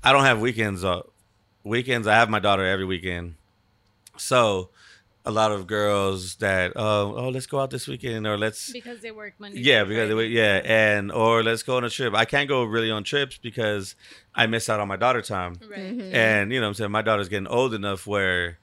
[0.03, 0.85] I don't have weekends.
[0.85, 1.03] Uh,
[1.65, 2.07] weekends.
[2.07, 3.35] I have my daughter every weekend.
[4.17, 4.71] So
[5.25, 9.01] a lot of girls that oh oh let's go out this weekend or let's Because
[9.01, 9.61] they work Monday.
[9.61, 10.29] yeah, through because they, Friday.
[10.31, 12.15] yeah, and or let's go on a trip.
[12.15, 13.95] I can't go really on trips because
[14.35, 15.59] I miss out on my daughter time.
[15.69, 15.99] Right.
[15.99, 16.13] Mhm.
[16.15, 18.59] And you know what I'm saying, my daughter's getting old enough where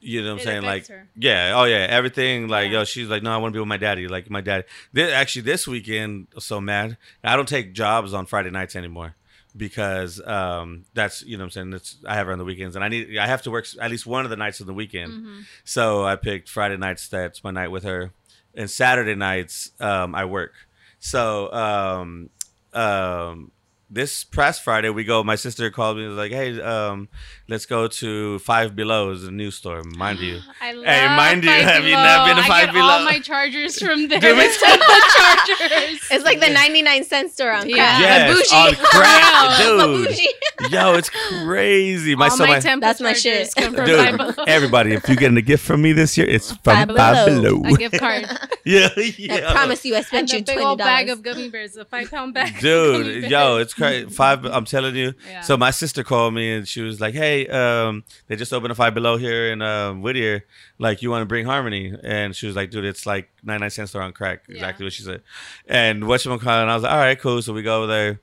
[0.00, 1.08] you know what I'm It saying, like her.
[1.16, 2.78] yeah, oh yeah, everything like Yeah.
[2.78, 4.08] yo, she's like, no, I want to be with my daddy.
[4.08, 4.64] Like my dad.
[4.92, 6.96] This, actually, this weekend, so mad.
[7.22, 9.14] I don't take jobs on Friday nights anymore
[9.56, 11.72] because um that's you know what I'm saying.
[11.72, 13.90] It's I have her on the weekends, and I need I have to work at
[13.90, 15.12] least one of the nights of the weekend.
[15.12, 15.44] Mhm.
[15.64, 17.08] So I picked Friday nights.
[17.08, 18.12] That's my night with her,
[18.54, 20.52] and Saturday nights um, I work.
[21.00, 22.30] So um,
[22.72, 23.50] um,
[23.90, 25.24] this past Friday we go.
[25.24, 26.04] My sister called me.
[26.04, 27.08] and Was like, "Hey, um,
[27.50, 29.10] let's go to Five Below.
[29.10, 32.02] Is a new store, mind you." I love Hey, mind you, Five have you Below.
[32.04, 32.88] not been to I Five get Below?
[32.88, 34.20] all my chargers from there.
[34.20, 36.00] Do me instead of the chargers.
[36.10, 37.76] It's like the 99 cent store on Yeah.
[37.76, 38.00] crack.
[38.00, 38.56] Yes, bougie.
[38.56, 40.08] on crack, dude.
[40.08, 40.28] bougie.
[40.70, 42.14] Yo, it's crazy.
[42.14, 43.48] My all so my, my, That's my shit.
[43.56, 44.18] Come from Five dude.
[44.36, 44.44] Below.
[44.46, 47.58] Everybody, if you're getting a gift from me this year, it's from Five Five Below.
[47.62, 47.74] Below.
[47.74, 48.26] a gift card.
[48.64, 49.52] yeah, I yeah.
[49.52, 50.64] promise you, I spent the you big $20.
[50.64, 52.60] old bag of gummy bears, a five pound bag.
[52.60, 53.30] Dude, bears.
[53.30, 54.08] yo, it's crazy.
[54.10, 54.44] Five.
[54.44, 55.14] I'm telling you.
[55.28, 55.40] Yeah.
[55.40, 58.74] So my sister called me and she was like, "Hey, um, they just opened a
[58.74, 60.44] Five Below here in um, Whittier.
[60.78, 63.88] Like, you want to bring Harmony?" And she was like, "Dude, it's like 99 cent
[63.88, 64.86] store on crack." Exactly Yeah.
[64.86, 65.22] what she said.
[65.66, 66.60] And what you call?
[66.62, 68.20] And I was like, "All right, cool." So we go over there.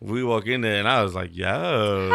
[0.00, 2.08] We walk in there and I was like, "Yo,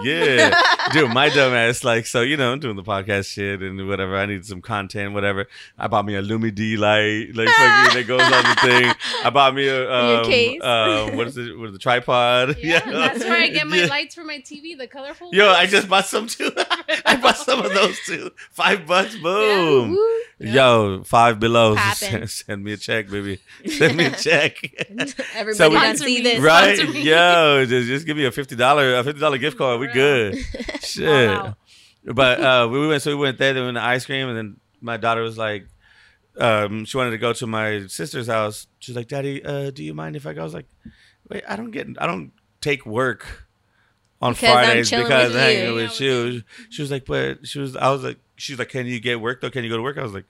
[0.04, 3.88] yeah, dude." My dumb ass, like, so you know, I'm doing the podcast shit and
[3.88, 4.16] whatever.
[4.16, 5.46] I need some content, whatever.
[5.78, 8.94] I bought me a Lumi D light, like fucking that goes on the thing.
[9.24, 10.62] I bought me a Your um, case.
[10.62, 12.56] um, what is it with the tripod?
[12.68, 13.86] Yeah, that's where I get my Yeah.
[13.86, 15.30] lights for my TV, the colorful.
[15.32, 16.50] Yo, I just bought some too.
[17.06, 18.30] I bought some of those too.
[18.50, 19.92] Five bucks, boom.
[19.92, 20.18] Woo.
[20.40, 21.74] Yo, five below.
[21.94, 23.40] Send, send me a check, baby.
[23.66, 24.62] Send me a check.
[25.34, 26.38] Everybody So we- done see this.
[26.40, 26.78] right?
[27.04, 29.80] Yo, just, just give me a fifty dollar a fifty dollar gift card.
[29.80, 30.36] We good.
[30.80, 31.30] Shit.
[31.30, 31.56] Wow.
[32.04, 33.02] But uh, we went.
[33.02, 33.52] So we went there.
[33.52, 35.66] Then we went to ice cream, and then my daughter was like,
[36.38, 38.66] um, she wanted to go to my sister's house.
[38.78, 40.40] She's like, Daddy, uh, do you mind if I go?
[40.40, 40.68] I was like,
[41.28, 41.86] Wait, I don't get.
[41.98, 43.46] I don't take work
[44.20, 46.42] on Because I'm Fridays because with I'm hanging with you.
[46.70, 47.76] She was like, but she was.
[47.76, 49.50] I was like, she's like, can you get work though?
[49.50, 49.98] Can you go to work?
[49.98, 50.26] I was like.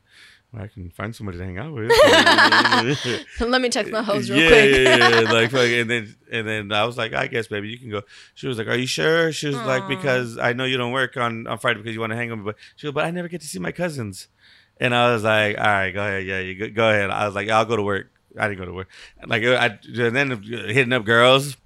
[0.57, 1.91] I can find somebody to hang out with.
[3.41, 4.71] Let me text my host real yeah, quick.
[4.75, 7.79] Yeah, yeah, like fuck, and then and then I was like, I guess, baby, you
[7.79, 8.03] can go.
[8.35, 9.31] She was like, Are you sure?
[9.31, 12.13] She was like, Because I know you don't work on on Friday because you want
[12.13, 14.29] to hang with me, but she was, but I never get to see my cousins.
[14.81, 17.11] And I was like, All right, go ahead, yeah, you go, go ahead.
[17.11, 18.11] I was like, I'll go to work.
[18.39, 18.89] I didn't go to work.
[19.27, 21.59] Like I, and then uh, hitting up girls.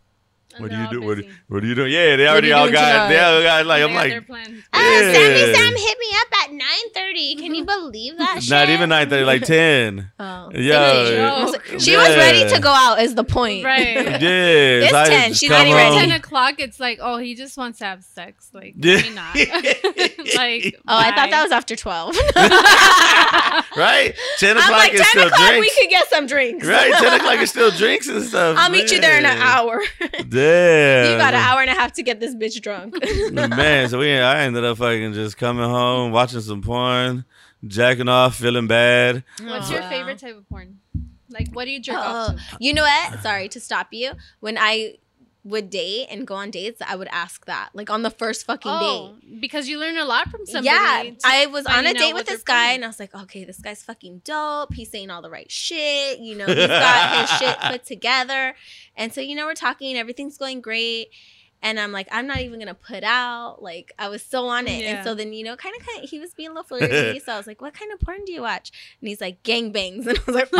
[0.55, 1.03] And What do they're you all do?
[1.07, 1.31] What, busy.
[1.49, 1.93] what are you doing?
[1.93, 3.09] Yeah, they already all doing got.
[3.09, 3.79] They all got like.
[3.81, 4.65] They I'm got their like, plans.
[4.73, 6.51] Ah, Sammy Sam hit me up at
[6.95, 7.39] 9.30.
[7.39, 8.51] Can you believe that shit?
[8.51, 10.11] not even nine thirty, like ten.
[10.19, 10.51] Oh.
[10.53, 11.65] Yo, joke.
[11.81, 13.65] She was ready to go out is the point.
[13.65, 13.97] Right.
[14.23, 15.99] Yes, It's I 10, she's come not even home.
[15.99, 16.55] Ten o'clock.
[16.59, 18.51] It's like, oh, he just wants to have sex.
[18.53, 18.97] Like, Yeah.
[18.97, 19.35] maybe not.
[20.37, 22.15] like, Oh, I thought that was after 12.
[23.77, 24.15] right?
[24.39, 25.61] Ten o'clock I'm like, is 10 still o'clock, drinks.
[25.77, 26.67] we could get some drinks.
[26.67, 28.57] Right, ten o'clock is still drinks and stuff.
[28.59, 29.83] I'll meet you there in an hour.
[30.43, 31.13] Damn.
[31.13, 32.95] you got an hour and a half to get this bitch drunk.
[33.33, 37.25] Man, so we I ended up fucking just coming home, watching some porn,
[37.67, 39.25] jacking off, feeling bad.
[39.43, 40.79] What's your favorite type of porn?
[41.31, 42.39] Like, what do you jerk off Oh, to?
[42.39, 43.23] Uh, you know what?
[43.23, 44.13] Sorry to stop you.
[44.41, 44.97] When I
[45.45, 48.71] would date and go on dates, I would ask that, like on the first fucking
[48.71, 50.67] Oh, because you learn a lot from somebody.
[50.67, 53.59] Yeah, I was on a date with this guy, and I was like, okay, this
[53.59, 54.73] guy's fucking dope.
[54.73, 56.21] He's saying all the right shit.
[56.21, 58.55] You know, he's got his shit put together.
[58.97, 61.09] And so, you know, we're talking, everything's going great.
[61.65, 63.63] And I'm like, I'm not even gonna put out.
[63.63, 64.83] Like, I was so on it.
[64.83, 64.97] Yeah.
[64.97, 67.19] And so then, you know, kind of, kind of, he was being a little flirty.
[67.25, 68.73] so I was like, what kind of porn do you watch?
[69.01, 70.07] And he's like, gangbangs.
[70.13, 70.51] And I was like,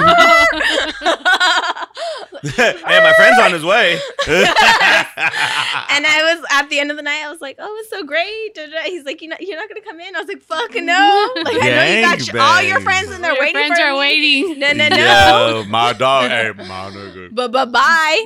[2.43, 3.99] hey, my friend's on his way.
[4.27, 7.23] and I was at the end of the night.
[7.25, 8.57] I was like, "Oh, it's so great."
[8.87, 11.57] He's like, "You're not, you're not gonna come in." I was like, "Fuck no!" Like
[11.63, 13.93] I know you got your- all your friends and they're Your waiting friends for are
[13.93, 13.99] me.
[13.99, 14.59] waiting.
[14.59, 14.97] No, no, no.
[15.63, 16.31] Yo, my dog.
[16.31, 17.29] Hey, my nigga.
[17.35, 18.25] But but bye.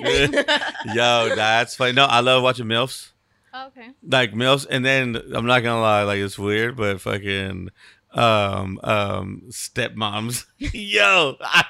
[0.95, 1.93] Yo, that's funny.
[1.93, 3.11] No, I love watching MILFs.
[3.55, 3.89] Oh, okay.
[4.07, 7.70] Like MILFs, and then I'm not gonna lie, like it's weird, but fucking
[8.16, 10.46] um um stepmoms.
[10.58, 11.64] Yo, I,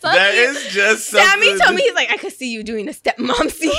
[0.00, 0.40] Fuck that you.
[0.42, 1.28] is just something.
[1.28, 3.70] Sammy told me he's like, I could see you doing a stepmom scene.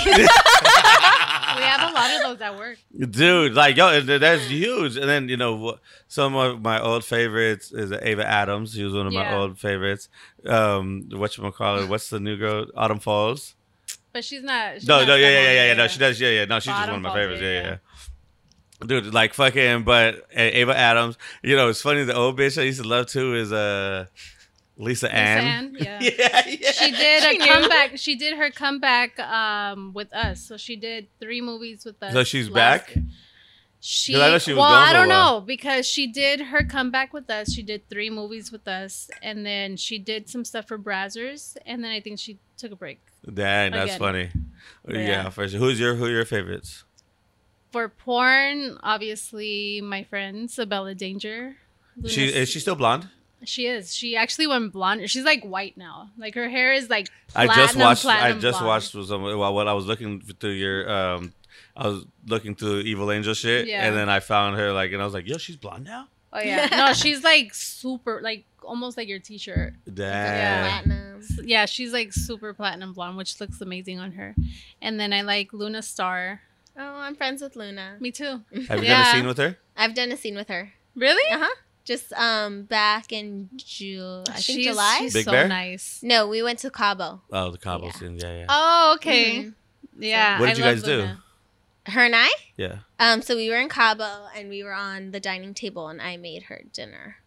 [1.55, 2.77] We have a lot of those at work.
[3.09, 4.97] Dude, like yo, that's huge.
[4.97, 8.73] And then you know, wh- some of my old favorites is Ava Adams.
[8.73, 10.09] She was one of my old favorites.
[10.45, 11.89] Um, what you call it?
[11.89, 12.65] What's the new girl?
[12.75, 13.55] Autumn Falls.
[14.11, 14.75] But she's not.
[14.75, 15.73] she's No, not no, yeah, yeah, someone- yeah, yeah.
[15.73, 16.19] No, she does.
[16.19, 16.45] Yeah, yeah.
[16.45, 17.41] No, she's just one of my Falls, favorites.
[17.41, 17.77] yeah, Yeah, yeah.
[18.83, 19.01] Yeah.
[19.01, 21.17] Dude, like fucking, but A- Ava Adams.
[21.41, 22.03] You know, it's funny.
[22.03, 24.05] The old bitch I used to love too is uh
[24.77, 25.43] Lisa, Lisa Ann.
[25.43, 25.99] Ann, yeah.
[26.01, 26.71] yeah, yeah.
[26.71, 27.45] She did She a knew.
[27.45, 27.91] comeback.
[27.97, 30.41] She did her comeback um, with us.
[30.41, 32.13] So she did three movies with us.
[32.13, 32.95] So she's back?
[32.95, 33.05] year.
[33.85, 36.63] She, 'Cause I know she was well, gone I don't know because she did her
[36.63, 37.51] comeback with us.
[37.51, 41.83] She did three movies with us, and then she did some stuff for Brazzers, and
[41.83, 43.01] then I think she took a break.
[43.25, 43.99] Dang, that's Again.
[43.99, 44.29] funny.
[44.87, 45.29] Yeah, Yeah.
[45.31, 45.59] for sure.
[45.59, 46.85] Who's your who are your favorites?
[47.73, 51.57] For porn, obviously, my friend Sabella Danger.
[52.07, 53.09] She is she still blonde?
[53.43, 53.93] She is.
[53.93, 55.09] She actually went blonde.
[55.09, 56.09] She's like white now.
[56.17, 57.09] Like her hair is like.
[57.35, 58.05] I just watched.
[58.05, 58.67] I just blonde.
[58.67, 60.89] watched was some, while what I was looking through your.
[60.89, 61.33] um
[61.75, 63.85] I was looking through Evil Angel shit, Yeah.
[63.85, 66.39] and then I found her like, and I was like, "Yo, she's blonde now." Oh
[66.39, 66.67] yeah.
[66.71, 69.73] No, she's like super, like almost like your T-shirt.
[69.91, 70.83] Damn.
[70.85, 71.21] Platinum.
[71.43, 74.35] Yeah, she's like super platinum blonde, which looks amazing on her.
[74.81, 76.41] And then I like Luna Star.
[76.77, 77.97] Oh, I'm friends with Luna.
[77.99, 78.41] Me too.
[78.67, 79.03] Have you Yeah.
[79.03, 79.57] done a scene with her?
[79.77, 80.73] I've done a scene with her.
[80.95, 81.31] Really?
[81.31, 81.55] Uh huh.
[81.85, 84.97] Just um back in June, I think she's, July.
[84.99, 85.47] She's Big so Bear?
[85.47, 85.99] nice.
[86.01, 87.21] no, we went to Cabo.
[87.31, 87.91] Oh, the Cabo Yeah.
[87.93, 88.17] scene.
[88.17, 88.45] Yeah, yeah.
[88.49, 89.35] Oh, okay.
[89.43, 89.53] Mhm.
[89.99, 90.39] Yeah.
[90.39, 91.91] What I did you love guys do?
[91.91, 92.29] Her and I.
[92.55, 92.77] Yeah.
[92.99, 96.15] Um, so we were in Cabo and we were on the dining table and I
[96.17, 97.17] made her dinner.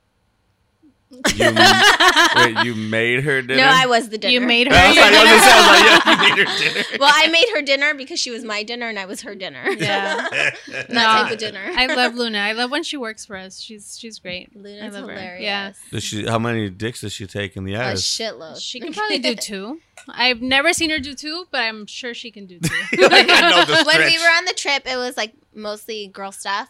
[1.36, 1.52] You,
[2.56, 3.62] wait, you made her dinner?
[3.62, 4.32] No, I was the dinner.
[4.32, 4.74] You made her.
[4.74, 6.98] I was like, I was gonna say, I was like, yeah, you made her dinner.
[7.00, 9.64] well, I made her dinner because she was my dinner and I was her dinner.
[9.70, 10.28] Yeah.
[10.68, 11.70] that No, type of dinner.
[11.76, 12.38] I love Luna.
[12.38, 13.60] I love when she works for us.
[13.60, 14.54] She's she's great.
[14.56, 15.14] Luna's I love her.
[15.14, 15.42] hilarious.
[15.42, 15.72] Yeah.
[15.90, 16.26] Does she?
[16.26, 17.86] How many dicks does she take in the ass?
[17.86, 18.02] A ass?
[18.02, 18.60] shitload.
[18.60, 19.80] She can probably do two.
[20.08, 22.74] I've never seen her do two, but I'm sure she can do two.
[23.02, 26.32] Like, I know the when we were on the trip, it was like mostly girl
[26.32, 26.68] stuff.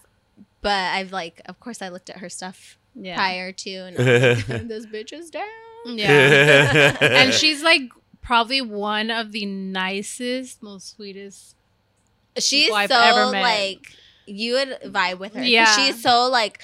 [0.62, 3.14] But I've like, of course, I looked at her stuff yeah.
[3.16, 5.44] prior to, and I was like, this bitch is down.
[5.86, 6.96] Yeah.
[7.00, 7.82] and she's like
[8.22, 11.54] probably one of the nicest, most sweetest.
[12.38, 13.42] She's people I've so ever met.
[13.42, 13.92] like
[14.26, 15.44] you would vibe with her.
[15.44, 15.66] Yeah.
[15.76, 16.60] she's so like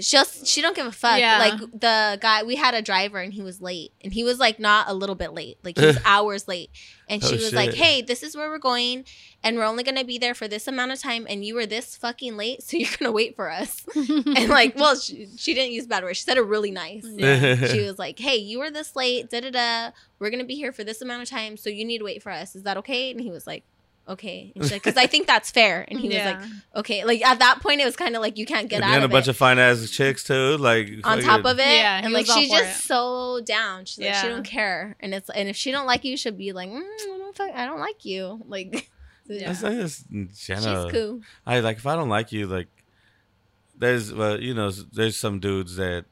[0.00, 1.18] she'll she don't give a fuck.
[1.18, 1.38] Yeah.
[1.38, 4.58] Like the guy we had a driver and he was late and he was like
[4.58, 6.70] not a little bit late, like he was hours late.
[7.08, 9.04] And she Oh, was like, "Hey, this is where we're going,
[9.42, 11.96] and we're only gonna be there for this amount of time, and you were this
[11.96, 15.88] fucking late, so you're gonna wait for us." and like, well, she, she didn't use
[15.88, 16.18] bad words.
[16.18, 17.04] She said it really nice.
[17.04, 17.56] Yeah.
[17.66, 19.28] she was like, "Hey, you were this late.
[19.28, 19.90] Da da da.
[20.20, 22.30] We're gonna be here for this amount of time, so you need to wait for
[22.30, 22.54] us.
[22.54, 23.64] Is that okay?" And he was like,
[24.10, 26.40] "Okay." And she's like, "Cause I think that's fair." And he was like,
[26.76, 29.04] "Okay." Like at that point, it was kind of like you can't get out and
[29.04, 29.30] of a bunch it.
[29.30, 32.80] of fine ass chicks too, like on top of it, Yeah, and like she's just
[32.80, 32.82] it.
[32.82, 33.84] so down.
[33.86, 36.52] She's like she don't care, and it's and if she don't like you, she'll be
[36.52, 38.42] like, mm, I don't fuck, I don't like you.
[38.46, 38.90] Like,
[39.26, 39.52] Yeah.
[39.52, 41.20] That's, that's she's cool.
[41.46, 42.66] I like if I don't like you, like
[43.78, 46.04] there's well, you know, there's some dudes that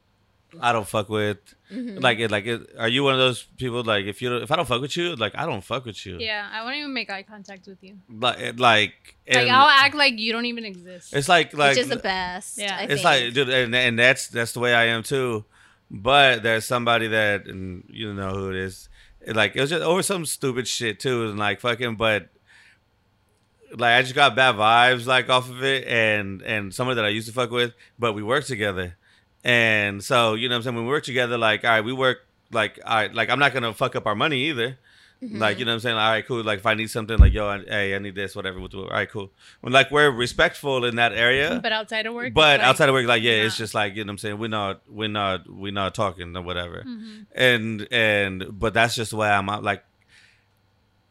[0.61, 1.39] I don't fuck with.
[1.71, 2.01] Mhm.
[2.03, 3.83] Like it, like it, are you one of those people?
[3.85, 6.07] Like if you don't- if I don't fuck with you, like I don't fuck with
[6.07, 6.17] you.
[6.19, 7.99] Yeah, I won't even make eye contact with you.
[8.09, 8.95] Like it- like
[9.29, 11.13] Like and I'll act like you don't even exist.
[11.13, 12.57] it's like like which is the best.
[12.59, 12.77] Yeah.
[12.79, 13.05] I it's think.
[13.05, 15.45] like dude, and, and that's that's the way I am too.
[15.91, 18.89] But there's somebody that and you know who it is.
[19.21, 21.97] It, like it was just over some stupid shit too, and like fucking.
[21.97, 22.29] But
[23.73, 27.09] like I just got bad vibes like off of it, and and somebody that I
[27.11, 28.97] used to fuck with, but we work together,
[29.49, 31.93] and so you know what I'm saying when we work together, like all right, we
[31.93, 32.19] work
[32.53, 34.79] like all right, like I'm not gonna fuck up our money either.
[35.23, 35.41] Mhm.
[35.41, 35.97] Like you know what I'm saying?
[35.97, 36.45] All right, cool.
[36.45, 38.61] Like if I need something, like yo, I, hey, I need this, whatever.
[38.61, 38.91] We'll do it.
[38.91, 39.33] All right, cool.
[39.63, 42.33] When like we're respectful in that area, but outside of work.
[42.35, 44.39] but like- outside of work, like yeah, it's just like you know what I'm saying.
[44.39, 46.85] We're not, we're not, we're not talking or whatever.
[46.87, 47.27] Mhm.
[47.35, 49.49] And and but that's just the way I'm.
[49.49, 49.65] out.
[49.65, 49.83] Like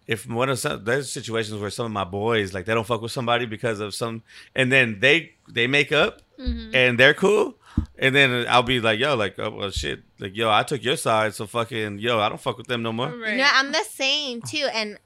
[0.08, 3.02] if one of some there's situations where some of my boys like they don't fuck
[3.02, 4.24] with somebody because of some,
[4.56, 6.74] and then they they make up Mhm.
[6.74, 7.56] and they're cool.
[8.00, 10.04] And then I'll be like, yo, like, oh, well, shit.
[10.20, 12.94] Like, yo, I took your side, so fucking, yo, I don't fuck with them no
[12.94, 13.10] more.
[13.10, 13.38] Right.
[13.38, 14.68] No, I'm the same too.
[14.74, 14.98] And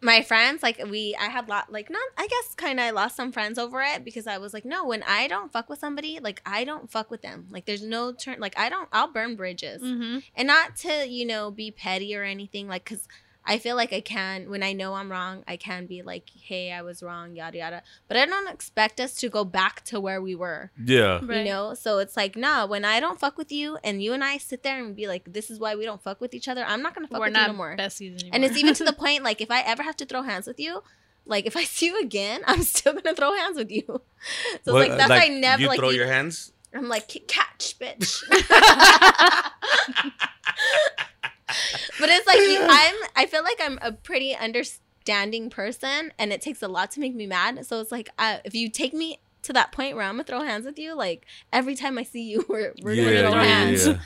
[0.00, 3.16] my friends, like we, I had lot, like not, I guess, kind of, I lost
[3.16, 6.20] some friends over it because I was like, no, when I don't fuck with somebody,
[6.22, 7.48] like I don't fuck with them.
[7.50, 8.38] Like there's no turn.
[8.38, 10.22] Like I don't, I'll burn bridges, Mhm.
[10.36, 12.68] and not to you know be petty or anything.
[12.68, 13.08] Like because
[13.48, 16.70] I feel like I can when I know I'm wrong, I can be like, hey,
[16.70, 17.82] I was wrong, yada yada.
[18.06, 21.18] But I don't expect us to go back to where we were Yeah.
[21.22, 21.38] Right.
[21.38, 24.22] you know so it's like nah when i don't fuck with you and you and
[24.22, 26.64] i sit there and be like this is why we don't fuck with each other
[26.64, 28.30] i'm not gonna fuck We're with you not no more besties anymore.
[28.34, 30.60] and it's even to the point like if i ever have to throw hands with
[30.60, 30.82] you
[31.24, 34.00] like if i see you again i'm still gonna throw hands with you so
[34.56, 36.52] it's What, like that's why i never you like throw you- your hands.
[36.74, 38.22] i'm like catch bitch
[41.98, 42.38] but it's like
[42.70, 47.00] i'm i feel like i'm a pretty understanding person and it takes a lot to
[47.00, 50.04] make me mad so it's like uh, if you take me to that point where
[50.04, 53.04] i'm gonna throw hands with you like every time i see you we're, we're yeah,
[53.04, 53.98] gonna throw yeah, hands yeah,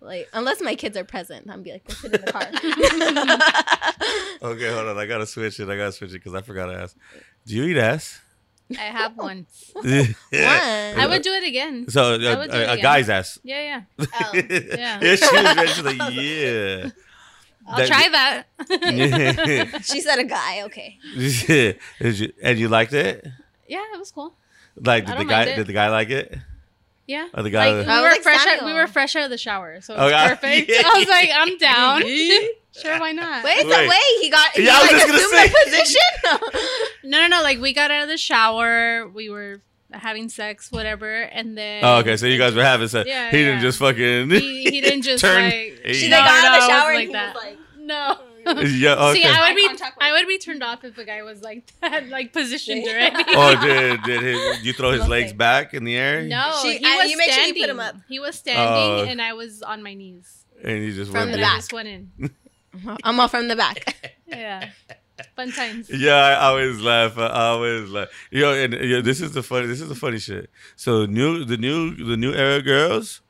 [0.00, 2.46] like unless my kids are present i'm be like go sit in the car
[4.42, 4.98] Okay, hold on.
[4.98, 5.68] I gotta switch it.
[5.68, 6.96] I gotta switch it because I forgot to ask.
[7.46, 8.20] Do you eat ass?
[8.72, 9.70] I have once.
[9.74, 9.86] One.
[10.32, 11.88] I would do it again.
[11.88, 12.82] So uh, would it a, a again.
[12.82, 13.38] guy's ass.
[13.44, 13.60] Yeah,
[13.98, 14.06] yeah.
[14.20, 14.98] Oh, yeah.
[15.00, 15.70] yeah, she was.
[15.70, 16.90] She's like, yeah.
[17.68, 19.84] I'll That- try that.
[19.84, 21.78] she said a guy okay Did
[22.42, 23.26] and you liked it?
[23.68, 24.34] yeah, it was cool.
[24.76, 25.44] Like, did the guy?
[25.56, 26.36] Did the guy like it?
[27.06, 27.28] Yeah.
[27.34, 27.72] Or the guy?
[27.72, 28.46] Like, we were like fresh.
[28.46, 30.28] Out, we were fresh out of the shower, so it was yeah.
[30.28, 30.68] perfect.
[30.70, 30.82] Yeah.
[30.84, 32.02] I was like, I'm down.
[32.80, 33.44] Sure, why not?
[33.44, 33.88] wait so Wait.
[33.88, 35.64] wait he got he Yeah, I was like just gonna assumed my say.
[35.64, 36.60] position
[37.04, 37.42] No, no, no.
[37.42, 39.06] Like we got out of the shower.
[39.08, 39.60] We were
[39.92, 41.84] having sex, whatever, and then.
[41.84, 42.16] oh, okay.
[42.16, 43.08] So you guys were having sex.
[43.08, 44.30] Yeah, he didn't just fucking.
[44.30, 45.80] He, he didn't just Turn- like.
[45.92, 47.34] She No, like got out of the shower wasn't and like he that.
[47.34, 48.18] was like No.
[48.46, 48.94] yeah.
[49.10, 49.22] Okay.
[49.22, 52.08] See, I would be, I would be turned off if a guy was like that,
[52.08, 53.16] like positioned already.
[53.28, 55.10] oh, did did his, you throw his Okay.
[55.10, 56.22] legs back in the air?
[56.22, 57.62] No, She- he I- was you make sure you standing.
[57.62, 57.96] put him up.
[58.08, 59.10] He was standing, Oh.
[59.10, 60.44] and I was on my knees.
[60.64, 61.42] and you just From went the in.
[61.42, 61.56] Back.
[61.56, 62.10] just went in.
[63.04, 64.12] I'm all from the back.
[64.28, 64.70] Yeah.
[65.36, 65.88] Fun times.
[65.88, 67.16] Yeah, I always laugh.
[67.16, 68.08] I always laugh.
[68.30, 69.66] Yo, and yo, this is the funny.
[69.66, 70.50] This is the funny shit.
[70.74, 73.20] So new, the new, the new era girls,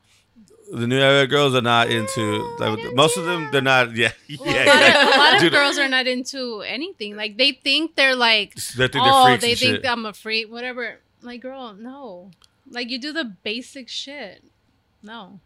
[0.72, 2.57] the new era girls are not into.
[2.59, 3.94] Like, most of them, they're not.
[3.94, 4.64] Yeah, Well, yeah.
[4.64, 7.14] a lot, of, a lot of Dude, girls are not into anything.
[7.14, 9.86] Like they think they're like, They think they're oh, they and think shit.
[9.86, 11.01] I'm a freak, whatever.
[11.22, 12.30] Like, girl, no.
[12.70, 14.42] Like you do the basic shit.
[15.03, 15.45] No, outta here.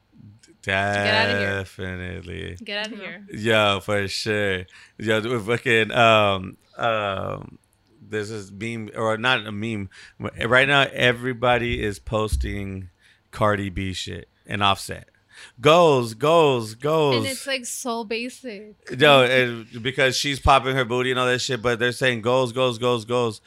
[0.63, 2.57] Definitely.
[2.65, 3.27] get out of here.
[3.33, 4.67] Yo, for sure.
[4.99, 7.59] Yeah, we're fucking um um.
[8.03, 9.89] There's this meme, or not a meme.
[10.19, 12.91] Right now, everybody is posting
[13.31, 15.09] Cardi B shit and Offset.
[15.61, 17.17] Goals, goals, goals.
[17.17, 18.99] And it's like so basic.
[18.99, 22.53] No, and because she's popping her booty and all that shit, but they're saying goals,
[22.53, 23.41] goals, goals, goals.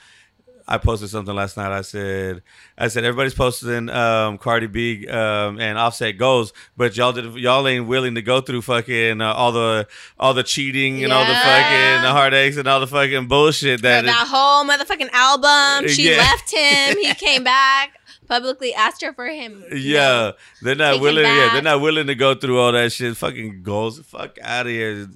[0.67, 1.71] I posted something last night.
[1.71, 2.41] I said,
[2.77, 7.67] I said everybody's posting um, Cardi B um, and Offset goals, but y'all did y'all
[7.67, 9.87] ain't willing to go through fucking uh, all the
[10.19, 14.05] all the cheating and all the fucking the heartaches and all the fucking bullshit that.
[14.05, 15.89] that whole motherfucking album.
[15.89, 16.17] She Yeah.
[16.17, 16.97] left him.
[16.97, 17.99] He came back.
[18.25, 19.63] Publicly asked her for him.
[19.75, 21.25] yeah, they're not willing.
[21.25, 23.17] Yeah, they're not willing to go through all that shit.
[23.17, 23.99] Fucking goals.
[23.99, 25.07] Fuck out of here.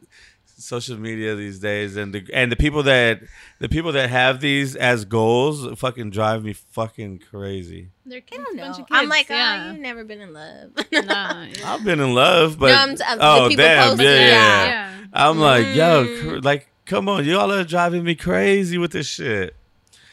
[0.67, 3.21] Social media these days, and the and the people that
[3.59, 7.87] the people that have these as goals fucking drive me fucking crazy.
[8.05, 8.87] They're I kids, don't bunch of kids.
[8.91, 9.63] I'm like, yeah.
[9.67, 10.71] oh, you've never been in love.
[10.91, 11.45] nah.
[11.65, 14.27] I've been in love, but No, I'm t- uh, the oh damn, posting, yeah, yeah,
[14.27, 14.99] yeah.
[14.99, 15.05] yeah.
[15.13, 16.21] I'm like, yo, Mm.
[16.29, 19.55] cr- like, come on, y'all are driving me crazy with this shit.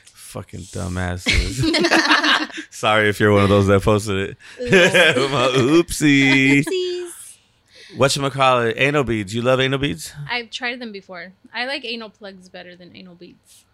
[0.04, 1.62] Fucking dumbasses.
[2.70, 4.36] Sorry if you're one of those that posted it.
[7.98, 8.18] My oopsie.
[8.18, 8.32] Oopsies.
[8.32, 9.34] Whatchamacallit, anal beads.
[9.34, 10.12] You love anal beads?
[10.30, 11.32] I've tried them before.
[11.52, 13.64] I like anal plugs better than anal beads.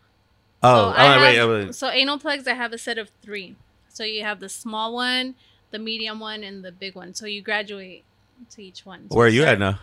[0.62, 1.74] Oh, So oh wait, oh, wait.
[1.74, 3.56] So anal plugs, I have a set of three.
[3.88, 5.34] So you have the small one,
[5.70, 7.14] the medium one, and the big one.
[7.14, 8.04] So you graduate
[8.50, 9.10] to each one.
[9.10, 9.78] So Where are you at now?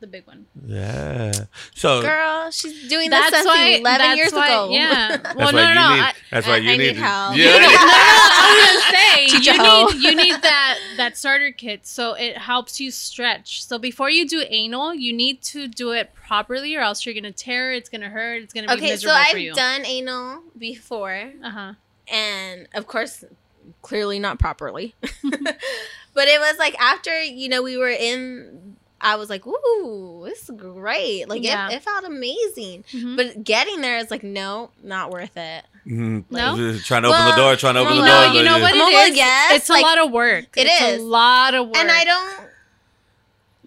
[0.00, 0.46] The big one.
[0.64, 1.32] Yeah.
[1.74, 3.68] So Girl, she's doing this That's since why.
[3.80, 4.68] 11 that's years why, ago.
[4.70, 5.16] Yeah.
[5.22, 5.94] that's Well, no, no, no.
[5.94, 6.00] need.
[6.02, 6.86] I, that's why you I need.
[6.86, 7.36] need help.
[7.36, 7.46] Yeah.
[7.46, 9.86] no, no, no, I was gonna say you a hoe.
[9.88, 13.64] need you need that that starter kit so it helps you stretch.
[13.64, 17.32] So before you do anal, you need to do it properly, or else you're gonna
[17.32, 17.72] tear.
[17.72, 18.42] It's gonna hurt.
[18.42, 19.50] It's gonna be Okay, so miserable for you.
[19.50, 19.60] I've you.
[19.60, 21.72] done anal before, Uh huh.
[22.06, 23.24] and of course,
[23.82, 24.94] clearly not properly.
[25.02, 28.67] but it was like after you know we were in.
[29.00, 31.28] I was like, "Ooh, this is great!
[31.28, 31.68] Like Yeah.
[31.70, 33.16] it, it felt amazing." Mhm.
[33.16, 35.64] But getting there is like, no, not worth it.
[35.86, 36.24] Mhm.
[36.30, 36.56] No?
[36.80, 37.56] Trying to open the door.
[37.56, 38.34] Trying to open well, the no, door.
[38.34, 39.16] you know what I'm it a is?
[39.16, 40.56] yes, it's like- a lot of work.
[40.56, 41.00] It it's is.
[41.00, 41.76] a lot of work.
[41.76, 42.48] And I don't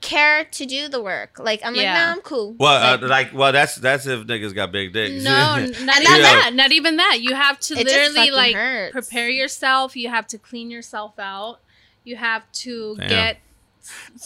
[0.01, 1.37] care to do the work.
[1.39, 2.55] Like I'm like, no, I'm cool.
[2.59, 5.23] Well, Like, uh, like, well, that's that's if niggas got big dicks.
[5.23, 5.65] No, not
[6.01, 6.51] even that.
[6.53, 7.19] Not even that.
[7.21, 8.91] You have to It literally like hurts.
[8.93, 9.95] prepare yourself.
[9.95, 11.59] You have to clean yourself out.
[12.03, 13.09] You have to Damn.
[13.09, 13.37] get.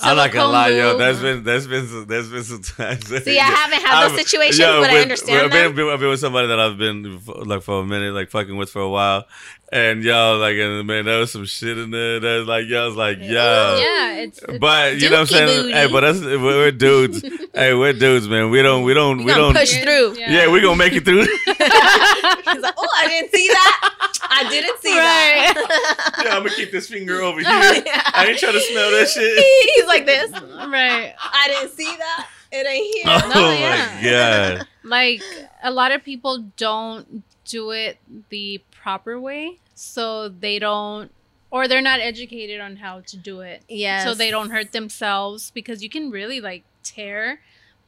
[0.02, 0.98] I'm not gonna lie, yo.
[0.98, 3.08] That's been that's been some, that's been some times.
[3.24, 6.20] See, I haven't had those situations, but I understand I've been, been, I've been with
[6.20, 9.26] somebody that I've been like for a minute, like fucking with for a while,
[9.72, 12.20] and y'all like, and man, there was some shit in there.
[12.20, 13.26] That's like, y'all was like, yo.
[13.26, 14.42] Yeah, it's.
[14.42, 15.62] it's But you know what I'm saying?
[15.64, 15.74] booty.
[15.74, 17.22] Hey, but us, we're, we're dudes.
[17.54, 18.50] hey, we're dudes, man.
[18.50, 19.56] We don't, we don't, We we don't.
[19.56, 20.16] push through.
[20.18, 21.22] Yeah, we gonna make it through.
[21.26, 23.92] He's like, oh, I didn't see that.
[24.30, 26.14] I didn't see that.
[26.26, 27.84] yeah, I'm gonna keep this finger over oh, here.
[27.86, 28.02] Yeah.
[28.14, 29.74] I ain't trying to smell that shit.
[29.76, 30.32] He's like this.
[30.32, 31.14] right.
[31.18, 32.28] I didn't see that.
[32.52, 33.04] It ain't here.
[33.08, 34.56] Oh No, my yeah.
[34.58, 34.68] god.
[34.86, 35.22] Like
[35.64, 37.98] a lot of people don't do it
[38.30, 41.12] the proper way, so they don't,
[41.52, 43.64] or they're not educated on how to do it.
[43.68, 47.40] yeah so they don't hurt themselves because you can really like tear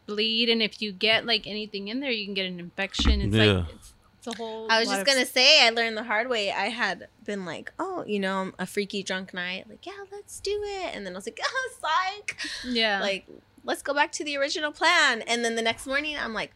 [0.08, 3.36] bleed and if you get like anything in there you can get an infection it's
[3.36, 3.44] Yeah.
[3.52, 6.50] like it's, it's a whole I was just gonna say I learned the hard way.
[6.52, 10.62] I had been like, oh, you know, a freaky drunk night, like, yeah, let's do
[10.64, 10.96] it.
[10.96, 12.38] And then I was like, oh, psych.
[12.66, 13.26] yeah Like,
[13.68, 15.22] let's go back to the original plan.
[15.22, 16.54] And then the next morning, I'm like,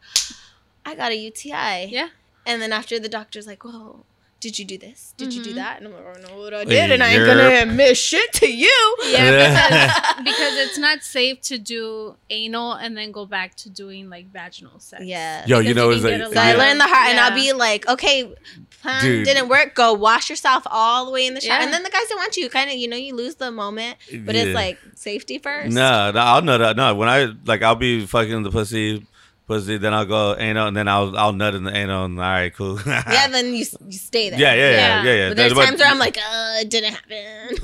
[0.83, 1.89] I got a UTI.
[1.91, 2.09] yeah
[2.45, 4.05] And then after the doctor's like, whoa,
[4.41, 5.13] did you do this?
[5.17, 5.55] Did you do Mhm.
[5.55, 5.77] that?
[5.77, 8.33] And I'm like, I don't know what I did, and I ain't gonna admit shit
[8.33, 8.97] to you.
[9.07, 14.09] yeah because, because it's not safe to do anal and then go back to doing
[14.09, 15.45] like vaginal sex Yeah.
[15.45, 17.19] Yo, you know, you it's like, get a So I lot learned the hard, and
[17.19, 18.33] I'll be like, okay,
[18.81, 19.25] plan Dude.
[19.25, 19.75] didn't work.
[19.75, 21.63] Go wash yourself all the way in the shower, Yeah.
[21.65, 22.49] and then the guys don't want you.
[22.49, 25.71] Kind of, you know, you lose the moment, but it's like safety first.
[25.73, 26.75] No, no, I'll know that.
[26.75, 29.05] No, when I like, I'll be fucking the pussy,
[29.51, 29.77] pussy.
[29.77, 32.05] Then I'll go anal, and then I'll I'll nut in the anal.
[32.05, 32.79] And all right, cool.
[33.15, 34.39] Yeah, then you you stay there.
[34.39, 35.03] yeah, yeah, yeah, Yeah.
[35.03, 35.27] yeah, yeah.
[35.29, 37.19] But there's That's what- times where I'm like, uh, it didn't happen.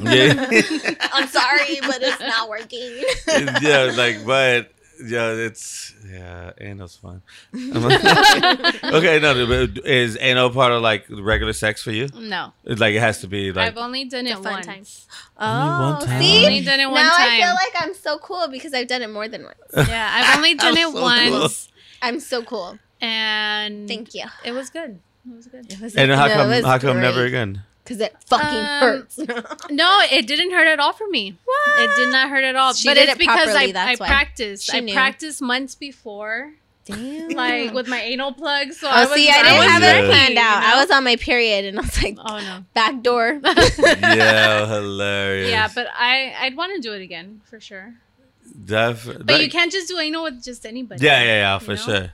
[0.18, 0.34] Yeah.
[1.16, 3.04] I'm sorry, but it's not working.
[3.68, 4.72] yeah, like, but
[5.16, 7.22] Yeah, it's yeah, anal's fun.
[8.98, 12.08] okay, no, but is anal part of like regular sex for you?
[12.18, 14.66] No, It's like it has to be like I've only done it a fun once.
[14.66, 14.84] time.
[15.38, 16.22] Only one Oh, time?
[16.22, 16.46] see?
[16.46, 17.30] Only done it one now time.
[17.30, 19.90] I feel like I'm so cool because I've done it more than once.
[19.90, 21.70] Yeah, I've only done it so once,
[22.02, 22.80] I'm so cool.
[23.02, 24.26] and Thank you.
[24.44, 25.00] It was good.
[25.30, 25.72] It was good.
[25.72, 27.64] It was, and how come was how come never again?
[27.84, 29.18] Because it fucking Um, hurts.
[29.70, 31.38] No, it didn't hurt at all for me.
[31.46, 31.80] What?
[31.90, 32.74] It did not hurt at all.
[32.74, 34.08] She but did it's it because properly, I, that's I why.
[34.08, 34.66] practiced.
[34.72, 34.94] She I knew.
[34.94, 36.54] practiced months before,
[36.86, 37.30] Damn.
[37.30, 38.74] like with my anal plug.
[38.74, 40.60] So Oh, I was, see, I I didn't was have ready, it planned you out.
[40.62, 40.68] know?
[40.68, 42.64] I was on my period, and I was like, Oh no.
[42.74, 43.40] back door.
[43.80, 45.50] yeah, hilarious.
[45.50, 47.96] Yeah, but I I'd want to do it again for sure.
[48.66, 51.04] Def- But you can't just do anal with just anybody.
[51.06, 51.76] Yeah, yeah, yeah, for know?
[51.76, 52.12] sure.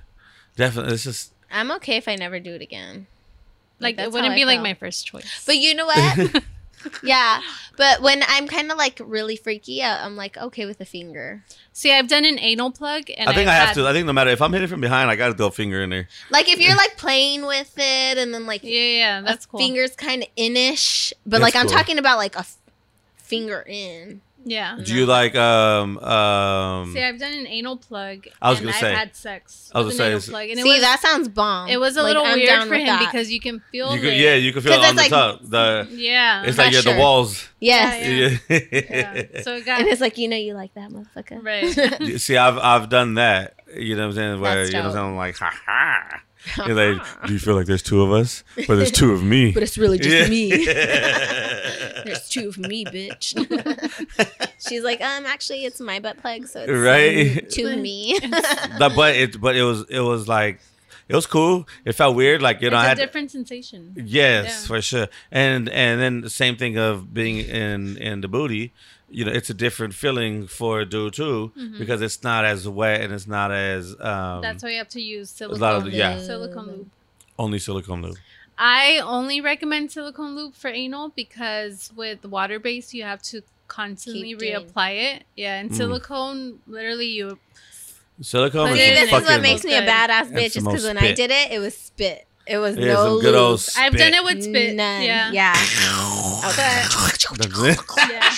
[0.55, 3.07] Definitely, it's just I'm okay if I never do it again.
[3.79, 5.43] Like that's it wouldn't how I be like my first choice.
[5.45, 6.43] But you know what?
[7.03, 7.41] yeah,
[7.77, 11.43] but when I'm kind of like really freaky, I- I'm like okay with a finger.
[11.71, 13.87] See, I've done an anal plug, and I think I've I have had- to.
[13.87, 16.07] I think no matter if I'm hitting from behind, I gotta go finger in there.
[16.29, 19.59] Like if you're like playing with it, and then like Yeah, yeah, that's cool.
[19.59, 21.75] fingers kind of inish, but That's like I'm cool.
[21.77, 22.57] talking about like a f-
[23.17, 24.21] finger in.
[24.45, 24.77] Yeah.
[24.83, 26.91] Do you like um um?
[26.93, 28.27] See, I've done an anal plug.
[28.41, 29.71] I was and gonna I've say- had sex.
[29.73, 31.69] I was with gonna an say, plug, and it See, was that sounds bomb.
[31.69, 32.99] it was a Like, little I'm weird for him that.
[32.99, 35.09] because you can feel you could, yeah, you can feel it 'Cause on the it's
[35.09, 35.39] top.
[35.43, 37.47] The yeah, it's like yeah, the walls.
[37.59, 39.23] yes, Yeah, Yeah.
[39.33, 39.41] yeah.
[39.43, 42.19] So it got and it's like you know you like that motherfucker, Right.
[42.21, 43.55] See, I've I've done that.
[43.75, 44.41] You know what I'm saying?
[44.41, 45.05] Where That's you know what I'm saying?
[45.11, 46.19] I'm like, ha ha.
[46.65, 48.43] You're like, do you feel like there's two of us?
[48.55, 49.51] But there's two of me.
[49.53, 50.27] but it's really just Yeah.
[50.29, 50.65] me.
[52.05, 53.33] There's two of me, bitch.
[54.67, 57.43] She's like, um, actually, it's my butt plug, so it's Right?
[57.43, 58.19] um, two of me.
[58.19, 60.59] The- but it but it was it was like
[61.07, 61.67] it was cool.
[61.85, 62.41] It felt weird.
[62.41, 63.93] Like you it's know, I a had different sensation.
[63.95, 64.67] Yes, Yeah.
[64.67, 65.07] for sure.
[65.31, 68.73] And and then the same thing of being in in the booty.
[69.15, 73.01] You know, it's a different feeling for a dude too because it's not as wet
[73.01, 74.41] and it's not as um Mm-hmm.
[74.41, 75.59] That's why you have to use a silicone.
[75.61, 76.89] lot of yeah, Silicone lube.
[77.37, 78.17] only silicone lube.
[78.57, 84.29] I only recommend silicone lube for anal because with water based you have to constantly
[84.29, 85.23] Keep doing- reapply it.
[85.35, 85.75] Yeah, and Mm.
[85.77, 87.39] silicone literally you
[88.21, 90.33] Silicone is See, it just this is what makes me a badass bitch.
[90.33, 92.25] the Is because most when I did it, it was spit.
[92.45, 93.69] It was Yeah, no some good old lube.
[93.77, 94.75] I've done it with spit.
[94.75, 95.01] None.
[95.03, 95.31] Yeah.
[95.31, 95.53] Yeah.
[96.43, 98.09] That's.
[98.11, 98.29] Yeah.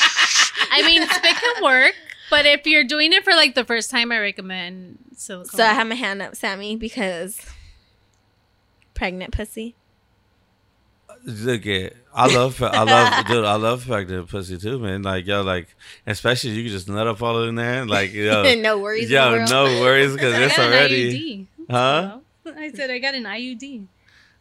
[0.72, 1.95] I mean spit can work,
[2.30, 5.49] but if you're doing it for like the first time I recommend silicone.
[5.58, 7.39] So I have my hand up, Sammy, because
[8.93, 9.76] pregnant pussy.
[11.24, 15.01] Look at, I love, I love, dude, I love pregnant pussy too, man.
[15.01, 15.76] Like yo, like
[16.06, 19.06] especially you can just nut up all in there, like yo, no worries.
[19.06, 19.49] in the yo, world.
[19.49, 21.72] no worries because I it's got an already, IUD.
[21.72, 22.18] huh?
[22.43, 22.56] Hello?
[22.60, 23.88] I said I got an IUD.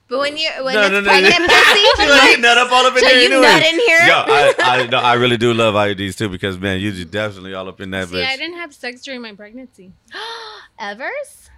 [0.08, 1.46] But when you're when No, it's no, no, pregnant no.
[1.48, 3.42] pussy, You like nut up all up in so there you anyway.
[3.42, 3.98] nut in here.
[4.06, 7.54] Yo, I, I, no, I really do love IUDs too because man, you just definitely
[7.54, 9.92] all up in that See, I didn't have sex during my pregnancy.
[10.78, 11.50] Evers?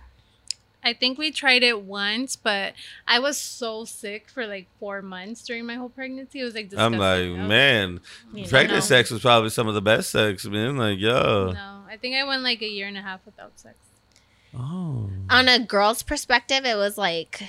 [0.85, 2.75] I think we tried it once, but
[3.09, 6.39] I was so sick for like four months during my whole pregnancy.
[6.41, 8.01] It was like I'm like, was- man,
[8.33, 8.81] You pregnant know.
[8.87, 10.77] sex was probably some of the best sex, man.
[10.77, 13.75] Like, yo, No, I think I went like a year and a half without sex.
[14.57, 17.43] oh, On a girl's perspective, it was like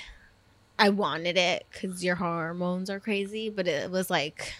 [0.78, 4.54] I wanted it because your hormones are crazy, but it was like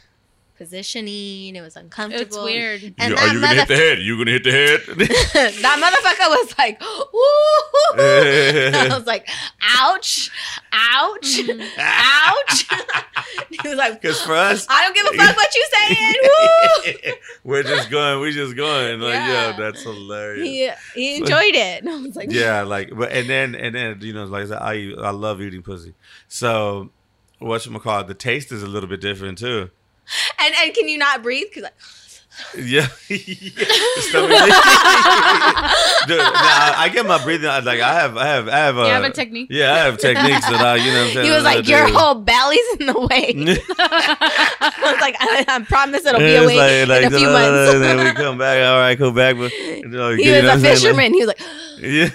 [0.59, 1.57] positioning.
[1.57, 2.27] It was uncomfortable.
[2.27, 2.83] It's weird.
[2.99, 3.99] And You- are you gonna hit the head?
[4.01, 4.81] You gonna hit the head?
[5.63, 7.95] that motherfucker was like, ooh.
[7.99, 9.29] I was like,
[9.79, 10.31] ouch,
[10.73, 11.67] ouch, Mhm.
[11.79, 12.67] ouch.
[13.51, 16.15] he was like, Because for us, I don't give a fuck what you saying.
[16.23, 17.13] Woo.
[17.45, 19.01] we're just going, We're just going.
[19.01, 19.51] Like, Yeah.
[19.51, 20.47] yo, that's hilarious.
[20.95, 21.83] He, he enjoyed it.
[21.85, 24.47] And I was like, yeah, like, but and then and then you know, like I
[24.49, 25.95] said, I I love eating pussy.
[26.27, 26.91] So,
[27.39, 28.07] what you call it?
[28.09, 29.71] The taste is a little bit different too.
[30.41, 31.47] And and can you not breathe?
[31.49, 31.75] Because Like,
[32.57, 33.17] Yeah, The
[34.09, 34.31] stomach-
[36.07, 37.51] Dude, nah, I get my breathing.
[37.51, 38.77] I- Like I have, I have, I have.
[38.79, 39.49] A, you have a technique.
[39.51, 41.27] Yeah, I have techniques that I, you know, what I'm saying.
[41.27, 41.93] he was like, your do.
[41.95, 43.35] whole belly's in the way.
[43.37, 47.19] I was like, I, I promise it'll be Yeah, it's away like- like, in a
[47.19, 47.75] few da- da- da- months.
[47.75, 48.63] And then we come back.
[48.71, 49.37] All right, go back.
[49.37, 50.63] But you know, he was a what a I'm saying?
[50.63, 51.13] Like- fisherman.
[51.15, 51.41] He was like,
[51.83, 52.11] Yeah.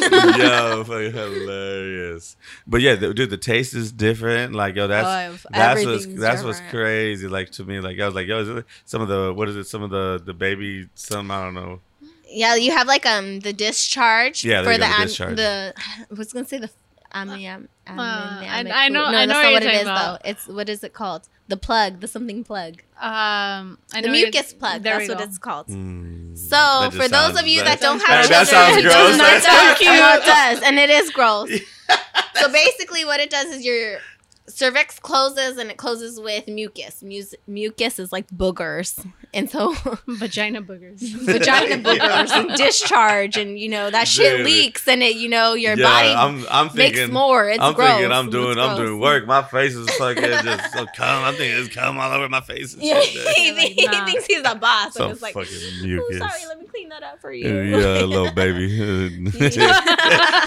[0.38, 2.36] yo, fucking hilarious.
[2.66, 4.54] But yeah, the, dude, the taste is different.
[4.54, 5.06] Like, yo, that's
[5.44, 7.28] Oh, that's what's everything's that's what's crazy.
[7.28, 9.56] Like to me, like I was like, yo, is it some of the what is
[9.56, 9.64] it?
[9.64, 11.80] Some of the the baby, some I don't know.
[12.28, 15.36] yeah, you have like um the discharge Yeah, for the go, the am- discharge.
[15.36, 15.74] the
[16.10, 16.70] I was gonna say the
[17.12, 19.72] um, am, Uh, I- amniotic I know- No, I know that's what not what you're
[19.72, 20.22] it is about.
[20.22, 20.30] though.
[20.30, 21.28] It's what is it called?
[21.48, 24.82] The plug, the something plug, Um, I the know mucus plug.
[24.82, 25.68] there That's what it's called.
[25.68, 28.50] Mm, So for just those of you that, don't have gross.
[28.50, 29.14] children, That sounds gross.
[29.14, 29.18] it.
[29.18, 31.50] That's so I know it does, and it is gross.
[32.34, 33.98] so basically, what it does is your
[34.46, 37.02] cervix closes and it closes with mucus.
[37.02, 39.74] Mus- mucus is like boogers, and so
[40.06, 41.00] Vagina boogers.
[41.24, 44.46] vagina boogers and discharge, and you know that shit Dude.
[44.46, 47.48] leaks, and it you know your yeah, body I'm I'm makes more.
[47.48, 47.88] It's I'm gross.
[47.90, 49.26] thinking I'm doing I'm doing work.
[49.26, 51.24] My face is fucking just so cum.
[51.24, 52.74] I'm thinking it's cum all over my face.
[52.78, 53.26] Yeah, shit.
[53.36, 54.04] he, Like, he nah.
[54.06, 56.18] thinks he's a boss, So and it's like, fucking "Oh, mucus.
[56.18, 57.48] sorry, let me clean that up for you.
[57.48, 58.68] yeah, little baby,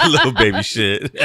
[0.07, 1.15] little baby shit.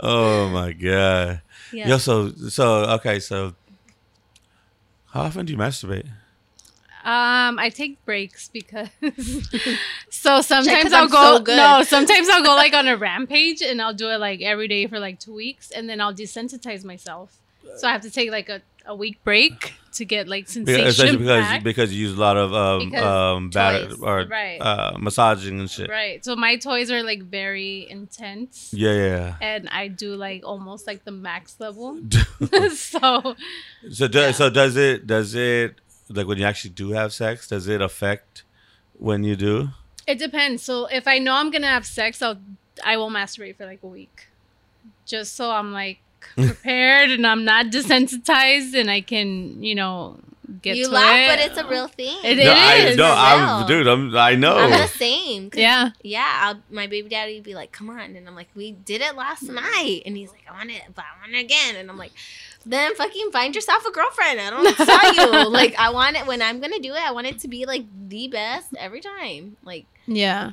[0.00, 1.42] oh my god.
[1.72, 1.88] yeah.
[1.88, 3.54] Yo, so so okay, so
[5.12, 6.06] how often do you masturbate?
[7.02, 8.88] Um, I take breaks because
[10.10, 13.94] so sometimes I'll go so no, sometimes I'll go like on a rampage and I'll
[13.94, 17.38] do it like every day for like two weeks and then I'll desensitize myself.
[17.76, 20.86] So I have to take like a, a week break to get like Because, sensation
[20.86, 21.62] especially because back.
[21.62, 24.58] because you use a lot of um um batter or right.
[24.60, 25.90] uh, massaging and shit.
[25.90, 26.24] Right.
[26.24, 28.72] So my toys are like very intense.
[28.72, 29.34] Yeah, yeah.
[29.40, 32.00] And I do like almost like the max level.
[32.74, 33.36] so
[33.90, 35.74] so do, so does it does it
[36.08, 37.48] like when you actually do have sex?
[37.48, 38.44] Does it affect
[38.98, 39.70] when you do?
[40.06, 40.62] it depends.
[40.62, 42.38] So if I know I'm gonna have sex, I'll
[42.84, 44.28] I will masturbate for like a week.
[45.06, 45.98] Just so I'm like
[46.36, 50.18] prepared and I'm not desensitized and I can, you know,
[50.62, 51.28] get you to laugh, it.
[51.28, 52.16] but it's a real thing.
[52.22, 52.96] It no, I, is.
[52.96, 53.86] no, I'm, dude.
[53.86, 54.56] I'm I know.
[54.56, 55.50] I'm the same.
[55.54, 55.90] Yeah.
[56.02, 56.38] Yeah.
[56.42, 59.16] I'll, my baby daddy would be like, "Come on," and I'm like, "We did it
[59.16, 61.96] last night," and he's like, "I want it, but I want it again," and I'm
[61.98, 62.12] like,
[62.66, 65.50] "Then fucking find yourself a girlfriend." I don't tell you.
[65.50, 67.02] Like, I want it when I'm gonna do it.
[67.02, 69.56] I want it to be like the best every time.
[69.64, 70.52] Like, Yeah.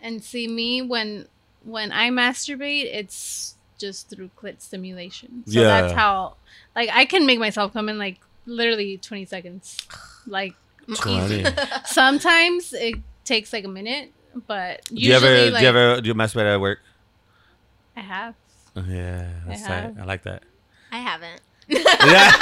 [0.00, 1.26] And see me when
[1.64, 5.44] when I masturbate, it's just through clit stimulation.
[5.46, 5.80] So Yeah.
[5.80, 6.34] that's how
[6.76, 9.76] like I can make myself come in like literally 20 seconds.
[10.26, 10.54] Like
[10.94, 11.44] Twenty.
[11.86, 14.12] sometimes it takes like a minute,
[14.46, 16.80] but do you usually ever like do you ever do you masturbate at work?
[17.96, 18.34] I have.
[18.76, 19.68] Oh, Yeah, that's tight.
[19.70, 19.98] have.
[19.98, 20.42] I like that.
[20.92, 21.40] I haven't.
[21.68, 22.32] Yeah.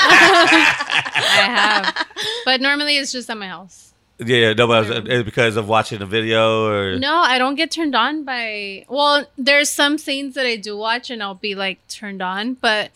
[1.15, 2.07] I have.
[2.45, 3.93] But normally it's just at my house.
[4.19, 4.53] Yeah, yeah.
[4.55, 7.95] No, but was- it's because of watching a video or No, I don't get turned
[7.95, 8.85] on by.
[8.89, 12.91] Well, there's some scenes that I do watch and I'll be like turned on, but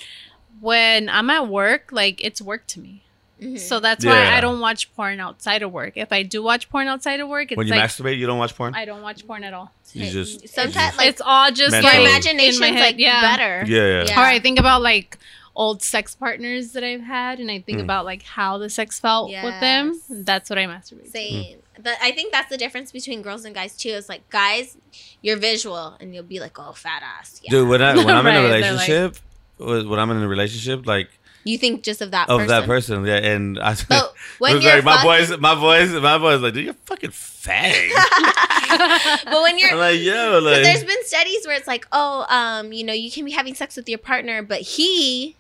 [0.61, 3.03] when I'm at work, like it's work to me.
[3.41, 3.59] Mhm.
[3.59, 4.37] So that's why Yeah.
[4.37, 5.93] I don't watch porn outside of work.
[5.97, 8.39] If I do watch porn outside of work, it's when you like masturbate, you don't
[8.39, 8.75] watch porn.
[8.75, 9.73] I don't watch porn at all.
[9.93, 11.91] you just sometimes like it's all just Mental.
[11.93, 13.21] your like imagination's my head, like yeah.
[13.37, 13.65] better.
[13.67, 14.05] yeah, yeah.
[14.09, 14.21] Yeah.
[14.21, 15.19] Or I think about like
[15.57, 17.83] old sex partners that I've had, and I think Mm.
[17.85, 20.01] about like how the sex felt with them.
[20.09, 21.05] That's what I masturbate.
[21.05, 21.11] to.
[21.11, 21.59] Same.
[21.83, 23.89] But I think that's the difference between girls and guys too.
[23.91, 24.77] Is like guys,
[25.23, 27.41] you're visual and you'll be like, oh, fat ass.
[27.43, 27.51] Yeah.
[27.51, 29.17] Dude, when I when I'm in a Right, they're like- relationship,
[29.59, 31.09] when when I'm in a relationship, like
[31.43, 32.49] you think just of that of person.
[32.49, 33.75] that person, yeah, and I.
[33.89, 36.65] But when it was you're like my fucking- boys, my boys, my boys, like, dude,
[36.67, 37.91] you're fucking fag.
[39.25, 42.27] but when you're I'm like, yo, Because like, there's been studies where it's like, oh,
[42.29, 45.35] um, you know, you can be having sex with your partner, but he,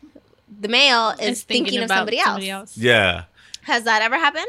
[0.61, 2.76] the male, is Is thinking, of about somebody else.
[2.76, 3.24] yeah.
[3.62, 4.46] Has that ever happened?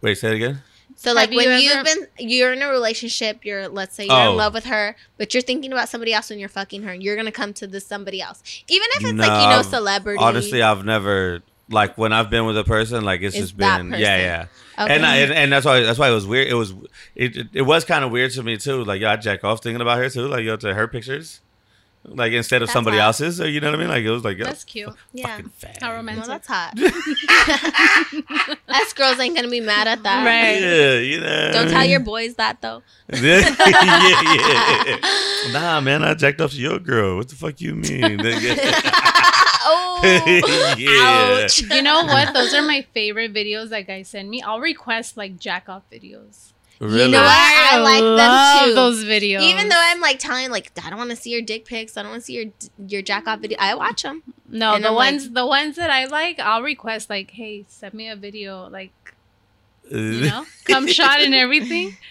[0.00, 0.62] Wait, say it again.
[0.96, 3.94] So like Have when you you ever- have been you're in a relationship, you're let's
[3.94, 4.30] say you're Oh.
[4.30, 7.16] in love with her, but you're thinking about somebody else when you're fucking her, you're
[7.16, 8.42] gonna come to this somebody else.
[8.68, 10.18] Even if it's like, you know, I've- celebrity.
[10.22, 13.90] Honestly, I've never like when I've been with a person, like it's It's just been,
[13.90, 14.00] person.
[14.00, 14.46] yeah, yeah.
[14.78, 14.94] Okay.
[14.94, 16.48] And, I, and and that's why that's why it was weird.
[16.48, 16.72] It was
[17.16, 18.84] it it, it was kind of weird to me too.
[18.84, 20.26] Like yo, I jack off thinking about her too.
[20.28, 21.40] Like yo, to her pictures,
[22.06, 23.06] like instead of That's somebody hot.
[23.06, 23.40] else's.
[23.40, 23.88] Or you know what I mean?
[23.88, 24.92] Like it was like yo, That's cute.
[25.12, 25.40] yeah.
[25.80, 26.26] How romantic.
[26.26, 26.74] Well, that's hot.
[28.68, 30.24] Us girls ain't gonna be mad at that.
[30.24, 30.60] Right.
[30.60, 31.50] Yeah, you know.
[31.52, 32.82] Don't tell your boys that though.
[33.12, 35.52] yeah, yeah, yeah.
[35.52, 37.16] Nah, man, I jacked off to your girl.
[37.16, 38.20] What the fuck you mean?
[39.66, 40.00] oh,
[40.78, 41.42] Yeah.
[41.44, 41.60] ouch.
[41.62, 42.32] You know what?
[42.34, 44.40] Those are my favorite videos that guys send me.
[44.42, 46.52] I'll request like jack off videos.
[46.80, 47.10] Really?
[47.12, 47.28] know what?
[47.72, 48.02] I like
[48.62, 48.74] them too.
[48.74, 49.42] Those videos.
[49.42, 51.96] Even though I'm like telling, like, I don't want to see your dick pics.
[51.96, 52.46] I don't want to see your
[52.86, 53.58] your jack off video.
[53.60, 54.22] I watch them.
[54.48, 57.64] no, and the I'm like- ones the ones that I like, I'll request like, hey,
[57.68, 58.92] send me a video, like
[59.92, 61.96] Uh, you know, come shot and everything.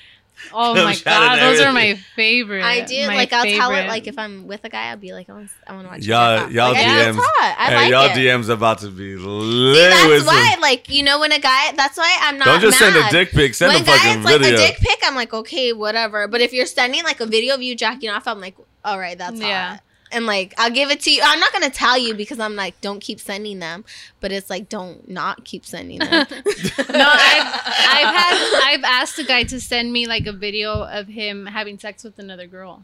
[0.51, 2.63] Oh my god, those are my favorite.
[2.63, 3.07] I do.
[3.07, 3.87] my Like, I'll tell it.
[3.87, 6.01] Like, if I'm with a guy, I'll be like, I want, I want to watch.
[6.05, 7.09] Y'all- y'all like, DMs.
[7.09, 7.55] it's hot.
[7.59, 8.11] I hey, like y'all it.
[8.15, 11.97] DMs about to be See, lit that's why, like, you know, when a guy, that's
[11.97, 12.45] why I'm not.
[12.45, 12.93] Don't just mad.
[12.93, 13.55] send a dick pic.
[13.55, 14.55] Send when a fucking guys like video.
[14.55, 16.27] a dick pic, I'm like, okay, whatever.
[16.27, 19.17] But if you're sending like a video of you jacking off, I'm like, all right,
[19.17, 19.69] that's Yeah.
[19.71, 19.79] hot.
[20.13, 21.21] And like, I'll give it to you.
[21.23, 23.83] I'm not gonna tell you because I'm like, don't keep sending them.
[24.19, 26.09] But it's like, don't not keep sending them.
[26.09, 27.47] no, I've,
[27.87, 31.79] I've had I've asked a guy to send me like a video of him having
[31.79, 32.83] sex with another girl.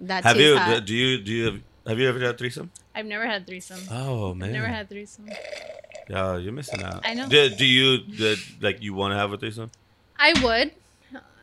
[0.00, 0.56] That have you?
[0.56, 0.84] hot.
[0.84, 1.18] Do you?
[1.22, 1.44] Do you?
[1.44, 2.70] Have have you ever had a threesome?
[2.94, 3.80] I've never had threesome.
[3.90, 5.28] Oh man, I've never had threesome.
[6.08, 7.00] Yeah, you're missing out.
[7.04, 7.28] I know.
[7.28, 7.98] Do, do you?
[7.98, 9.70] Do, like you want to have a threesome?
[10.18, 10.72] I would.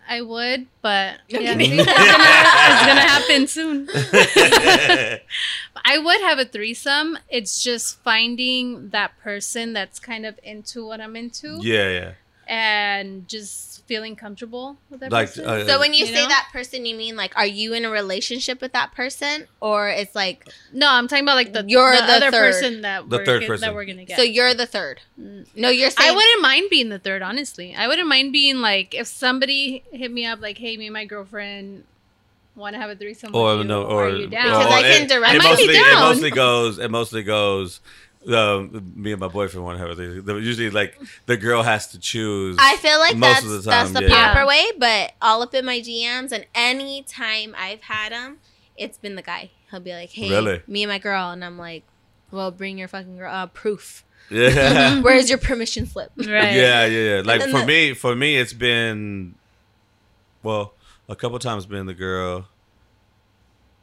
[0.07, 1.79] I would, but yeah, kidding.
[1.79, 2.03] it's, gonna,
[2.69, 3.89] it's gonna happen soon.
[5.85, 7.17] I would have a threesome.
[7.29, 12.11] It's just finding that person that's kind of into what I'm into yeah, yeah.
[12.47, 15.45] And just feeling comfortable with that Like, person.
[15.47, 16.27] uh, So when you, You say know?
[16.29, 20.15] that person, you mean like, are you in a relationship with that person, or it's
[20.15, 22.53] like, no, I'm talking about like the, You're the, the other third.
[22.53, 23.61] person that The we're third get- person.
[23.61, 24.17] that we're gonna get.
[24.17, 25.01] so you're the third?
[25.17, 27.75] No, you're saying I wouldn't mind being the third, honestly.
[27.75, 31.05] I wouldn't mind being like if somebody hit me up like, "Hey, me and my
[31.05, 31.83] girlfriend
[32.55, 33.67] want to have a threesome or with you.
[33.67, 36.31] no, or are you down?" Because I can direct- It I might mostly, it mostly
[36.31, 36.79] goes.
[36.79, 37.79] It mostly goes.
[38.27, 40.43] Um, me and my boyfriend want to have a thing.
[40.43, 42.57] Usually, like the girl has to choose.
[42.59, 43.93] I feel like Most that's of the time.
[43.93, 44.33] that's the yeah.
[44.33, 48.37] proper way, but all up in my DMs and any time I've had him,
[48.77, 49.51] it's been the guy.
[49.69, 50.61] He'll be like, "Hey, Really?
[50.67, 51.83] me and my girl," and I'm like,
[52.31, 54.03] "Well, bring your fucking girl uh, proof.
[54.31, 55.01] yeah.
[55.01, 56.25] Where's your permission slip?" right?
[56.27, 57.21] Yeah, yeah, yeah.
[57.23, 59.35] Like for the- me, for me, it's been,
[60.41, 60.73] well,
[61.07, 62.47] a couple times been the girl.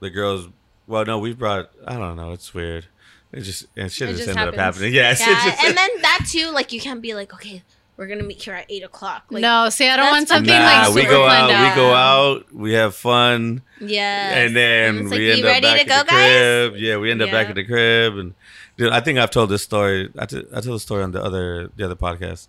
[0.01, 0.49] The girls.
[0.89, 1.71] Well, no, we brought.
[1.87, 2.33] I don't know.
[2.33, 2.87] It's weird.
[3.33, 4.77] It just and shit It just, just ended up happens.
[4.77, 4.93] happening.
[4.99, 7.63] Yeah, Yeah, just- and then that too, like you can't be like, "Okay,
[7.97, 10.85] we're gonna meet here at eight o'clock." Like, no, see, I don't want something nah,
[10.89, 11.49] like we go out.
[11.49, 12.53] planned We go out.
[12.55, 15.87] We have fun, yeah, and then it's like, we "You end up back to at
[15.89, 16.77] go, the guys?" crib.
[16.77, 18.35] Yeah, we end up back at the crib, and
[18.77, 20.11] dude, I think I've told this story.
[20.19, 22.49] I t- I told the story on the other the other podcast.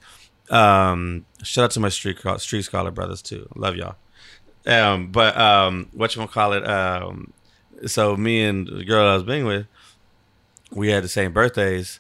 [0.49, 3.47] Um, shout out to my street co- street scholar brothers too.
[3.55, 3.95] Love y'all.
[4.65, 6.68] Um, but um, what you gonna call it?
[6.68, 7.31] Um,
[7.85, 9.65] so me and the girl I was being with,
[10.76, 12.00] we had the same birthdays,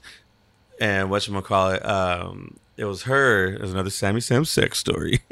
[0.79, 1.85] and what you call it?
[1.85, 3.53] Um, it was her.
[3.53, 5.21] It was another Sammy Sam sex story.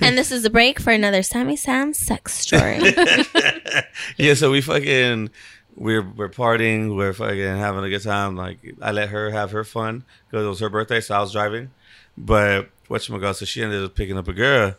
[0.00, 2.80] And this is a break for another Sammy Sam sex story.
[4.16, 5.30] yeah, so we fucking
[5.76, 8.36] we're we're partying, we're fucking having a good time.
[8.36, 11.32] Like I let her have her fun because it was her birthday, so I was
[11.32, 11.70] driving.
[12.16, 14.74] But whatchamacallit, so she ended up picking up a girl,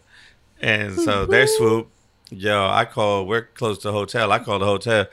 [0.61, 1.89] and so their swoop.
[2.35, 3.25] Yo, I call.
[3.27, 4.31] We're close to the hotel.
[4.31, 5.05] I call the hotel.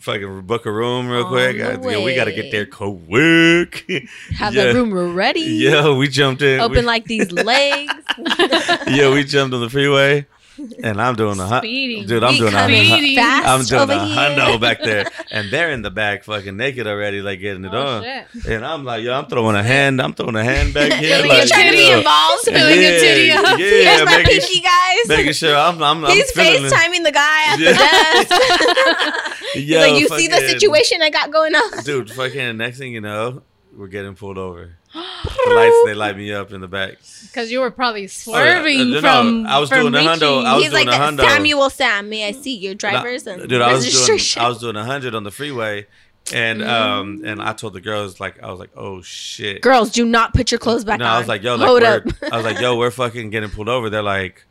[0.00, 1.56] Fucking book a room real On quick.
[1.60, 3.84] I- yo, we got to get there quick.
[4.36, 4.66] Have Yeah.
[4.66, 5.40] the room ready.
[5.40, 6.60] Yo, we jumped in.
[6.60, 7.92] Open we, like these legs.
[8.88, 10.26] yo, we jumped on the freeway,
[10.82, 12.06] and I'm doing a hu- Speeding.
[12.06, 12.22] dude.
[12.24, 13.16] I'm doing a coming hu- Speeding.
[13.16, 14.16] fast I'm doing over a here.
[14.16, 17.80] hundo back there, and they're in the back, fucking naked already, like getting it Oh,
[17.98, 18.02] on.
[18.02, 18.26] shit.
[18.46, 21.28] And I'm like, yo, I'm throwing a hand, I'm throwing a hand back here, Feeling
[21.28, 22.40] like, You're trying to be yo, involved.
[22.42, 23.58] Spilling a titty yeah, up.
[23.58, 25.08] yeah, Here's my making, pinky, guys.
[25.08, 26.72] making sure I'm, I'm, I'm He's feeling it.
[26.72, 27.72] FaceTiming the guy at Yeah.
[27.72, 29.36] the desk.
[29.54, 31.82] He's Yo, like, you see the fucking- situation I got going on?
[31.84, 32.10] dude.
[32.10, 33.42] Fucking next thing you know,
[33.80, 34.76] we're getting pulled over.
[34.92, 36.98] The lights they light me up in the back.
[37.22, 39.46] Because you were probably oh, swerving Oh, no, from.
[39.46, 40.12] I was from doing the hundo.
[40.12, 40.46] reaching.
[40.46, 41.20] I was He's doing like, a uh, hundo.
[41.22, 44.42] Samuel Sam, may I see your drivers and dude, I was doing registration?
[44.42, 45.86] I was doing hundred on the freeway,
[46.32, 46.68] and mm.
[46.68, 49.62] um and I told the girls like I was like, oh shit.
[49.62, 51.12] Girls, do not put your clothes back no, on.
[51.12, 52.02] I was like, yo, like Hold up.
[52.30, 53.88] I was like, yo, we're fucking getting pulled over.
[53.88, 54.44] They're like,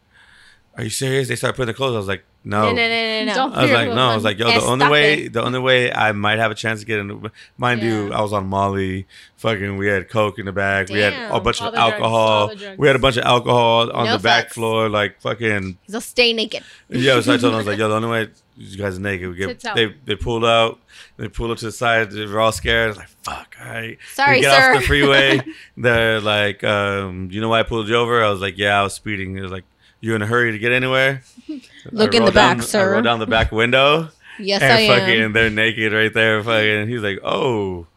[0.80, 1.28] are you serious?
[1.28, 1.94] They started putting the clothes.
[1.96, 2.72] I was like, no.
[2.72, 3.34] no, no, no, no, no.
[3.34, 4.10] Don't I was like, no.
[4.10, 5.34] I was like, yo, the only way, it.
[5.34, 8.32] the only way I might have a chance to get in, mind you, I was
[8.32, 9.06] on Molly.
[9.36, 10.88] Fucking, we had coke in the back.
[10.88, 11.44] We had a Damn.
[11.44, 12.18] bunch All of the drugs, alcohol.
[12.18, 12.78] all the drugs.
[12.80, 14.88] we had a bunch of alcohol on No the back floor.
[14.88, 16.64] Like fucking, He'll stay naked.
[16.88, 17.20] yeah.
[17.20, 19.30] So I told them, I was like, yo, the only way you guys are naked.
[19.30, 20.80] We get, they they pulled out.
[21.18, 22.12] They pulled up to the side.
[22.12, 22.86] They were all scared.
[22.86, 23.98] I was like, fuck, all right.
[24.14, 24.76] Sorry, we get sir.
[24.76, 25.42] off the freeway.
[25.78, 28.24] They're like, um, you know why I pulled you over?
[28.24, 29.38] I was like, yeah, I was speeding.
[29.38, 29.66] It was like,
[30.02, 31.22] you in a hurry to get anywhere?
[31.92, 32.92] Look I in the rolled back, down- I sir.
[32.94, 34.10] rolled down the back window.
[34.42, 35.00] Yes, and I am.
[35.02, 36.42] fucking, they're naked right there.
[36.42, 37.88] Fucking, he's like, oh,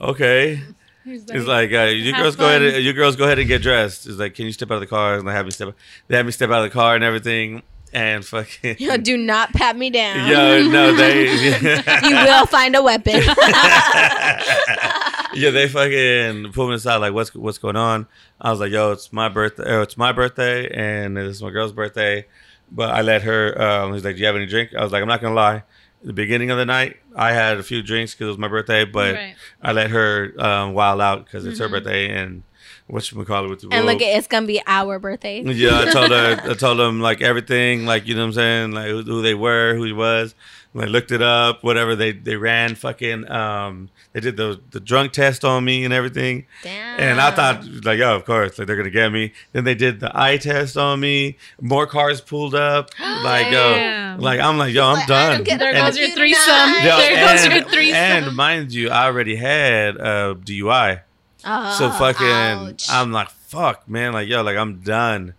[0.00, 0.62] okay.
[1.04, 2.62] He's He's like, uh, you have girls go ahead.
[2.62, 4.04] And, you girls go ahead and get dressed.
[4.04, 5.16] He's like, can you step out of the car?
[5.18, 5.74] And they have me step.
[6.06, 7.62] They have me step out of the car and everything.
[7.94, 10.28] And fucking, Yo, do not pat me down.
[10.28, 11.24] yo, no, they.
[12.02, 13.22] you will find a weapon.
[15.34, 16.96] yeah, they fucking pulled me aside.
[16.96, 18.06] Like, what's what's going on?
[18.40, 19.64] I was like, yo, it's my birthday.
[19.74, 22.26] Or it's my birthday, and it's my girl's birthday.
[22.70, 23.60] But I let her.
[23.60, 24.74] Um, he's like, do you have any drink?
[24.74, 25.62] I was like, I'm not gonna lie.
[26.02, 28.84] The beginning of the night, I had a few drinks because it was my birthday,
[28.84, 29.36] but Right.
[29.62, 31.70] I let her um, wild out because it's her Mhm.
[31.70, 32.42] birthday and
[32.86, 35.42] what you call it with the and look, it's gonna be our birthday.
[35.54, 36.40] Yeah, I told her.
[36.50, 39.34] I told them like everything, like you know what I'm saying, like who, who they
[39.34, 40.34] were, who he was.
[40.76, 41.94] Like looked it up, whatever.
[41.94, 43.30] They they ran fucking.
[43.30, 46.46] Um, they did the the drunk test on me and everything.
[46.64, 46.98] Damn.
[47.00, 49.32] And I thought like, oh, of course, like they're gonna get me.
[49.52, 51.36] Then they did the eye test on me.
[51.60, 52.90] More cars pulled up.
[53.24, 55.44] Like yo, like I'm like yo, I'm Like, done.
[55.44, 56.74] There goes your threesome.
[56.84, 57.96] Yo, there goes and, your threesome.
[57.96, 61.00] and mind you, I already had uh, DUI.
[61.44, 62.86] Oh, So fucking, ouch.
[62.90, 65.34] I'm like, fuck, man, like yo, like I'm done,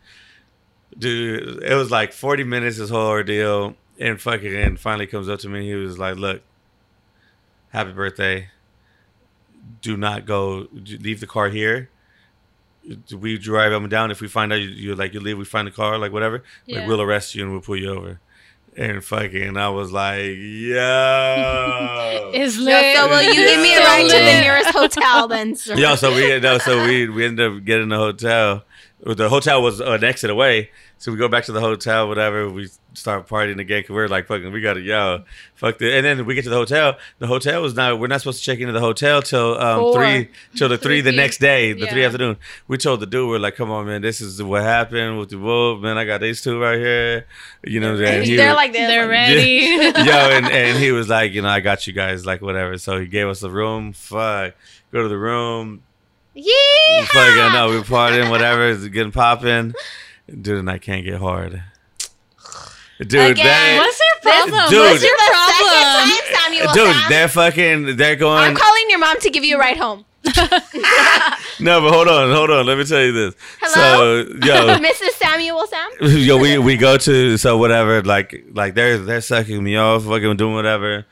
[0.98, 1.64] dude.
[1.64, 5.50] It was like 40 minutes this whole ordeal, and fucking, and finally comes up to
[5.50, 5.66] me.
[5.68, 6.42] He was like, look,
[7.70, 8.50] happy birthday.
[9.82, 10.68] Do not go.
[10.74, 11.90] Leave the car here.
[13.12, 14.12] we drive up and down.
[14.12, 16.44] If we find out you, you like you leave, we find the car, like whatever.
[16.68, 18.20] Like we'll arrest you and we'll pull you over.
[18.78, 22.32] And fucking, I was like, yo.
[22.34, 25.76] Is Yo, so will you give me a ride to the nearest hotel then, sir?
[25.78, 28.64] Yo, so we no, so we we ended up getting a hotel.
[29.02, 32.08] The hotel was an exit away, so we go back to the hotel.
[32.08, 35.94] Whatever, we start partying again because we're like, fucking, we gotta yo, fuck the.
[35.94, 36.98] And then we get to the hotel.
[37.20, 38.00] The hotel was not.
[38.00, 39.94] We're not supposed to check into the hotel till um Four.
[39.96, 42.08] three, till the three the next day, the three Yeah.
[42.08, 42.38] afternoon.
[42.70, 45.38] We told the dude, we're like, come on, man, this is what happened with the
[45.40, 45.98] wolf, man.
[45.98, 47.28] I got these two right here,
[47.66, 47.96] you know.
[48.02, 48.88] And he They're was- like this.
[48.88, 49.60] They're like, ready.
[50.10, 52.78] yo, and, and he was like, you know, I got you guys, like whatever.
[52.78, 53.92] So he gave us the room.
[53.92, 54.54] Fuck,
[54.94, 55.84] go to the room.
[56.36, 57.06] Yeah.
[57.06, 59.74] Fucking no, we partying, whatever, it's getting popping.
[60.28, 61.64] Dude, and I can't get hard.
[63.00, 63.46] Dude, Again.
[63.46, 64.70] that, What's your problem?
[64.70, 64.80] Dude.
[64.80, 65.46] What's your problem?
[66.56, 67.10] time, dude, Sam.
[67.10, 68.44] they're fucking, they're going.
[68.44, 70.06] I'm calling your mom to give you a ride home.
[71.60, 72.66] no, but hold on, hold on.
[72.66, 73.36] Let me tell you this.
[73.62, 74.24] Hello?
[74.24, 75.12] So, yo, Mrs.
[75.18, 75.90] Samuel Sam.
[76.02, 80.36] yo, we we go to so whatever, like like they're they're sucking me off, fucking
[80.38, 81.06] doing whatever.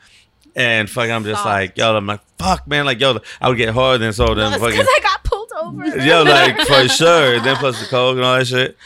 [0.56, 1.46] And fucking, I'm just Soft.
[1.46, 4.52] like, yo, I'm like, fuck, man, like, yo, I would get hard, and so then
[4.52, 5.84] fucking, because I got pulled over.
[5.98, 7.40] Yo, like for sure.
[7.40, 8.76] Then plus the coke and all that shit.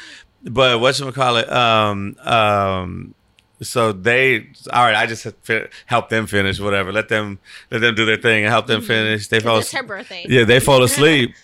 [0.43, 1.51] But what you call it?
[1.51, 3.15] Um, um.
[3.61, 4.95] So they, all right.
[4.95, 5.27] I just
[5.87, 6.93] help them finish whatever.
[6.93, 7.41] Let them
[7.73, 9.27] let them do their thing and help them finish.
[9.27, 9.55] They fall.
[9.55, 9.61] Mm-hmm.
[9.61, 10.27] It's her birthday.
[10.29, 11.35] Yeah, they fall asleep.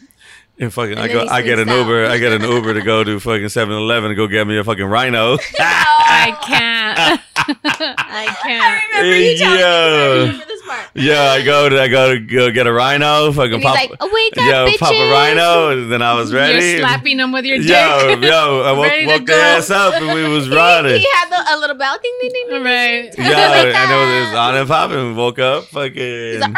[0.56, 1.26] And fucking, I go.
[1.26, 1.78] I get an out.
[1.80, 2.06] Uber.
[2.06, 4.84] I get an Uber to go to fucking 7-Eleven to go get me a fucking
[4.84, 5.32] rhino.
[5.36, 7.20] no, I can't.
[7.48, 8.84] I I can't.
[8.92, 10.40] remember you telling me.
[10.40, 10.90] I this part.
[10.94, 13.32] yeah, I go to I go to go get a rhino.
[13.32, 13.74] Fucking And he's pop.
[13.76, 14.78] like, oh, wake up, yo, bitches.
[14.78, 15.70] pop a rhino.
[15.70, 16.64] And then I was ready.
[16.66, 17.68] You're slapping them with your dick.
[17.68, 21.00] Yo, yo, I woke, woke the ass up and we was He, riding.
[21.00, 21.96] he had the, a little bell.
[22.02, 22.62] Ding, ding, ding, ding.
[22.64, 23.18] Right.
[23.18, 25.08] Yo, and it was, it was on and popping.
[25.08, 25.94] We woke up, fucking.
[25.96, 26.56] He's like, "Er,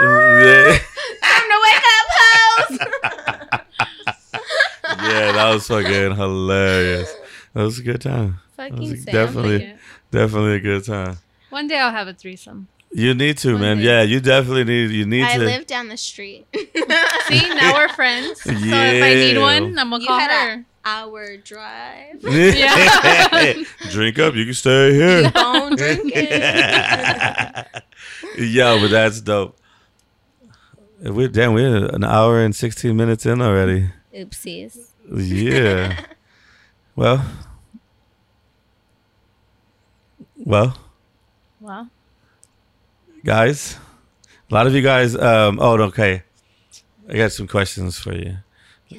[0.00, 0.78] er, er, er." yeah.
[1.22, 2.78] Time to wake up, hoes.
[4.84, 7.12] yeah, that was fucking hilarious.
[7.54, 8.40] That was a good time.
[8.56, 9.12] Fucking was Sam.
[9.14, 9.78] definitely- Like it.
[10.14, 11.18] Definitely a good time.
[11.50, 12.68] One day I'll have a threesome.
[12.92, 13.76] You need to, One man.
[13.78, 13.82] day.
[13.84, 14.92] Yeah, you definitely need.
[14.92, 15.26] You need to.
[15.32, 15.44] I to.
[15.44, 16.46] live down the street.
[16.54, 18.40] See, now we're friends.
[18.42, 19.14] So if I Yeah.
[19.14, 20.64] need one, I'm gonna You call had her.
[20.84, 22.22] Hour drive.
[22.22, 23.54] Yeah.
[23.90, 24.36] Drink up.
[24.36, 25.30] You can stay here.
[25.30, 27.66] Don't drink it.
[28.38, 29.56] Yo, but that's dope.
[31.02, 31.54] We're damn.
[31.54, 33.90] We're an hour and sixteen minutes in already.
[34.14, 34.78] Oopsies.
[35.12, 36.00] Yeah.
[36.94, 37.24] well.
[40.44, 40.76] Well,
[41.60, 41.88] Well,
[43.24, 43.78] guys,
[44.50, 45.16] a lot of you guys.
[45.16, 45.58] Um.
[45.60, 46.22] Oh, okay.
[47.08, 48.36] I got some questions for you.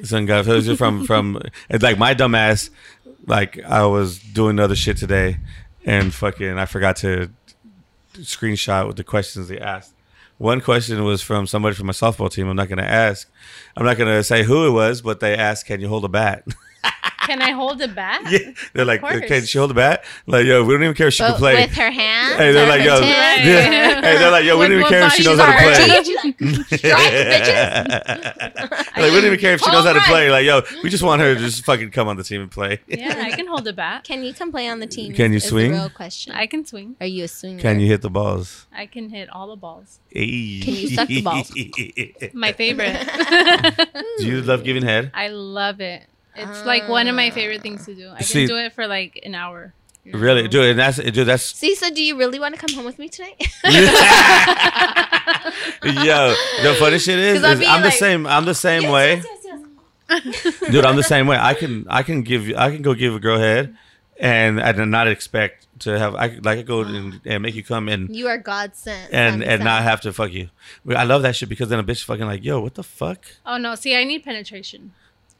[0.03, 1.39] Some guys those are from from
[1.69, 2.69] it's like my dumbass.
[3.27, 5.38] Like I was doing other shit today,
[5.85, 7.30] and fucking I forgot to
[8.15, 9.93] screenshot with the questions they asked.
[10.38, 12.49] One question was from somebody from my softball team.
[12.49, 13.30] I'm not going to ask.
[13.77, 16.09] I'm not going to say who it was, but they asked, "Can you hold a
[16.09, 16.43] bat?"
[17.26, 18.22] can I hold it bat?
[18.30, 19.26] yeah, they're like, course.
[19.27, 21.56] "Can she hold a bat?" Like, yo, we don't even care if she can play.
[21.56, 22.35] with her hands.
[22.35, 24.02] Hey, they're like, her yo, yeah.
[24.02, 25.57] hey, they're like, yo, we With don't even what care if she knows how to
[25.57, 25.88] play.
[25.88, 26.85] Like, bitches.
[28.97, 30.30] like, we don't even care if she knows how to play.
[30.30, 32.80] Like, yo, we just want her to just fucking come on the team and play.
[32.88, 34.03] Yeah, I can hold it bat.
[34.03, 35.14] Can you come play on the team?
[35.14, 35.72] Can you is the swing?
[35.72, 36.34] real question.
[36.34, 36.95] I can swing.
[36.99, 37.61] Are you a swinger?
[37.61, 38.68] Can you hit the balls?
[38.73, 39.99] I can hit all the balls.
[40.10, 40.61] Hey.
[40.61, 41.52] Can you suck the balls?
[42.34, 42.97] My favorite.
[44.18, 45.11] Do you love giving head?
[45.14, 46.03] I love it.
[46.36, 48.10] It's like one of my favorite things to do.
[48.10, 49.74] I can See- do it for like an hour.
[50.06, 50.66] Really, dude.
[50.66, 51.28] And that's dude.
[51.28, 53.41] That's See, so do you really want to come home with me tonight?
[55.84, 56.36] yo.
[56.64, 58.28] The funny shit is, 'Cause I'd is I'm the same.
[58.28, 60.72] I'm the same Yes, way, yes, yes, yes.
[60.72, 60.86] dude.
[60.86, 61.38] I'm the same way.
[61.38, 63.76] I can I can give I can go give a girl head,
[64.20, 67.64] and I did not expect to have I like I go and, and make you
[67.64, 69.12] come and You are God sent.
[69.12, 70.49] and and not have to fuck you.
[70.95, 73.57] I love that shit because then a bitch fucking like yo, what the fuck, Oh
[73.57, 73.76] no!
[73.76, 74.94] See, I need penetration.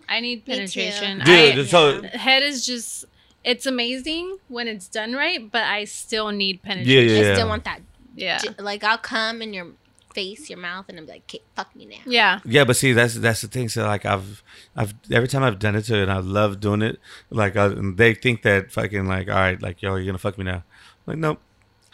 [0.08, 0.60] I need Me too.
[0.60, 1.20] penetration.
[1.26, 1.60] dude.
[1.60, 3.06] I, so head is just.
[3.44, 7.24] It's amazing when it's done right, but I still need yeah, penetration.
[7.24, 7.82] yeah, I still want that.
[8.16, 8.42] Yeah.
[8.58, 9.68] Like I'll come in your
[10.16, 11.98] face, your mouth, and I'm like, okay, fuck me now.
[12.06, 12.40] Yeah.
[12.44, 13.70] Yeah, but see, that's that's the thing.
[13.70, 14.42] So like, I've
[14.76, 17.00] I've every time I've done it to, it, and I love doing it.
[17.30, 20.46] Like, I, they think that fucking like, all right, like, yo, you're gonna fuck me
[20.46, 20.64] now.
[21.06, 21.40] Like, nope.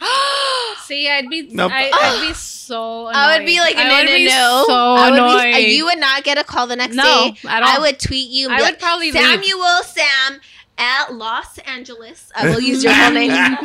[0.84, 1.72] See, I'd be, Nope.
[1.74, 3.06] I, I'd be so.
[3.08, 3.16] Annoyed.
[3.16, 4.64] I would be like, I would no, be no.
[4.66, 5.54] So I would uh, annoyed.
[5.56, 7.48] Be, you would not get a call the next No, day.
[7.48, 7.68] at all.
[7.68, 8.48] I would tweet you.
[8.50, 9.22] I would like, probably leave.
[9.22, 10.40] Samuel Sam
[10.78, 12.30] at Los Angeles.
[12.34, 13.30] I will use your whole name.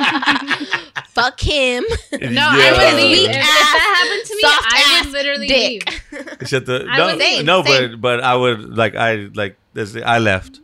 [1.10, 1.84] Fuck him.
[2.12, 3.18] no, I would leave.
[3.20, 6.02] Weak If, if ass, that happened to me, I would literally Dick.
[6.40, 6.48] leave.
[6.50, 7.46] Shut the I no, would leave.
[7.46, 7.92] no, Same.
[7.92, 9.96] but but I would like I like this.
[9.96, 10.60] I left.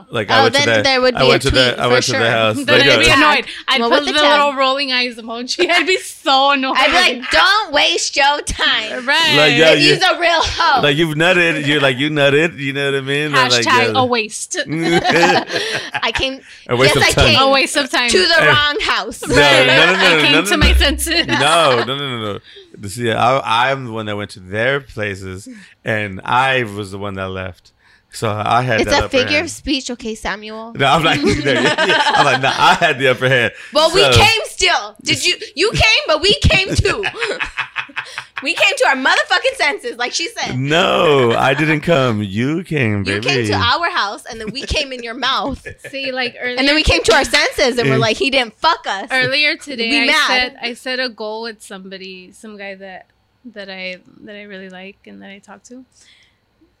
[0.00, 0.06] Oh.
[0.10, 1.88] Like Oh, I went to the, there would I went a to the, I for
[1.90, 2.56] went to the house.
[2.64, 3.46] Then Like, I'd be annoyed.
[3.68, 5.68] I'd Well, put the, the little rolling eyes emoji.
[5.70, 6.76] I'd be so annoyed.
[6.76, 9.06] I'd be like, don't waste your time.
[9.06, 9.36] right.
[9.36, 10.82] Like, yeah, you- you's a real hoe.
[10.82, 11.66] like you've nutted.
[11.66, 12.58] You're like you nutted.
[12.58, 13.24] You know what I mean?
[13.26, 14.00] And like, Hashtag yeah.
[14.00, 14.56] a waste.
[14.68, 16.40] I came.
[16.68, 17.34] A waste yes, of I time.
[17.34, 18.08] came a waste of time.
[18.10, 18.46] to the Hey.
[18.46, 19.22] wrong house.
[19.26, 20.74] No, no, no, no, I no, came no, to no, my no.
[20.78, 21.26] senses.
[21.26, 22.32] no, no, no, no,
[22.80, 22.88] no.
[22.88, 25.48] See, I, I'm the one that went to their places,
[25.84, 27.72] and I was the one that left.
[28.12, 28.82] So I had.
[28.82, 29.46] It's that a upper figure hand.
[29.46, 30.74] of speech, okay, Samuel.
[30.74, 32.02] No, I'm like, no, yeah, yeah.
[32.14, 33.52] I'm like, no, I had the upper hand.
[33.72, 34.96] Well, we came still.
[35.02, 35.36] Did you?
[35.56, 37.02] You came, but we came too.
[38.42, 40.58] we came to our motherfucking senses, like she said.
[40.58, 42.22] No, I didn't come.
[42.22, 43.14] You came, baby.
[43.14, 46.58] You came to our house, and then we came in your mouth, See, like earlier,
[46.58, 49.08] and then we came to our senses, and we're like, he didn't fuck us.
[49.10, 50.26] earlier today, We I mad.
[50.28, 53.06] set I set a goal with somebody, some guy that
[53.44, 55.84] that I that I really like and that I talk to.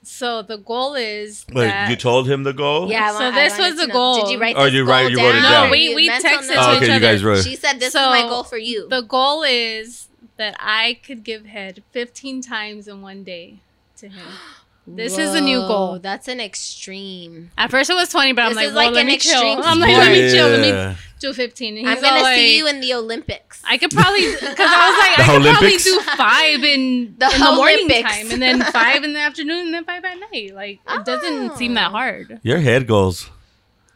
[0.04, 2.90] So the goal is Wait, that you told him the goal?
[2.90, 3.12] Yeah.
[3.12, 4.20] I So I this was the goal.
[4.22, 5.50] Did you write oh, Or you write- you wrote it down?
[5.52, 5.66] down.
[5.66, 6.48] No, we- we texted notes?
[6.48, 7.00] to Oh, each okay, you other.
[7.00, 7.44] guys wrote.
[7.44, 10.08] She said, "This So, is my goal for you." the goal is
[10.38, 13.56] that I could give head 15 times in one day
[13.98, 14.26] to him.
[14.86, 16.00] This is a new goal.
[16.00, 17.50] That's an extreme.
[17.56, 19.32] At first it was 20, but I'm like, is well, like let an me chill.
[19.34, 20.48] extreme I'm like, let me chill.
[20.48, 21.76] Let me do 15.
[21.78, 23.62] And I'm he's all gonna see you in the Olympics.
[23.64, 27.30] I could probably, because I was like, The I could probably do five in The
[27.32, 30.52] in the morning time, and then five in the afternoon, and then five at night.
[30.52, 31.92] Like it doesn't seem that Oh.
[31.92, 33.30] hard, Your head goes.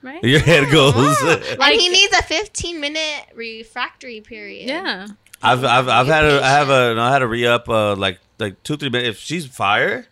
[0.02, 0.22] right?
[0.22, 0.94] Your head goes.
[1.22, 4.68] and Like- he needs a 15 minute refractory period.
[4.68, 5.08] Yeah.
[5.42, 7.94] I've I've I've had a I have a no, I had a re up uh
[7.96, 9.08] like like two three minutes.
[9.18, 10.06] If she's fire,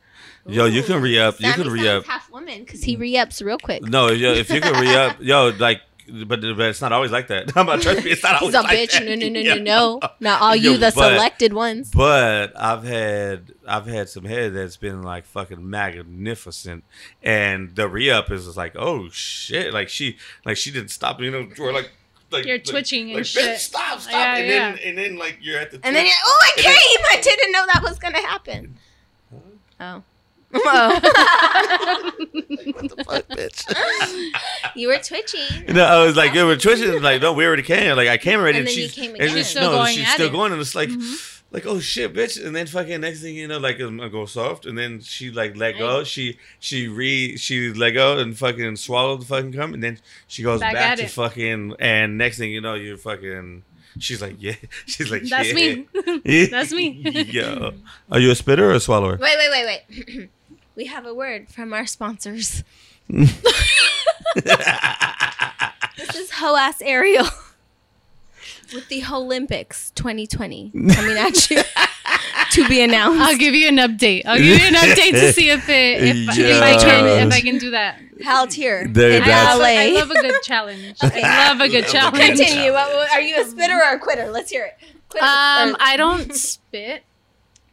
[0.47, 1.41] yo, you can re up.
[1.41, 2.05] You can re up.
[2.07, 3.01] half woman because he mm.
[3.01, 3.83] re ups real quick.
[3.83, 5.81] No, yo, if you can re up, yo, like,
[6.27, 7.53] but but it's not always like that.
[7.57, 8.99] I'm not trust me, it's not always He's always a like bitch.
[8.99, 9.05] that.
[9.07, 9.55] No, no, no, Yeah.
[9.55, 10.01] no, no.
[10.21, 11.91] Not all Yo, you, the but- selected ones.
[11.91, 16.85] But I've had I've had some head that's been like fucking magnificent,
[17.23, 21.21] and the re up is just like oh shit, like she like she didn't stop,
[21.21, 21.91] you know, or like
[22.31, 23.45] like You're like- twitching and like, shit.
[23.45, 24.73] Bitch, stop, stop, Yeah, and yeah.
[24.73, 27.07] then and then like you're at the And then, you're, oh, I And then- came.
[27.19, 28.77] I didn't know that was gonna happen.
[29.81, 30.03] Oh.
[30.56, 31.01] Oh.
[32.14, 34.74] what the fuck, bitch.
[34.76, 35.74] you were twitching.
[35.74, 37.02] No, I was like, you were twitching.
[37.02, 37.97] Like, no, we already came.
[37.97, 39.28] Like, I came already, And and, then you she's came and again.
[39.28, 40.32] she's She's still no, going she's still it.
[40.32, 41.40] going, and it's like, Mhm.
[41.52, 42.44] like, oh shit, bitch.
[42.44, 45.31] And then fucking next thing you know, like, I'm gonna go soft, and then she
[45.31, 46.05] like let go.
[46.05, 49.98] She she re she let go and fucking swallowed the fucking cum, and then
[50.28, 51.10] she goes Back back, to it.
[51.10, 51.74] fucking.
[51.78, 53.64] And next thing you know, you're fucking.
[54.01, 54.56] She's like, yeah.
[54.86, 55.76] She's like, That's yeah.
[56.24, 56.47] me.
[56.51, 56.89] That's me.
[57.31, 57.74] Yo,
[58.10, 59.16] are you a spitter or a swallower?
[59.20, 59.66] Wait, wait, wait,
[60.09, 60.31] wait.
[60.75, 62.65] we have a word from our sponsors.
[65.97, 67.27] This is Ho Ass Ariel
[68.73, 71.63] with the Olympics 2020 coming at you
[72.53, 73.21] to be announced.
[73.21, 74.23] I'll give you an update.
[74.27, 77.41] I'll give you an update to see if it if, if I can if I
[77.41, 78.01] can do that.
[78.23, 79.67] held here There, in I that's- LA.
[79.67, 80.97] I love a good challenge.
[81.01, 82.19] I love a good challenge.
[82.39, 82.73] Continue.
[82.73, 84.31] What- what- are you a spitter or a quitter?
[84.31, 84.77] Let's hear it.
[85.09, 85.25] Quitter.
[85.25, 87.05] Um, Or- I don't spit.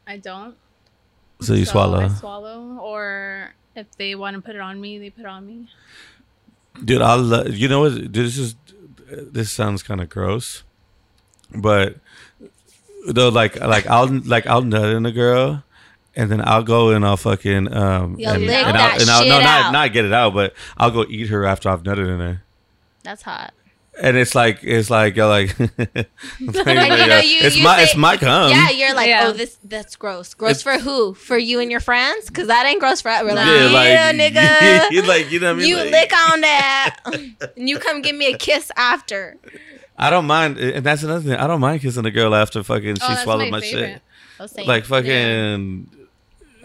[0.06, 0.56] I don't.
[1.42, 4.98] So you So swallow, I swallow, or if they want to put it on me,
[5.00, 5.68] they put it on me.
[6.84, 7.02] dude.
[7.02, 7.50] I'll.
[7.50, 7.94] You know what?
[7.96, 8.56] Dude, this is.
[9.14, 10.64] This sounds kind of gross,
[11.54, 11.98] but
[13.08, 15.66] though, like, like I'll like I'll nut in a girl,
[16.16, 19.10] and then I'll go and I'll fucking um You'll and, lick and that I'll, and
[19.10, 19.72] I'll, no, not out.
[19.74, 22.44] not get it out, but I'll go eat her after I've nutted in her.
[23.04, 23.54] That's hot.
[24.04, 27.96] And it's like it's like you're like, you know, you- it's you my say- it's
[27.96, 28.50] my cum.
[28.50, 29.28] yeah, you're like, Yeah.
[29.28, 30.34] oh, this that's gross.
[30.34, 31.14] Gross for who?
[31.14, 32.26] For you and your friends?
[32.28, 33.22] Because that ain't gross for us.
[33.24, 34.12] We're like, Yeah, yeah,
[34.90, 34.92] nigga.
[34.92, 35.68] you like you know what I mean.
[35.70, 36.98] you Like, lick on that,
[37.58, 39.38] and you come give me a kiss after.
[39.98, 41.34] I don't mind, and that's another thing.
[41.36, 43.66] I don't mind kissing a girl after fucking oh, she Oh, that's swallowed my my,
[43.66, 44.02] shit.
[44.40, 44.48] Oh.
[44.66, 45.88] Like fucking,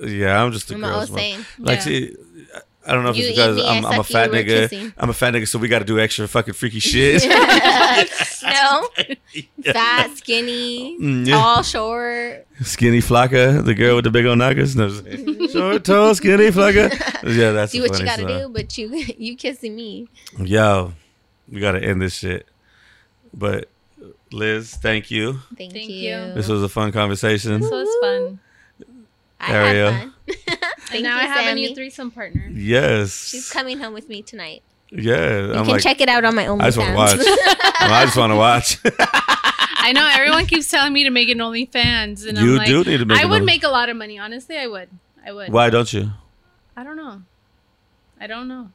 [0.03, 0.43] yeah.
[0.43, 1.07] I'm just a I'm girl.
[1.11, 1.79] Like Yeah.
[1.81, 2.17] see,
[2.87, 4.47] I don't know if You it's because I I'm, I'm a fat nigga.
[4.71, 4.93] kissing.
[4.97, 7.23] I'm a fat nigga, so we got to do extra fucking freaky shit.
[7.27, 8.89] no,
[9.73, 11.35] fat, skinny, Mm, yeah.
[11.37, 12.47] tall, short.
[12.63, 14.77] Skinny Flocka, the girl with the big old knockers.
[14.77, 15.49] No, I'm just kidding.
[15.53, 16.91] short, tall, skinny Flocka.
[17.25, 18.39] Yeah, that's Do what funny you gotta song.
[18.41, 18.89] do, but you
[19.19, 20.09] you kissing me.
[20.39, 20.93] Yo,
[21.51, 22.47] we got to end this shit.
[23.35, 23.69] But
[24.33, 25.41] Liz, thank you.
[25.57, 25.97] Thank, Thank you.
[26.17, 26.35] you.
[26.35, 27.63] This was a fun conversation.
[27.63, 28.39] So was fun.
[29.47, 29.91] I Ariel.
[29.93, 30.13] had fun.
[30.93, 31.65] And now you, I have Sammy.
[31.65, 32.49] a new threesome partner.
[32.53, 33.13] Yes.
[33.29, 34.63] She's coming home with me tonight.
[34.91, 35.47] Yeah.
[35.47, 37.19] You I'm can like, check it out on my I just want to watch.
[37.21, 38.79] I just want to watch.
[39.79, 42.85] I know everyone keeps telling me to make an OnlyFans, and You I'm like, do
[42.85, 44.17] need to make I would Only- make a lot of money.
[44.19, 44.89] Honestly, I would.
[45.25, 45.53] I would.
[45.53, 46.11] Why don't you?
[46.77, 47.23] I don't know.
[48.21, 48.71] I don't know.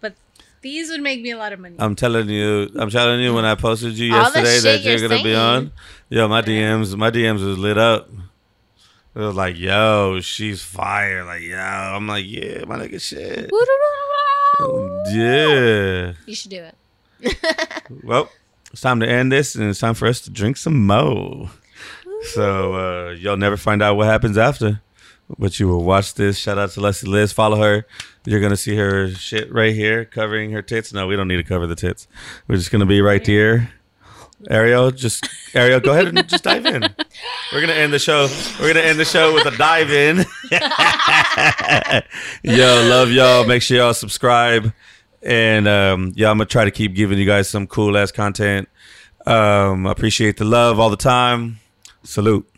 [0.00, 0.14] But
[0.62, 1.76] these would make me a lot of money.
[1.78, 2.70] I'm telling you.
[2.76, 3.34] I'm telling you.
[3.34, 5.72] When I posted you All yesterday that you're you're gonna be on,
[6.08, 8.08] yo, my DMs, my DMs was lit up.
[9.14, 11.24] It was like, yo, she's fire.
[11.24, 13.50] Like, yo, I'm like, yeah, my nigga, shit.
[15.14, 16.12] Yeah.
[16.26, 16.76] You should do it.
[18.02, 18.30] Well,
[18.72, 21.50] it's time to end this, and it's time for us to drink some mo.
[22.32, 24.80] So uh, you'll never find out what happens after,
[25.38, 26.38] but you will watch this.
[26.38, 27.32] Shout out to Leslie Liz.
[27.32, 27.86] Follow her.
[28.24, 30.92] You're gonna see her shit right here, covering her tits.
[30.92, 32.08] No, we don't need to cover the tits.
[32.48, 33.70] We're just gonna be right here.
[34.50, 36.82] Ariel, just Ariel, go ahead and just dive in.
[37.52, 38.28] We're gonna end the show.
[38.60, 40.18] We're gonna end the show with a dive in.
[42.42, 43.46] Yo, love y'all.
[43.46, 44.72] Make sure y'all subscribe.
[45.22, 48.68] And um, yeah, I'm gonna try to keep giving you guys some cool ass content.
[49.26, 51.60] Um, appreciate the love all the time.
[52.02, 52.48] Salute.